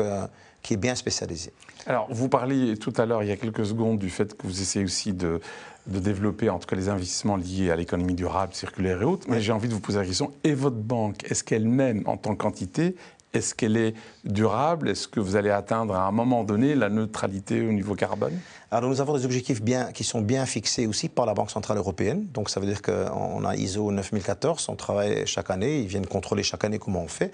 qui 0.62 0.76
est 0.76 0.78
bien 0.78 0.94
spécialisée. 0.94 1.54
Alors 1.88 2.06
vous 2.12 2.30
parliez 2.30 2.78
tout 2.78 2.94
à 2.98 3.08
l'heure, 3.08 3.24
il 3.24 3.30
y 3.30 3.32
a 3.32 3.38
quelques 3.38 3.66
secondes, 3.66 3.98
du 3.98 4.12
fait 4.12 4.38
que 4.38 4.46
vous 4.46 4.62
essayez 4.62 4.86
aussi 4.86 5.14
de 5.14 5.42
de 5.90 6.00
développer 6.00 6.50
en 6.50 6.60
tout 6.60 6.68
cas 6.68 6.76
les 6.76 6.90
investissements 6.90 7.38
liés 7.38 7.72
à 7.72 7.76
l'économie 7.76 8.14
durable, 8.14 8.54
circulaire 8.54 9.02
et 9.02 9.06
autres. 9.06 9.28
Mais 9.30 9.42
j'ai 9.42 9.52
envie 9.52 9.68
de 9.68 9.74
vous 9.74 9.80
poser 9.80 10.00
la 10.00 10.06
question, 10.06 10.32
et 10.44 10.54
votre 10.54 10.78
banque, 10.78 11.24
est-ce 11.30 11.44
qu'elle-même, 11.44 12.04
en 12.06 12.18
tant 12.18 12.36
qu'entité, 12.36 12.96
est-ce 13.34 13.54
qu'elle 13.54 13.78
est 13.78 13.94
durable? 14.26 14.90
Est-ce 14.90 15.08
que 15.08 15.20
vous 15.20 15.36
allez 15.36 15.50
atteindre 15.50 15.96
à 15.96 16.08
un 16.08 16.12
moment 16.12 16.44
donné 16.44 16.76
la 16.76 16.90
neutralité 16.90 17.62
au 17.68 17.72
niveau 17.72 17.96
carbone? 17.96 18.34
Alors 18.72 18.92
nous 18.92 19.02
avons 19.02 19.18
des 19.18 19.26
objectifs 19.26 19.64
bien, 19.64 19.92
qui 19.92 20.04
sont 20.04 20.22
bien 20.22 20.46
fixés 20.46 20.86
aussi 20.86 21.10
par 21.10 21.26
la 21.26 21.34
Banque 21.34 21.50
Centrale 21.50 21.78
Européenne. 21.78 22.28
Donc 22.34 22.52
ça 22.52 22.60
veut 22.60 22.68
dire 22.68 22.84
qu'on 22.84 23.44
a 23.44 23.56
ISO 23.56 23.92
9014, 23.92 24.70
on 24.70 24.76
travaille 24.76 25.26
chaque 25.26 25.50
année, 25.50 25.80
ils 25.80 25.88
viennent 25.88 26.06
contrôler 26.06 26.44
chaque 26.44 26.64
année 26.64 26.78
comment 26.78 27.02
on 27.02 27.08
fait. 27.08 27.32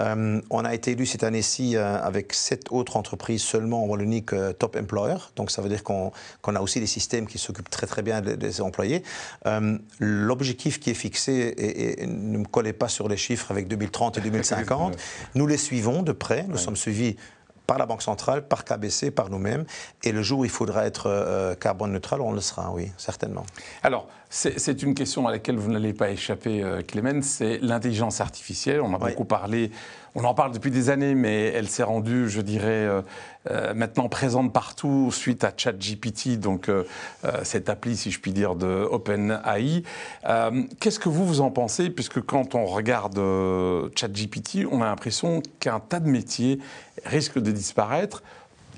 Euh, 0.00 0.40
on 0.50 0.64
a 0.64 0.74
été 0.74 0.92
élu 0.92 1.06
cette 1.06 1.22
année-ci 1.22 1.76
euh, 1.76 2.02
avec 2.02 2.32
sept 2.32 2.72
autres 2.72 2.96
entreprises 2.96 3.42
seulement 3.42 3.84
en 3.84 3.86
Wallonie 3.86 4.24
Top 4.58 4.76
Employer. 4.76 5.18
Donc 5.36 5.52
ça 5.52 5.62
veut 5.62 5.68
dire 5.68 5.84
qu'on 5.84 6.10
a 6.46 6.60
aussi 6.60 6.80
des 6.80 6.86
systèmes 6.86 7.28
qui 7.28 7.38
s'occupent 7.38 7.70
très 7.70 7.86
très 7.86 8.02
bien 8.02 8.20
des, 8.20 8.60
employés. 8.60 9.04
Euh, 9.46 9.78
l'objectif 10.00 10.80
qui 10.80 10.90
est 10.90 10.94
fixé, 10.94 11.54
et, 11.56 12.06
ne 12.06 12.38
me 12.38 12.44
collez 12.44 12.72
pas 12.72 12.88
sur 12.88 13.08
les 13.08 13.16
chiffres 13.16 13.52
avec 13.52 13.68
2030 13.68 14.18
et 14.18 14.20
2050, 14.20 14.96
nous 15.34 15.46
les 15.46 15.56
suivons 15.56 16.02
de 16.02 16.12
près, 16.12 16.44
nous 16.48 16.58
sommes 16.58 16.76
suivis 16.76 17.16
par 17.66 17.78
la 17.78 17.86
Banque 17.86 18.02
centrale, 18.02 18.46
par 18.46 18.64
KBC, 18.64 19.10
par 19.10 19.30
nous-mêmes. 19.30 19.64
Et 20.02 20.12
le 20.12 20.22
jour 20.22 20.40
où 20.40 20.44
il 20.44 20.50
faudra 20.50 20.84
être 20.84 21.06
euh, 21.06 21.54
carbone 21.54 21.92
neutral, 21.92 22.20
on 22.20 22.32
le 22.32 22.40
sera, 22.40 22.72
oui, 22.72 22.90
certainement. 22.96 23.46
Alors, 23.82 24.08
c'est 24.34 24.82
une 24.82 24.94
question 24.94 25.28
à 25.28 25.30
laquelle 25.30 25.56
vous 25.56 25.70
n'allez 25.70 25.92
pas 25.92 26.10
échapper, 26.10 26.62
euh, 26.62 26.80
Clément, 26.80 27.20
c'est 27.20 27.58
l'intelligence 27.58 28.22
artificielle. 28.22 28.80
On 28.80 28.94
a 28.94 28.98
beaucoup 28.98 29.26
parlé, 29.26 29.70
on 30.14 30.24
en 30.24 30.32
parle 30.32 30.52
depuis 30.52 30.70
des 30.70 30.88
années, 30.88 31.14
mais 31.14 31.48
elle 31.48 31.68
s'est 31.68 31.82
rendue, 31.82 32.30
je 32.30 32.40
dirais, 32.40 32.86
euh, 32.86 33.02
euh, 33.50 33.74
maintenant 33.74 34.08
présente 34.08 34.50
partout 34.50 35.10
suite 35.12 35.44
à 35.44 35.52
ChatGPT, 35.54 36.38
donc 36.40 36.70
cette 37.42 37.68
appli, 37.68 37.94
si 37.94 38.10
je 38.10 38.20
puis 38.20 38.32
dire, 38.32 38.54
de 38.54 38.88
OpenAI. 38.90 39.82
Qu'est-ce 40.80 40.98
que 40.98 41.10
vous, 41.10 41.26
vous 41.26 41.42
en 41.42 41.50
pensez? 41.50 41.90
Puisque 41.90 42.22
quand 42.22 42.54
on 42.54 42.64
regarde 42.64 43.20
ChatGPT, 43.94 44.66
on 44.70 44.80
a 44.80 44.86
l'impression 44.86 45.42
qu'un 45.60 45.78
tas 45.78 46.00
de 46.00 46.08
métiers 46.08 46.58
risquent 47.04 47.38
de 47.38 47.50
disparaître 47.50 48.22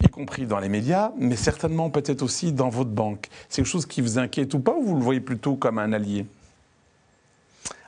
y 0.05 0.09
compris 0.09 0.47
dans 0.47 0.59
les 0.59 0.69
médias, 0.69 1.13
mais 1.19 1.37
certainement 1.37 1.91
peut-être 1.91 2.23
aussi 2.23 2.53
dans 2.53 2.69
votre 2.69 2.91
banque. 2.91 3.29
C'est 3.49 3.63
quelque 3.63 3.71
chose 3.71 3.87
qui 3.87 4.01
vous 4.01 4.19
inquiète 4.19 4.55
ou 4.55 4.61
pas, 4.61 4.75
ou 4.75 4.83
vous 4.83 4.97
le 4.97 5.03
voyez 5.03 5.21
plutôt 5.21 5.57
comme 5.57 5.79
un 5.79 5.93
allié? 5.93 6.27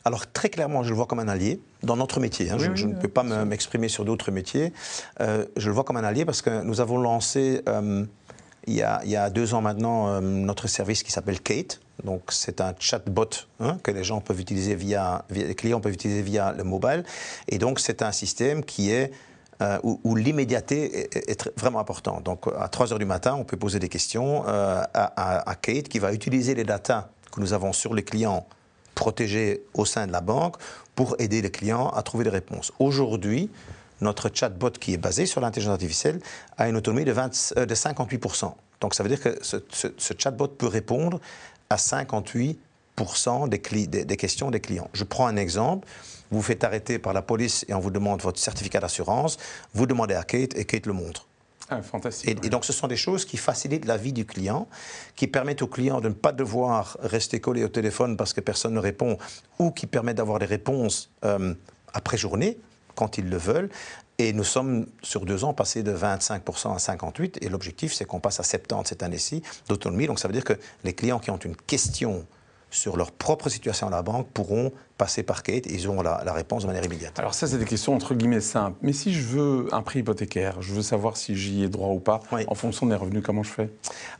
Alors 0.05 0.31
très 0.31 0.51
clairement, 0.51 0.85
je 0.85 0.91
le 0.91 0.95
vois 0.95 1.07
comme 1.07 1.19
un 1.19 1.27
allié 1.27 1.61
dans 1.83 1.97
notre 1.97 2.21
métier. 2.21 2.49
Hein. 2.51 2.59
je, 2.59 2.87
ne 2.87 2.95
peux 2.95 3.09
pas 3.09 3.25
m'exprimer 3.25 3.89
sur 3.89 4.05
d'autres 4.05 4.31
métiers. 4.31 4.73
Euh, 5.21 5.45
je 5.57 5.69
le 5.69 5.75
vois 5.75 5.83
comme 5.83 5.97
un 5.97 6.05
allié 6.05 6.25
parce 6.25 6.43
que 6.43 6.63
nous 6.63 6.81
avons 6.81 6.97
lancé 6.97 7.63
euh, 7.69 8.05
il, 8.69 8.75
y 8.75 8.83
a, 8.83 9.31
deux 9.31 9.55
ans 9.55 9.63
maintenant 9.63 10.09
euh, 10.09 10.21
notre 10.21 10.69
service 10.69 11.03
qui 11.03 11.11
s'appelle 11.11 11.41
Kate. 11.41 11.81
Donc 12.05 12.23
c'est 12.29 12.61
un 12.61 12.73
chatbot 12.79 13.31
hein, 13.59 13.79
que 13.83 13.91
les 13.91 14.05
gens 14.05 14.21
peuvent 14.21 14.41
utiliser 14.41 14.77
via, 14.77 15.25
les 15.31 15.57
clients 15.57 15.81
peuvent 15.81 15.95
utiliser 15.95 16.23
via 16.23 16.53
le 16.53 16.63
mobile. 16.63 17.03
Et 17.49 17.59
donc 17.59 17.81
c'est 17.81 18.01
un 18.03 18.13
système 18.13 18.65
qui 18.65 18.93
est 18.93 19.11
euh, 19.63 19.79
où, 19.83 20.15
l'immédiateté 20.15 21.09
est, 21.31 21.51
vraiment 21.59 21.81
importante. 21.81 22.23
Donc, 22.25 22.47
à 22.59 22.69
3 22.69 22.93
heures 22.93 22.99
du 22.99 23.07
matin, 23.07 23.35
on 23.35 23.45
peut 23.45 23.57
poser 23.57 23.79
des 23.79 23.89
questions 23.89 24.45
euh, 24.47 24.83
à, 24.93 25.55
Kate 25.61 25.89
qui 25.89 25.99
va 25.99 26.13
utiliser 26.13 26.55
les 26.55 26.65
datas 26.65 27.09
que 27.33 27.41
nous 27.41 27.55
avons 27.55 27.73
sur 27.73 27.95
les 27.95 28.03
clients 28.03 28.47
protégés 28.95 29.63
au 29.73 29.87
sein 29.87 30.07
de 30.07 30.13
la 30.13 30.21
banque 30.21 30.57
pour 30.95 31.17
aider 31.19 31.41
les 31.41 31.51
clients 31.51 31.89
à 31.89 32.03
trouver 32.03 32.25
des 32.25 32.31
réponses. 32.31 32.73
Aujourd'hui, 32.79 33.51
notre 34.03 34.31
chatbot 34.33 34.71
qui 34.71 34.93
est 34.93 34.99
basé 34.99 35.25
sur 35.25 35.41
l'intelligence 35.41 35.73
artificielle 35.73 36.21
a 36.59 36.69
une 36.69 36.77
autonomie 36.77 37.05
de, 37.05 37.13
20, 37.13 37.53
euh, 37.57 37.67
de 37.67 37.75
58%. 37.75 38.53
Donc 38.81 38.95
ça 38.95 39.03
veut 39.03 39.09
dire 39.09 39.21
que 39.21 39.39
ce, 39.43 39.57
chatbot 40.19 40.49
peut 40.49 40.67
répondre 40.67 41.19
à 41.71 41.77
58% 41.77 42.57
des, 43.49 43.87
des 43.87 44.17
questions 44.17 44.51
des 44.51 44.61
clients. 44.61 44.89
Je 44.93 45.05
prends 45.05 45.27
un 45.27 45.37
exemple 45.37 45.87
vous 46.31 46.39
vous 46.39 46.43
faites 46.43 46.65
arrêter 46.65 46.99
par 46.99 47.13
la 47.13 47.23
police 47.23 47.65
et 47.69 47.75
on 47.75 47.81
vous 47.81 47.91
demande 47.91 48.21
votre 48.21 48.39
certificat 48.39 48.81
d'assurance, 48.81 49.39
vous 49.75 49.87
demandez 49.87 50.15
à 50.15 50.25
Kate 50.25 50.57
et 50.57 50.65
Kate 50.65 50.87
le 50.87 50.93
montre. 50.93 51.27
Ah, 51.69 51.83
fantastique. 51.83 52.45
Et, 52.45 52.49
donc, 52.49 52.65
ce 52.65 52.73
sont 52.73 52.87
des 52.87 52.97
choses 52.97 53.25
qui 53.25 53.37
facilitent 53.37 53.87
la 53.87 53.97
vie 53.97 54.13
du 54.13 54.25
client, 54.25 54.69
qui 55.17 55.27
permettent 55.27 55.63
au 55.63 55.67
client 55.67 56.01
de 56.01 56.09
ne 56.09 56.15
pas 56.15 56.33
devoir 56.33 56.97
rester 57.01 57.41
collé 57.41 57.65
au 57.65 57.69
téléphone 57.69 58.17
parce 58.17 58.33
que 58.33 58.41
personne 58.41 58.75
ne 58.75 58.79
répond, 58.79 59.19
ou 59.59 59.73
qui 59.73 59.87
permettent 59.87 60.19
d'avoir 60.19 60.39
des 60.39 60.47
réponses 60.47 61.11
euh, 61.25 61.55
après 61.93 62.17
journée, 62.17 62.59
quand 62.95 63.19
ils 63.19 63.29
le 63.29 63.37
veulent. 63.37 63.69
Et 64.19 64.33
nous 64.33 64.45
sommes, 64.45 64.87
sur 65.03 65.27
deux 65.27 65.45
ans, 65.45 65.55
passés 65.55 65.83
de 65.83 65.95
25% 65.95 66.73
à 66.73 66.97
58%. 66.97 67.39
Et 67.41 67.49
l'objectif, 67.49 67.93
c'est 67.93 68.05
qu'on 68.05 68.21
passe 68.21 68.39
à 68.39 68.45
70% 68.45 68.87
cette 68.87 69.03
année-ci 69.03 69.43
d'autonomie. 69.69 70.07
Donc, 70.07 70.21
ça 70.21 70.29
veut 70.29 70.35
dire 70.35 70.45
que 70.45 70.59
les 70.85 70.95
clients 70.95 71.19
qui 71.19 71.31
ont 71.31 71.37
une 71.37 71.57
question 71.57 72.25
sur 72.77 72.97
leur 72.97 73.11
propre 73.11 73.49
situation 73.49 73.87
à 73.87 73.91
la 73.91 74.03
banque 74.03 74.29
pourront 74.29 74.71
passer 74.97 75.23
par 75.23 75.43
Kate 75.43 75.67
et 75.67 75.75
ils 75.75 75.89
auront 75.89 76.03
la, 76.03 76.33
réponse 76.33 76.63
de 76.63 76.67
manière 76.67 76.85
immédiate. 76.85 77.19
Alors 77.19 77.35
ça, 77.35 77.47
c'est 77.47 77.59
des 77.59 77.65
questions 77.65 77.95
entre 77.95 78.15
guillemets 78.15 78.41
simples. 78.41 78.79
Mais 78.83 78.93
si 78.93 79.13
je 79.13 79.23
veux 79.23 79.69
un 79.73 79.83
prix 79.83 80.01
hypothécaire, 80.01 80.61
je 80.61 80.73
veux 80.73 80.83
savoir 80.83 81.17
si 81.17 81.37
j'y 81.37 81.63
ai 81.63 81.69
droit 81.69 81.89
ou 81.89 82.01
pas, 82.01 82.21
en 82.47 82.55
fonction 82.55 82.87
de 82.87 82.91
mes 82.91 82.97
revenus, 82.97 83.23
comment 83.25 83.43
je 83.43 83.51
fais? 83.51 83.71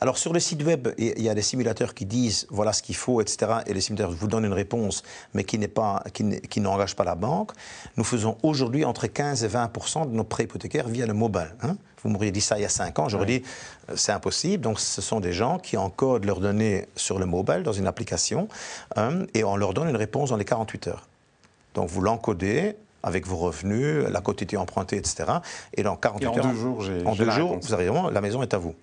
Alors 0.01 0.19
sur 0.19 0.33
le 0.33 0.41
site 0.41 0.63
web, 0.63 0.89
il 0.99 1.23
y 1.23 1.29
a 1.29 1.35
des 1.35 1.43
simulateurs 1.43 1.95
qui 1.95 2.07
disent 2.07 2.47
voilà 2.51 2.73
ce 2.73 2.83
qu'il 2.83 2.97
faut, 2.97 3.21
etc. 3.21 3.61
Et 3.67 3.75
les 3.75 3.81
simulateurs 3.81 4.13
vous 4.13 4.29
donnent 4.29 4.45
une 4.45 4.53
réponse, 4.53 5.03
mais 5.35 5.45
qui 5.45 5.59
n'est 5.59 5.69
pas, 5.69 6.03
qui 6.13 6.61
n'engage 6.61 6.97
pas 6.97 7.05
la 7.05 7.15
banque. 7.15 7.53
Nous 7.97 8.05
faisons 8.05 8.37
aujourd'hui 8.43 8.85
entre 8.85 9.07
15 9.07 9.45
et 9.45 9.49
20 9.49 9.73
de 10.07 10.17
nos 10.17 10.25
prêts 10.25 10.45
hypothécaires 10.45 10.89
via 10.89 11.07
le 11.07 11.15
mobile. 11.15 11.55
Hein. 11.63 11.77
vous 12.03 12.11
m'auriez 12.11 12.31
dit 12.31 12.41
ça 12.41 12.59
il 12.59 12.63
y 12.63 12.65
a 12.65 12.71
5 12.71 12.99
ans, 12.99 13.09
j'aurais 13.09 13.27
dit 13.27 13.43
euh, 13.91 13.95
c'est 13.97 14.13
impossible. 14.13 14.63
Donc 14.63 14.81
ce 14.81 15.03
sont 15.03 15.21
des 15.21 15.33
gens 15.33 15.59
qui 15.59 15.77
encodent 15.77 16.25
leurs 16.25 16.41
données 16.41 16.87
sur 16.97 17.19
le 17.19 17.27
mobile 17.27 17.63
dans 17.63 17.73
une 17.73 17.87
application 17.87 18.49
hein, 18.97 19.25
et 19.35 19.45
on 19.45 19.57
leur 19.57 19.75
donne 19.75 19.89
une 19.89 19.97
réponse 19.97 20.31
dans 20.31 20.37
les 20.37 20.45
40 20.45 20.66
heures. 20.89 21.09
Donc 21.75 21.89
vous 21.89 22.01
l'encodez 22.01 22.77
avec 23.03 23.27
vos 23.27 23.37
revenus, 23.37 24.05
la 24.09 24.21
quantité 24.21 24.57
empruntée, 24.57 24.97
etc. 24.97 25.25
Et 25.75 25.83
dans 25.83 25.97
48 25.97 26.27
heures, 26.27 26.47
en 26.47 26.49
deux 26.49 26.59
jours, 26.59 26.85
en 27.05 27.15
deux 27.15 27.31
jours 27.31 27.59
vous 27.61 27.75
arrivez 27.75 27.91
vraiment, 27.91 28.11
la 28.11 28.21
maison 28.21 28.43
est 28.43 28.53
à 28.53 28.59
vous. 28.59 28.75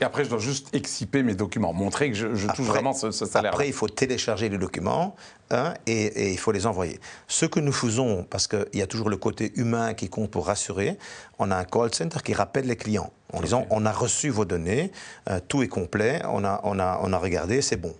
Et 0.00 0.04
après, 0.04 0.24
je 0.24 0.30
dois 0.30 0.38
juste 0.38 0.74
exciper 0.74 1.22
mes 1.22 1.34
documents, 1.34 1.72
montrer 1.72 2.10
que 2.10 2.16
je, 2.16 2.46
touche 2.48 2.66
vraiment 2.66 2.92
ce, 2.92 3.12
salaire. 3.12 3.52
Après, 3.52 3.68
il 3.68 3.72
faut 3.72 3.88
télécharger 3.88 4.48
les 4.48 4.58
documents 4.58 5.14
hein, 5.50 5.74
et, 5.86 6.32
il 6.32 6.38
faut 6.38 6.50
les 6.50 6.66
envoyer. 6.66 6.98
Ce 7.28 7.46
que 7.46 7.60
nous 7.60 7.72
faisons, 7.72 8.26
parce 8.28 8.48
qu'il 8.48 8.66
y 8.74 8.82
a 8.82 8.88
toujours 8.88 9.08
le 9.08 9.16
côté 9.16 9.52
humain 9.54 9.94
qui 9.94 10.08
compte 10.08 10.30
pour 10.30 10.46
rassurer, 10.46 10.98
on 11.38 11.50
a 11.50 11.56
un 11.56 11.64
call 11.64 11.94
center 11.94 12.18
qui 12.24 12.34
rappelle 12.34 12.66
les 12.66 12.76
clients 12.76 13.12
en 13.32 13.40
disant 13.40 13.66
on 13.70 13.86
a 13.86 13.92
reçu 13.92 14.30
vos 14.30 14.44
données, 14.44 14.90
euh, 15.30 15.38
tout 15.46 15.62
est 15.62 15.68
complet, 15.68 16.20
on 16.24 16.44
a, 16.44 16.60
on 16.64 16.78
a, 16.80 16.98
on 17.02 17.12
a 17.12 17.18
regardé, 17.18 17.62
c'est 17.62 17.76
bon. 17.76 17.94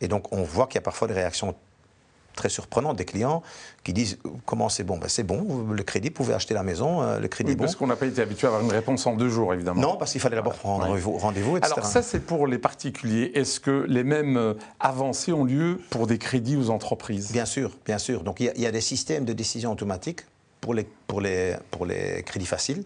Et 0.00 0.08
donc, 0.08 0.32
on 0.32 0.42
voit 0.42 0.66
qu'il 0.66 0.74
y 0.74 0.78
a 0.78 0.82
parfois 0.82 1.06
des 1.06 1.14
réactions 1.14 1.54
très 2.36 2.48
surprenant 2.48 2.94
des 2.94 3.04
clients 3.04 3.42
qui 3.82 3.92
disent 3.92 4.18
comment 4.44 4.68
c'est 4.68 4.84
bon? 4.84 4.98
Ben 4.98 5.08
C'est 5.08 5.24
bon, 5.24 5.66
le 5.70 5.82
crédit, 5.82 6.08
vous 6.08 6.14
pouvez 6.14 6.34
acheter 6.34 6.54
la 6.54 6.62
maison, 6.62 7.02
euh, 7.02 7.18
le 7.18 7.28
crédit 7.28 7.50
oui, 7.50 7.56
bon. 7.56 7.64
Parce 7.64 7.74
qu'on 7.74 7.86
n'a 7.88 7.96
pas 7.96 8.06
été 8.06 8.22
habitué 8.22 8.46
à 8.46 8.50
avoir 8.50 8.62
une 8.62 8.70
réponse 8.70 9.06
en 9.06 9.16
deux 9.16 9.28
jours, 9.28 9.52
évidemment. 9.52 9.80
Non, 9.80 9.96
parce 9.96 10.12
qu'il 10.12 10.20
fallait 10.20 10.36
d'abord 10.36 10.54
prendre 10.54 10.86
rendez-vous, 10.86 11.56
etc. 11.56 11.72
Alors 11.74 11.86
ça, 11.86 12.02
c'est 12.02 12.20
pour 12.20 12.46
les 12.46 12.58
particuliers. 12.58 13.32
Est-ce 13.34 13.58
que 13.58 13.84
les 13.88 14.04
mêmes 14.04 14.36
euh, 14.36 14.54
avancées 14.78 15.32
ont 15.32 15.44
lieu 15.44 15.80
pour 15.90 16.06
des 16.06 16.18
crédits 16.18 16.56
aux 16.56 16.70
entreprises? 16.70 17.32
Bien 17.32 17.46
sûr, 17.46 17.72
bien 17.84 17.98
sûr. 17.98 18.22
Donc 18.22 18.40
il 18.40 18.52
y, 18.56 18.66
a 18.66 18.70
des 18.70 18.80
systèmes 18.80 19.24
de 19.24 19.32
décision 19.32 19.72
automatique 19.72 20.22
pour 20.60 20.74
les, 20.74 20.86
pour 21.06 21.20
les, 21.20 21.56
pour 21.70 21.86
les 21.86 22.22
crédits 22.24 22.46
faciles. 22.46 22.84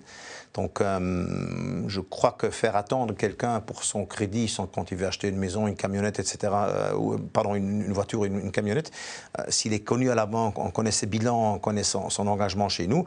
Donc, 0.54 0.80
euh, 0.80 1.85
je 1.87 2.00
crois 2.00 2.33
que 2.33 2.50
faire 2.50 2.74
attendre 2.74 3.14
quelqu'un 3.14 3.61
pour 3.61 3.85
son 3.85 4.04
crédit, 4.04 4.54
quand 4.72 4.90
il 4.90 4.96
veut 4.96 5.06
acheter 5.06 5.28
une 5.28 5.37
maison, 5.37 5.68
une 5.68 5.76
camionnette, 5.76 6.18
etc., 6.18 6.52
euh, 6.52 6.94
ou, 6.94 7.18
pardon, 7.18 7.54
une, 7.54 7.92
voiture, 7.92 8.24
une, 8.24 8.40
une 8.40 8.50
camionnette, 8.50 8.90
euh, 9.38 9.44
s'il 9.48 9.72
est 9.72 9.80
connu 9.80 10.11
à 10.11 10.14
la 10.14 10.26
banque, 10.26 10.59
on 10.59 10.70
connaît 10.70 10.90
ses 10.90 11.06
bilans, 11.06 11.54
on 11.54 11.59
connaît 11.59 11.85
son, 11.85 12.09
engagement 12.26 12.68
chez 12.68 12.87
nous, 12.87 13.04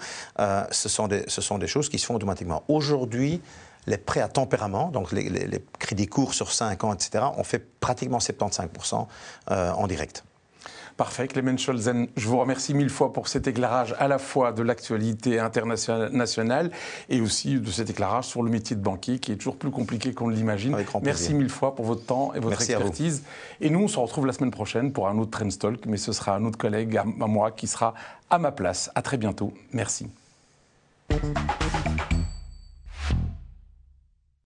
ce, 0.72 0.90
sont 0.90 1.08
des, 1.08 1.24
ce 1.28 1.42
sont 1.42 1.58
des 1.58 1.68
choses 1.68 1.90
qui 1.90 2.00
se 2.00 2.06
font 2.06 2.16
automatiquement. 2.16 2.64
Aujourd'hui, 2.68 3.42
les 3.86 3.98
prêts 3.98 4.22
à 4.22 4.30
tempérament, 4.30 4.90
donc 4.90 5.12
les, 5.12 5.62
crédits 5.78 6.08
courts 6.08 6.34
sur 6.34 6.52
5 6.52 6.84
ans, 6.84 6.94
etc., 6.94 7.26
on 7.38 7.44
fait 7.44 7.60
pratiquement 7.60 8.20
75% 8.20 9.08
en 9.50 9.88
direct. 9.88 10.24
Parfait, 10.98 11.28
Clément 11.28 11.58
Scholzen, 11.58 12.08
je 12.16 12.28
vous 12.28 12.38
remercie 12.38 12.76
mille 12.76 12.90
fois 12.90 13.14
pour 13.14 13.28
cet 13.28 13.48
éclairage 13.48 13.96
à 13.98 14.08
la 14.08 14.20
fois 14.20 14.52
de 14.52 14.62
l'actualité 14.62 15.40
internationale 15.40 16.72
et 17.10 17.20
aussi 17.20 17.60
de 17.60 17.72
cet 17.72 17.90
éclairage 17.90 18.26
sur 18.26 18.44
le 18.44 18.52
métier 18.52 18.76
de 18.76 18.82
banquier 18.82 19.18
qui 19.18 19.32
est 19.32 19.38
toujours 19.38 19.56
plus 19.56 19.72
compliqué 19.72 20.14
qu'on 20.14 20.30
l'imagine. 20.30 20.76
Merci 21.02 21.34
mille 21.34 21.50
fois 21.50 21.74
pour 21.76 21.86
votre 21.86 22.06
temps 22.06 22.34
et 22.36 22.40
votre 22.40 22.62
expertise. 22.62 23.24
Et 23.60 23.72
nous, 23.72 23.80
on 23.80 23.88
se 23.88 23.98
retrouve 23.98 24.28
la 24.28 24.34
semaine 24.34 24.52
prochaine 24.52 24.92
pour 24.92 25.08
un 25.08 25.18
autre 25.18 25.32
Trendstalk, 25.32 25.86
mais 25.88 25.98
ce 25.98 26.12
sera 26.12 26.36
un 26.36 26.46
autre 26.46 26.60
collègue 26.60 26.96
à 26.98 27.04
moi 27.06 27.52
qui 27.52 27.66
sera 27.66 27.96
à 28.30 28.38
ma 28.38 28.52
place. 28.52 28.92
À 28.94 29.02
très 29.02 29.18
bientôt. 29.18 29.52
Merci. 29.72 30.08